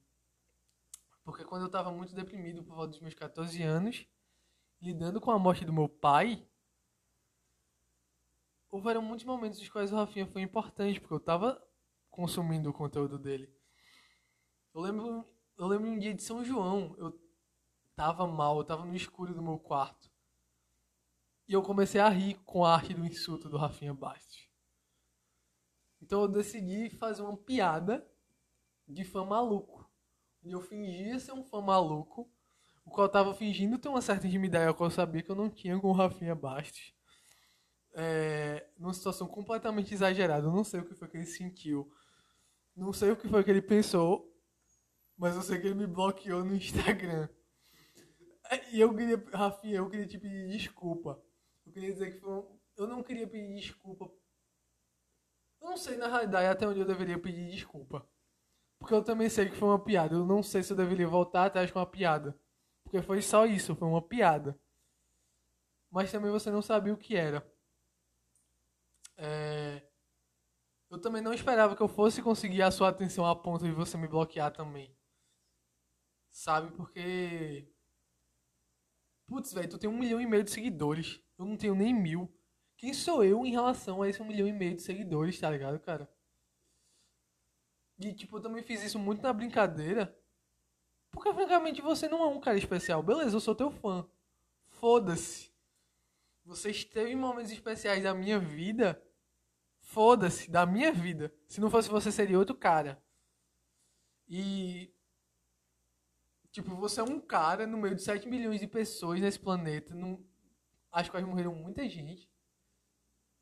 Porque 1.21 1.43
quando 1.43 1.63
eu 1.63 1.69
tava 1.69 1.91
muito 1.91 2.15
deprimido 2.15 2.63
por 2.63 2.77
volta 2.77 2.91
dos 2.91 3.01
meus 3.01 3.13
14 3.13 3.61
anos, 3.61 4.07
lidando 4.81 5.19
com 5.19 5.29
a 5.29 5.37
morte 5.37 5.65
do 5.65 5.73
meu 5.73 5.89
pai, 5.89 6.47
houveram 8.71 9.01
muitos 9.01 9.25
momentos 9.25 9.59
nos 9.59 9.67
quais 9.67 9.91
o 9.91 9.97
Rafinha 9.97 10.25
foi 10.25 10.43
importante, 10.43 11.01
porque 11.01 11.13
eu 11.13 11.19
tava 11.19 11.61
consumindo 12.09 12.69
o 12.69 12.73
conteúdo 12.73 13.19
dele. 13.19 13.53
Eu 14.73 14.79
lembro 14.79 15.27
eu 15.57 15.67
lembro 15.67 15.89
um 15.89 15.99
dia 15.99 16.13
de 16.13 16.23
São 16.23 16.41
João, 16.41 16.95
eu 16.97 17.19
tava 17.97 18.25
mal, 18.25 18.59
eu 18.59 18.63
tava 18.63 18.85
no 18.85 18.95
escuro 18.95 19.33
do 19.33 19.43
meu 19.43 19.59
quarto. 19.59 20.09
E 21.49 21.51
eu 21.51 21.61
comecei 21.61 21.99
a 21.99 22.07
rir 22.07 22.35
com 22.45 22.63
a 22.63 22.73
arte 22.73 22.93
do 22.93 23.05
insulto 23.05 23.49
do 23.49 23.57
Rafinha 23.57 23.93
Bastos. 23.93 24.52
Então 26.03 26.21
eu 26.21 26.27
decidi 26.27 26.89
fazer 26.89 27.21
uma 27.21 27.37
piada 27.37 28.05
de 28.87 29.03
fã 29.03 29.25
maluco. 29.25 29.89
E 30.43 30.51
eu 30.51 30.61
fingia 30.61 31.19
ser 31.19 31.31
um 31.31 31.43
fã 31.43 31.61
maluco, 31.61 32.29
o 32.85 32.91
qual 32.91 33.07
eu 33.07 33.11
tava 33.11 33.33
fingindo 33.33 33.77
ter 33.77 33.87
uma 33.87 34.01
certa 34.01 34.27
intimidade, 34.27 34.69
o 34.69 34.75
qual 34.75 34.89
eu 34.89 34.95
sabia 34.95 35.23
que 35.23 35.31
eu 35.31 35.35
não 35.35 35.49
tinha 35.49 35.79
com 35.79 35.87
o 35.87 35.93
Rafinha 35.93 36.35
Bastos. 36.35 36.93
É, 37.95 38.67
numa 38.77 38.93
situação 38.93 39.27
completamente 39.27 39.93
exagerada. 39.93 40.47
Eu 40.47 40.51
não 40.51 40.63
sei 40.63 40.81
o 40.81 40.85
que 40.85 40.95
foi 40.95 41.07
que 41.07 41.17
ele 41.17 41.25
sentiu. 41.25 41.89
Não 42.75 42.91
sei 42.91 43.11
o 43.11 43.15
que 43.15 43.27
foi 43.27 43.43
que 43.43 43.51
ele 43.51 43.61
pensou 43.61 44.33
mas 45.17 45.35
eu 45.35 45.41
sei 45.41 45.59
que 45.59 45.67
ele 45.67 45.75
me 45.75 45.87
bloqueou 45.87 46.43
no 46.43 46.55
Instagram. 46.55 47.29
E 48.71 48.79
eu 48.79 48.93
queria, 48.93 49.23
Rafinha, 49.33 49.77
eu 49.77 49.89
queria 49.89 50.05
te 50.05 50.19
pedir 50.19 50.49
desculpa. 50.49 51.21
Eu 51.65 51.71
queria 51.71 51.93
dizer 51.93 52.11
que 52.11 52.19
foi 52.19 52.31
um, 52.31 52.59
Eu 52.75 52.87
não 52.87 53.01
queria 53.01 53.27
pedir 53.27 53.55
desculpa. 53.55 54.11
Eu 55.63 55.69
não 55.69 55.77
sei, 55.77 55.95
na 55.95 56.07
realidade, 56.07 56.45
até 56.45 56.67
onde 56.67 56.81
eu 56.81 56.85
deveria 56.85 57.17
pedir 57.17 57.49
desculpa. 57.49 58.05
Porque 58.77 58.93
eu 58.93 59.01
também 59.01 59.29
sei 59.29 59.49
que 59.49 59.55
foi 59.55 59.69
uma 59.69 59.81
piada. 59.81 60.13
Eu 60.13 60.25
não 60.25 60.43
sei 60.43 60.61
se 60.61 60.73
eu 60.73 60.77
deveria 60.77 61.07
voltar 61.07 61.45
atrás 61.45 61.71
com 61.71 61.79
uma 61.79 61.85
piada. 61.85 62.37
Porque 62.83 63.01
foi 63.01 63.21
só 63.21 63.45
isso, 63.45 63.73
foi 63.73 63.87
uma 63.87 64.01
piada. 64.01 64.59
Mas 65.89 66.11
também 66.11 66.29
você 66.29 66.51
não 66.51 66.61
sabia 66.61 66.93
o 66.93 66.97
que 66.97 67.15
era. 67.15 67.49
É... 69.15 69.87
Eu 70.89 70.99
também 70.99 71.21
não 71.21 71.33
esperava 71.33 71.75
que 71.77 71.81
eu 71.81 71.87
fosse 71.87 72.21
conseguir 72.21 72.61
a 72.61 72.69
sua 72.69 72.89
atenção 72.89 73.25
a 73.25 73.35
ponto 73.35 73.63
de 73.63 73.71
você 73.71 73.97
me 73.97 74.07
bloquear 74.07 74.51
também. 74.51 74.93
Sabe? 76.29 76.71
Porque. 76.75 77.71
Putz, 79.27 79.53
velho, 79.53 79.69
tu 79.69 79.79
tem 79.79 79.89
um 79.89 79.97
milhão 79.97 80.19
e 80.19 80.27
meio 80.27 80.43
de 80.43 80.51
seguidores. 80.51 81.21
Eu 81.37 81.45
não 81.45 81.55
tenho 81.55 81.73
nem 81.73 81.93
mil. 81.93 82.29
Quem 82.83 82.93
sou 82.93 83.23
eu 83.23 83.45
em 83.45 83.51
relação 83.51 84.01
a 84.01 84.09
esse 84.09 84.21
um 84.21 84.25
milhão 84.25 84.45
e 84.45 84.51
meio 84.51 84.75
de 84.75 84.81
seguidores, 84.81 85.39
tá 85.39 85.49
ligado, 85.49 85.79
cara? 85.79 86.05
E, 87.97 88.11
tipo, 88.11 88.35
eu 88.35 88.41
também 88.41 88.61
fiz 88.61 88.83
isso 88.83 88.99
muito 88.99 89.23
na 89.23 89.31
brincadeira. 89.31 90.13
Porque, 91.09 91.33
francamente, 91.33 91.81
você 91.81 92.09
não 92.09 92.21
é 92.21 92.27
um 92.27 92.41
cara 92.41 92.57
especial. 92.57 93.01
Beleza, 93.01 93.37
eu 93.37 93.39
sou 93.39 93.55
teu 93.55 93.71
fã. 93.71 94.05
Foda-se. 94.65 95.49
Você 96.43 96.71
esteve 96.71 97.11
em 97.11 97.15
momentos 97.15 97.53
especiais 97.53 98.03
da 98.03 98.13
minha 98.13 98.37
vida. 98.37 99.01
Foda-se, 99.79 100.51
da 100.51 100.65
minha 100.65 100.91
vida. 100.91 101.33
Se 101.47 101.61
não 101.61 101.69
fosse 101.69 101.87
você, 101.87 102.11
seria 102.11 102.37
outro 102.37 102.53
cara. 102.53 103.01
E 104.27 104.93
Tipo, 106.51 106.75
você 106.75 106.99
é 106.99 107.03
um 107.03 107.17
cara 107.17 107.65
no 107.65 107.77
meio 107.77 107.95
de 107.95 108.01
7 108.03 108.27
milhões 108.27 108.59
de 108.59 108.67
pessoas 108.67 109.21
nesse 109.21 109.39
planeta. 109.39 109.95
Não... 109.95 110.21
Acho 110.91 111.09
que 111.09 111.21
morreram 111.21 111.55
muita 111.55 111.87
gente. 111.87 112.32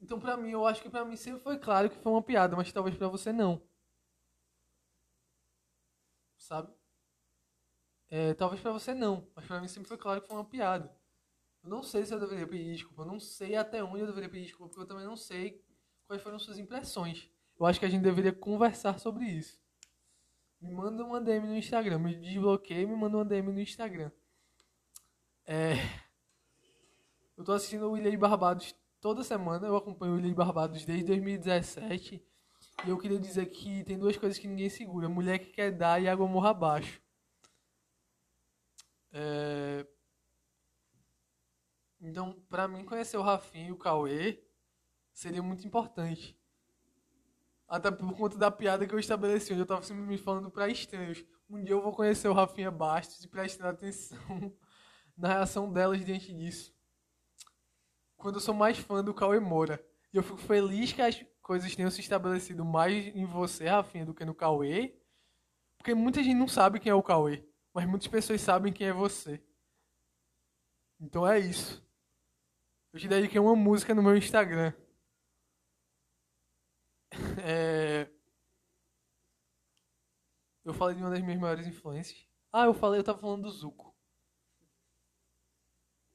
Então, 0.02 0.20
pra 0.20 0.36
mim, 0.36 0.52
eu 0.52 0.66
acho 0.66 0.82
que 0.82 0.90
pra 0.90 1.06
mim 1.06 1.16
sempre 1.16 1.42
foi 1.42 1.58
claro 1.60 1.90
que 1.90 1.98
foi 1.98 2.12
uma 2.12 2.22
piada, 2.22 2.56
mas 2.56 2.72
talvez 2.74 2.96
pra 2.98 3.08
você 3.08 3.32
não. 3.32 3.62
Sabe? 6.38 6.74
É, 8.10 8.34
talvez 8.34 8.62
pra 8.62 8.72
você 8.72 8.94
não, 8.94 9.28
mas 9.36 9.46
pra 9.46 9.62
mim 9.62 9.68
sempre 9.68 9.88
foi 9.88 9.98
claro 9.98 10.22
que 10.22 10.28
foi 10.28 10.36
uma 10.36 10.44
piada. 10.46 10.94
Eu 11.64 11.70
não 11.70 11.84
sei 11.84 12.04
se 12.06 12.14
eu 12.14 12.20
deveria 12.20 12.48
pedir 12.48 12.74
desculpa, 12.74 13.04
eu 13.04 13.06
não 13.06 13.20
sei 13.20 13.56
até 13.56 13.84
onde 13.84 14.02
eu 14.02 14.08
deveria 14.08 14.30
pedir 14.30 14.46
desculpa, 14.46 14.70
porque 14.70 14.82
eu 14.82 14.88
também 14.88 15.06
não 15.06 15.16
sei 15.16 15.64
quais 16.08 16.22
foram 16.22 16.40
suas 16.40 16.58
impressões. 16.58 17.30
Eu 17.60 17.66
acho 17.66 17.80
que 17.80 17.86
a 17.86 17.90
gente 17.90 18.02
deveria 18.02 18.34
conversar 18.34 19.00
sobre 19.00 19.26
isso 19.26 19.62
me 20.62 20.72
manda 20.72 21.04
uma 21.04 21.20
DM 21.20 21.48
no 21.48 21.58
Instagram. 21.58 21.98
Me 21.98 22.16
desbloqueia 22.16 22.84
e 22.84 22.86
me 22.86 22.96
manda 22.96 23.18
uma 23.18 23.26
DM 23.26 23.52
no 23.52 23.60
Instagram. 23.60 24.12
É... 25.46 25.74
Eu 27.36 27.44
tô 27.44 27.54
assistindo 27.54 27.88
o 27.88 27.92
William 27.92 28.18
Barbados 28.20 28.76
toda 29.02 29.24
semana. 29.24 29.68
Eu 29.68 29.76
acompanho 29.76 30.14
o 30.14 30.16
William 30.16 30.34
Barbados 30.34 30.86
desde 30.86 31.06
2017. 31.06 32.24
E 32.86 32.90
eu 32.90 32.98
queria 32.98 33.20
dizer 33.20 33.48
que 33.48 33.84
tem 33.84 33.98
duas 33.98 34.16
coisas 34.16 34.38
que 34.38 34.48
ninguém 34.48 34.70
segura: 34.70 35.10
mulher 35.10 35.40
que 35.40 35.52
quer 35.52 35.72
dar 35.72 36.02
e 36.02 36.08
água 36.08 36.28
morra 36.28 36.52
abaixo. 36.52 37.02
É... 39.12 39.86
Então, 42.00 42.40
pra 42.50 42.68
mim, 42.68 42.86
conhecer 42.86 43.18
o 43.18 43.22
Rafinha 43.22 43.68
e 43.68 43.72
o 43.72 43.78
Cauê 43.78 44.44
seria 45.14 45.44
muito 45.44 45.68
importante. 45.68 46.40
Até 47.68 47.92
por 47.92 48.14
conta 48.16 48.38
da 48.38 48.50
piada 48.50 48.88
que 48.88 48.94
eu 48.94 49.00
estabeleci, 49.00 49.54
onde 49.54 49.62
eu 49.62 49.66
tava 49.66 49.84
sempre 49.84 50.04
me 50.04 50.18
falando 50.18 50.50
pra 50.50 50.68
estranhos. 50.68 51.24
Um 51.50 51.64
dia 51.64 51.74
eu 51.74 51.82
vou 51.82 51.94
conhecer 51.94 52.28
o 52.28 52.34
Rafinha 52.34 52.72
Bastos 52.72 53.24
e 53.24 53.28
prestar 53.28 53.70
atenção 53.70 54.18
na 55.16 55.28
reação 55.28 55.72
delas 55.72 56.04
diante 56.04 56.34
disso. 56.34 56.74
Quando 58.22 58.36
eu 58.36 58.42
sou 58.42 58.54
mais 58.54 58.78
fã 58.78 59.04
do 59.04 59.16
Cauê 59.16 59.40
Moura. 59.40 59.84
E 60.14 60.18
eu 60.18 60.22
fico 60.22 60.38
feliz 60.38 60.94
que 60.94 61.02
as 61.02 61.26
coisas 61.42 61.76
tenham 61.76 61.90
se 61.90 62.02
estabelecido 62.02 62.64
mais 62.64 63.08
em 63.16 63.26
você, 63.26 63.68
Rafinha, 63.68 64.06
do 64.06 64.14
que 64.14 64.24
no 64.24 64.36
Cauê. 64.36 64.96
Porque 65.76 65.96
muita 65.96 66.22
gente 66.22 66.38
não 66.38 66.48
sabe 66.48 66.80
quem 66.80 66.92
é 66.92 66.94
o 66.94 67.02
Cauê. 67.02 67.44
Mas 67.74 67.90
muitas 67.90 68.08
pessoas 68.08 68.40
sabem 68.40 68.72
quem 68.72 68.88
é 68.88 68.94
você. 68.94 69.44
Então 71.00 71.28
é 71.28 71.40
isso. 71.40 71.84
Eu 72.94 73.00
te 73.00 73.08
dediquei 73.08 73.40
uma 73.40 73.56
música 73.56 73.96
no 73.96 74.04
meu 74.04 74.16
Instagram. 74.16 74.72
É... 77.44 78.08
Eu 80.64 80.74
falei 80.76 80.96
de 80.96 81.02
uma 81.02 81.10
das 81.10 81.22
minhas 81.22 81.40
maiores 81.40 81.66
influências. 81.66 82.26
Ah, 82.54 82.66
eu 82.66 82.74
falei, 82.74 83.00
eu 83.00 83.04
tava 83.04 83.20
falando 83.20 83.44
do 83.44 83.50
Zuko. 83.50 83.91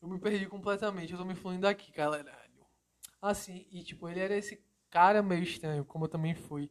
Eu 0.00 0.08
me 0.08 0.18
perdi 0.18 0.46
completamente, 0.46 1.12
eu 1.12 1.18
tô 1.18 1.24
me 1.24 1.34
fluindo 1.34 1.66
aqui, 1.66 1.90
galera. 1.90 2.32
Assim, 3.20 3.66
e 3.70 3.82
tipo, 3.82 4.08
ele 4.08 4.20
era 4.20 4.36
esse 4.36 4.62
cara 4.90 5.22
meio 5.22 5.42
estranho, 5.42 5.84
como 5.84 6.04
eu 6.04 6.08
também 6.08 6.34
fui. 6.34 6.70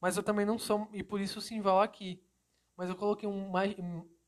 Mas 0.00 0.16
eu 0.16 0.22
também 0.22 0.46
não 0.46 0.58
sou, 0.58 0.88
e 0.92 1.02
por 1.02 1.20
isso 1.20 1.38
o 1.38 1.42
Simval 1.42 1.80
aqui. 1.80 2.22
Mas 2.76 2.88
eu 2.88 2.96
coloquei 2.96 3.28
um 3.28 3.48
mais, 3.50 3.74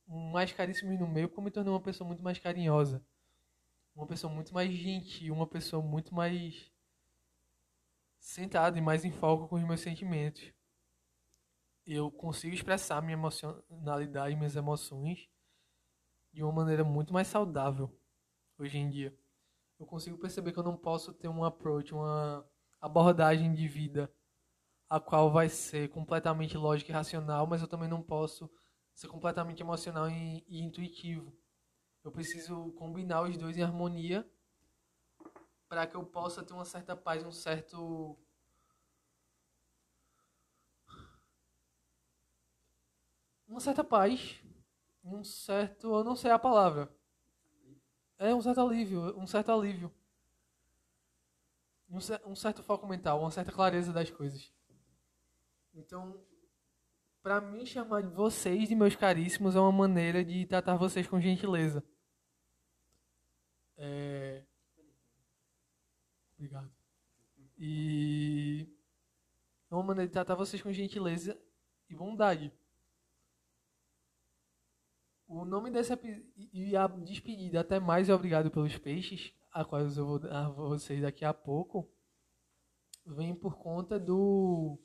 um 0.08 0.30
mais 0.32 0.52
caríssimo 0.52 0.92
no 0.98 1.06
meio, 1.06 1.32
eu 1.34 1.42
me 1.42 1.50
tornei 1.50 1.72
uma 1.72 1.80
pessoa 1.80 2.06
muito 2.06 2.22
mais 2.22 2.38
carinhosa. 2.38 3.04
Uma 3.94 4.06
pessoa 4.06 4.32
muito 4.32 4.52
mais 4.52 4.72
gentil, 4.72 5.34
uma 5.34 5.46
pessoa 5.46 5.82
muito 5.82 6.14
mais 6.14 6.72
centrada 8.18 8.78
e 8.78 8.82
mais 8.82 9.04
em 9.04 9.12
foco 9.12 9.48
com 9.48 9.56
os 9.56 9.62
meus 9.62 9.80
sentimentos. 9.80 10.52
Eu 11.86 12.10
consigo 12.10 12.54
expressar 12.54 13.00
minha 13.00 13.14
emocionalidade, 13.14 14.36
minhas 14.36 14.56
emoções 14.56 15.28
de 16.32 16.42
uma 16.42 16.52
maneira 16.52 16.84
muito 16.84 17.12
mais 17.12 17.28
saudável 17.28 17.90
hoje 18.58 18.78
em 18.78 18.88
dia. 18.88 19.16
Eu 19.78 19.86
consigo 19.86 20.18
perceber 20.18 20.52
que 20.52 20.58
eu 20.58 20.62
não 20.64 20.76
posso 20.76 21.12
ter 21.12 21.28
um 21.28 21.44
approach, 21.44 21.94
uma 21.94 22.46
abordagem 22.80 23.54
de 23.54 23.66
vida 23.66 24.12
a 24.88 24.98
qual 24.98 25.30
vai 25.30 25.48
ser 25.48 25.88
completamente 25.90 26.56
lógica 26.56 26.90
e 26.90 26.94
racional, 26.94 27.46
mas 27.46 27.62
eu 27.62 27.68
também 27.68 27.88
não 27.88 28.02
posso 28.02 28.50
ser 28.92 29.08
completamente 29.08 29.62
emocional 29.62 30.10
e, 30.10 30.44
e 30.48 30.60
intuitivo. 30.60 31.32
Eu 32.02 32.10
preciso 32.10 32.72
combinar 32.72 33.22
os 33.22 33.36
dois 33.36 33.56
em 33.56 33.62
harmonia 33.62 34.28
para 35.68 35.86
que 35.86 35.94
eu 35.94 36.04
possa 36.04 36.42
ter 36.42 36.52
uma 36.52 36.64
certa 36.64 36.96
paz, 36.96 37.24
um 37.24 37.30
certo 37.30 38.18
uma 43.46 43.60
certa 43.60 43.84
paz, 43.84 44.42
um 45.02 45.24
certo, 45.24 45.94
eu 45.94 46.04
não 46.04 46.14
sei 46.14 46.30
a 46.30 46.38
palavra. 46.38 46.92
É 48.18 48.34
um 48.34 48.42
certo 48.42 48.60
alívio, 48.60 49.18
um 49.18 49.26
certo 49.26 49.50
alívio. 49.50 49.92
Um, 51.88 52.36
certo 52.36 52.62
foco 52.62 52.86
mental, 52.86 53.20
uma 53.20 53.30
certa 53.30 53.50
clareza 53.50 53.92
das 53.92 54.10
coisas. 54.10 54.52
Então, 55.74 56.22
para 57.22 57.40
mim 57.40 57.66
chamar 57.66 58.02
vocês 58.02 58.68
de 58.68 58.76
meus 58.76 58.94
caríssimos 58.94 59.56
é 59.56 59.60
uma 59.60 59.72
maneira 59.72 60.24
de 60.24 60.46
tratar 60.46 60.76
vocês 60.76 61.06
com 61.06 61.20
gentileza. 61.20 61.82
É... 63.76 64.44
Obrigado. 66.34 66.70
E 67.58 68.68
é 69.70 69.74
uma 69.74 69.82
maneira 69.82 70.06
de 70.06 70.12
tratar 70.12 70.34
vocês 70.34 70.62
com 70.62 70.72
gentileza 70.72 71.40
e 71.88 71.94
bondade. 71.94 72.52
O 75.32 75.44
nome 75.44 75.70
desse 75.70 75.92
e 76.52 76.76
a 76.76 76.88
despedida, 76.88 77.60
até 77.60 77.78
mais 77.78 78.08
e 78.08 78.12
obrigado 78.12 78.50
pelos 78.50 78.76
peixes, 78.76 79.32
a 79.52 79.64
quais 79.64 79.96
eu 79.96 80.04
vou 80.04 80.18
dar 80.18 80.46
a 80.46 80.48
vocês 80.48 81.00
daqui 81.00 81.24
a 81.24 81.32
pouco, 81.32 81.88
vem 83.06 83.32
por 83.32 83.56
conta 83.56 83.96
do 83.96 84.76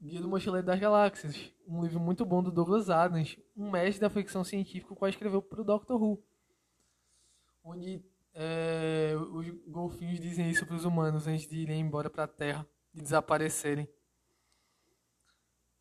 Guia 0.00 0.22
do 0.22 0.28
Mochileiro 0.30 0.66
das 0.66 0.80
Galáxias, 0.80 1.52
um 1.68 1.82
livro 1.82 2.00
muito 2.00 2.24
bom 2.24 2.42
do 2.42 2.50
Douglas 2.50 2.88
Adams, 2.88 3.38
um 3.54 3.70
mestre 3.70 4.00
da 4.00 4.08
ficção 4.08 4.42
científica, 4.42 4.94
o 4.94 4.96
qual 4.96 5.10
escreveu 5.10 5.42
para 5.42 5.60
o 5.60 5.64
Doctor 5.64 6.02
Who, 6.02 6.24
onde 7.62 8.02
é, 8.32 9.14
os 9.14 9.46
golfinhos 9.68 10.18
dizem 10.18 10.48
isso 10.48 10.64
para 10.64 10.76
os 10.76 10.86
humanos 10.86 11.26
antes 11.26 11.46
de 11.46 11.58
irem 11.58 11.80
embora 11.80 12.08
para 12.08 12.24
a 12.24 12.28
Terra 12.28 12.66
e 12.94 13.02
desaparecerem. 13.02 13.86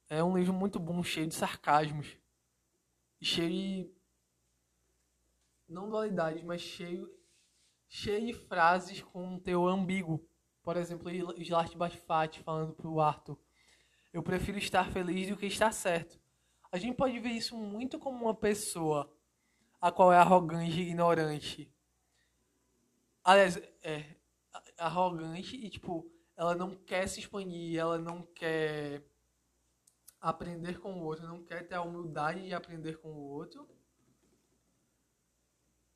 É 0.09 0.21
um 0.21 0.37
livro 0.37 0.53
muito 0.53 0.77
bom, 0.77 1.01
cheio 1.01 1.27
de 1.27 1.35
sarcasmos, 1.35 2.19
cheio 3.21 3.51
de 3.51 3.91
não 5.67 5.89
dualidades, 5.89 6.43
mas 6.43 6.61
cheio 6.61 7.09
cheio 7.87 8.27
de 8.27 8.33
frases 8.33 9.01
com 9.01 9.35
um 9.35 9.39
teor 9.39 9.71
ambíguo. 9.71 10.27
Por 10.61 10.77
exemplo, 10.77 11.09
Slart 11.41 11.75
Basfat 11.75 12.39
falando 12.41 12.73
pro 12.73 12.99
Arthur 12.99 13.37
eu 14.11 14.23
prefiro 14.23 14.57
estar 14.57 14.91
feliz 14.91 15.29
do 15.29 15.37
que 15.37 15.45
estar 15.45 15.71
certo. 15.71 16.19
A 16.71 16.77
gente 16.77 16.95
pode 16.95 17.19
ver 17.19 17.29
isso 17.29 17.55
muito 17.55 17.99
como 17.99 18.25
uma 18.25 18.33
pessoa 18.33 19.11
a 19.81 19.91
qual 19.91 20.11
é 20.11 20.17
arrogante 20.17 20.79
e 20.79 20.89
ignorante. 20.89 21.71
Aliás, 23.23 23.57
é 23.81 24.15
arrogante 24.77 25.55
e 25.55 25.69
tipo, 25.69 26.11
ela 26.35 26.55
não 26.55 26.75
quer 26.75 27.07
se 27.07 27.19
expandir, 27.19 27.79
ela 27.79 27.97
não 27.97 28.23
quer 28.23 29.03
aprender 30.19 30.79
com 30.79 30.93
o 30.93 31.03
outro, 31.03 31.27
não 31.27 31.43
quer 31.43 31.67
ter 31.67 31.75
a 31.75 31.81
humildade 31.81 32.45
de 32.45 32.53
aprender 32.53 32.97
com 32.97 33.09
o 33.09 33.29
outro. 33.29 33.67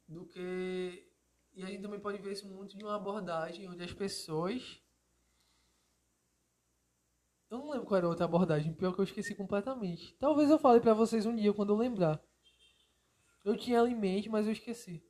Do 0.08 0.26
que 0.26 1.10
e 1.56 1.64
a 1.64 1.68
gente 1.68 1.84
também 1.84 2.00
pode 2.00 2.18
ver 2.18 2.34
isso 2.34 2.48
muito 2.48 2.76
de 2.76 2.84
uma 2.84 2.96
abordagem 2.96 3.70
onde 3.70 3.84
as 3.84 3.94
pessoas 3.94 4.84
eu 7.54 7.60
não 7.60 7.70
lembro 7.70 7.86
qual 7.86 8.00
era 8.00 8.08
a 8.08 8.10
outra 8.10 8.26
abordagem, 8.26 8.74
pior 8.74 8.94
que 8.96 9.00
eu 9.00 9.04
esqueci 9.04 9.36
completamente. 9.36 10.16
Talvez 10.16 10.50
eu 10.50 10.58
fale 10.58 10.80
para 10.82 10.96
vocês 10.96 11.24
um 11.28 11.36
dia 11.36 11.54
quando 11.54 11.72
eu 11.72 11.78
lembrar. 11.78 12.20
Eu 13.46 13.56
tinha 13.56 13.78
ela 13.78 13.88
em 13.88 13.96
mente, 13.96 14.28
mas 14.28 14.48
eu 14.48 14.54
esqueci. 14.54 15.06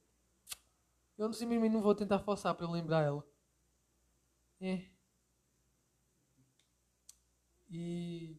Eu 1.18 1.32
simplesmente 1.32 1.72
não 1.72 1.82
vou 1.82 1.96
tentar 1.96 2.20
forçar 2.20 2.54
para 2.54 2.66
eu 2.66 2.70
lembrar 2.70 3.02
ela. 3.02 3.26
É. 4.60 4.86
E. 7.70 8.38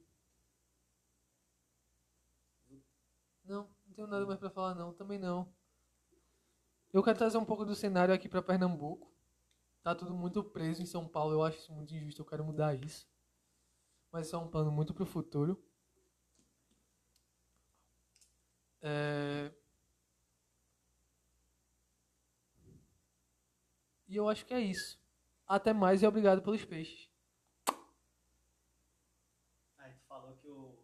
Não, 3.43 3.71
não 3.84 3.84
tenho 3.95 4.09
nada 4.09 4.27
mais 4.27 4.39
para 4.39 4.51
falar, 4.51 4.75
não. 4.75 4.93
Também 4.93 5.19
não. 5.19 5.49
Eu 6.93 7.03
quero 7.03 7.19
trazer 7.19 7.39
um 7.39 7.45
pouco 7.45 7.65
do 7.65 7.75
cenário 7.75 8.15
aqui 8.15 8.29
para 8.29 8.43
Pernambuco. 8.43 9.13
Tá 9.83 9.95
tudo 9.95 10.15
muito 10.15 10.43
preso 10.45 10.83
em 10.83 10.87
São 10.87 11.09
Paulo. 11.09 11.33
Eu 11.33 11.43
acho 11.43 11.59
isso 11.59 11.73
muito 11.73 11.95
injusto. 11.95 12.23
Eu 12.23 12.27
quero 12.27 12.45
mudar 12.45 12.75
isso 12.75 13.07
mas 14.15 14.29
isso 14.29 14.37
é 14.37 14.39
um 14.39 14.47
plano 14.47 14.71
muito 14.71 14.95
para 14.95 15.03
o 15.03 15.07
futuro. 15.07 15.61
É... 18.81 19.53
E 24.07 24.15
eu 24.15 24.29
acho 24.29 24.47
que 24.47 24.55
é 24.55 24.61
isso. 24.61 25.01
Até 25.49 25.73
mais 25.73 26.01
e 26.01 26.07
obrigado 26.07 26.43
pelos 26.43 26.65
peixes. 26.65 27.11
Aí 29.79 29.93
tu 29.95 30.05
falou 30.07 30.37
que 30.37 30.47
o, 30.47 30.79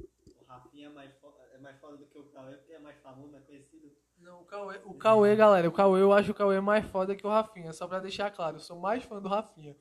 o 0.00 0.44
Rafinha 0.48 0.88
é 0.88 0.90
mais, 0.90 1.14
foda, 1.20 1.40
é 1.52 1.58
mais 1.78 1.80
foda 1.80 1.96
do 1.96 2.06
que 2.06 2.18
o 2.18 2.24
Cauê, 2.24 2.56
porque 2.56 2.72
é 2.72 2.78
mais 2.78 2.98
famoso, 3.00 3.32
mais 3.32 3.44
conhecido. 3.44 3.92
Não, 4.18 4.40
o 4.40 4.44
Cauê, 4.44 4.80
o 4.84 4.94
Cauê, 4.94 5.36
galera, 5.36 5.68
o 5.68 5.72
Cauê, 5.72 6.00
eu 6.02 6.12
acho 6.12 6.32
o 6.32 6.34
Cauê 6.34 6.60
mais 6.60 6.84
foda 6.86 7.14
que 7.14 7.26
o 7.26 7.30
Rafinha. 7.30 7.72
Só 7.72 7.86
pra 7.86 8.00
deixar 8.00 8.30
claro, 8.30 8.56
eu 8.56 8.60
sou 8.60 8.78
mais 8.78 9.04
fã 9.04 9.20
do 9.20 9.28
Rafinha. 9.28 9.76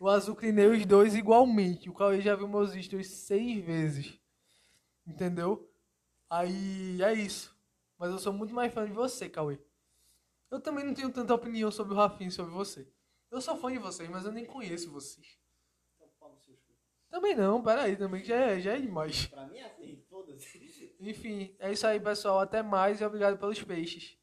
Eu 0.00 0.08
azucrinei 0.08 0.66
os 0.66 0.86
dois 0.86 1.14
igualmente. 1.14 1.90
O 1.90 1.94
Cauê 1.94 2.20
já 2.20 2.34
viu 2.36 2.48
meus 2.48 2.72
stories 2.72 3.08
seis 3.08 3.62
vezes. 3.64 4.18
Entendeu? 5.06 5.68
Aí 6.28 7.02
é 7.02 7.12
isso. 7.12 7.54
Mas 7.98 8.10
eu 8.10 8.18
sou 8.18 8.32
muito 8.32 8.54
mais 8.54 8.72
fã 8.72 8.86
de 8.86 8.92
você, 8.92 9.28
Cauê. 9.28 9.58
Eu 10.50 10.60
também 10.60 10.84
não 10.84 10.94
tenho 10.94 11.12
tanta 11.12 11.34
opinião 11.34 11.70
sobre 11.70 11.92
o 11.92 11.96
Rafinha 11.96 12.28
e 12.28 12.32
sobre 12.32 12.52
você. 12.52 12.88
Eu 13.30 13.40
sou 13.40 13.56
fã 13.56 13.70
de 13.70 13.78
vocês, 13.78 14.08
mas 14.08 14.24
eu 14.24 14.32
nem 14.32 14.44
conheço 14.44 14.90
vocês. 14.90 15.38
Então, 15.96 16.08
também 17.10 17.34
não, 17.34 17.60
peraí, 17.60 17.96
também 17.96 18.24
já 18.24 18.36
é, 18.36 18.60
já 18.60 18.76
é 18.76 18.80
demais. 18.80 19.26
Pra 19.26 19.46
mim 19.46 19.58
é 19.58 19.64
assim, 19.64 20.00
foda-se. 20.08 20.58
Enfim, 21.00 21.54
é 21.58 21.72
isso 21.72 21.86
aí, 21.86 21.98
pessoal. 21.98 22.38
Até 22.40 22.62
mais 22.62 23.00
e 23.00 23.04
obrigado 23.04 23.38
pelos 23.38 23.62
peixes. 23.62 24.19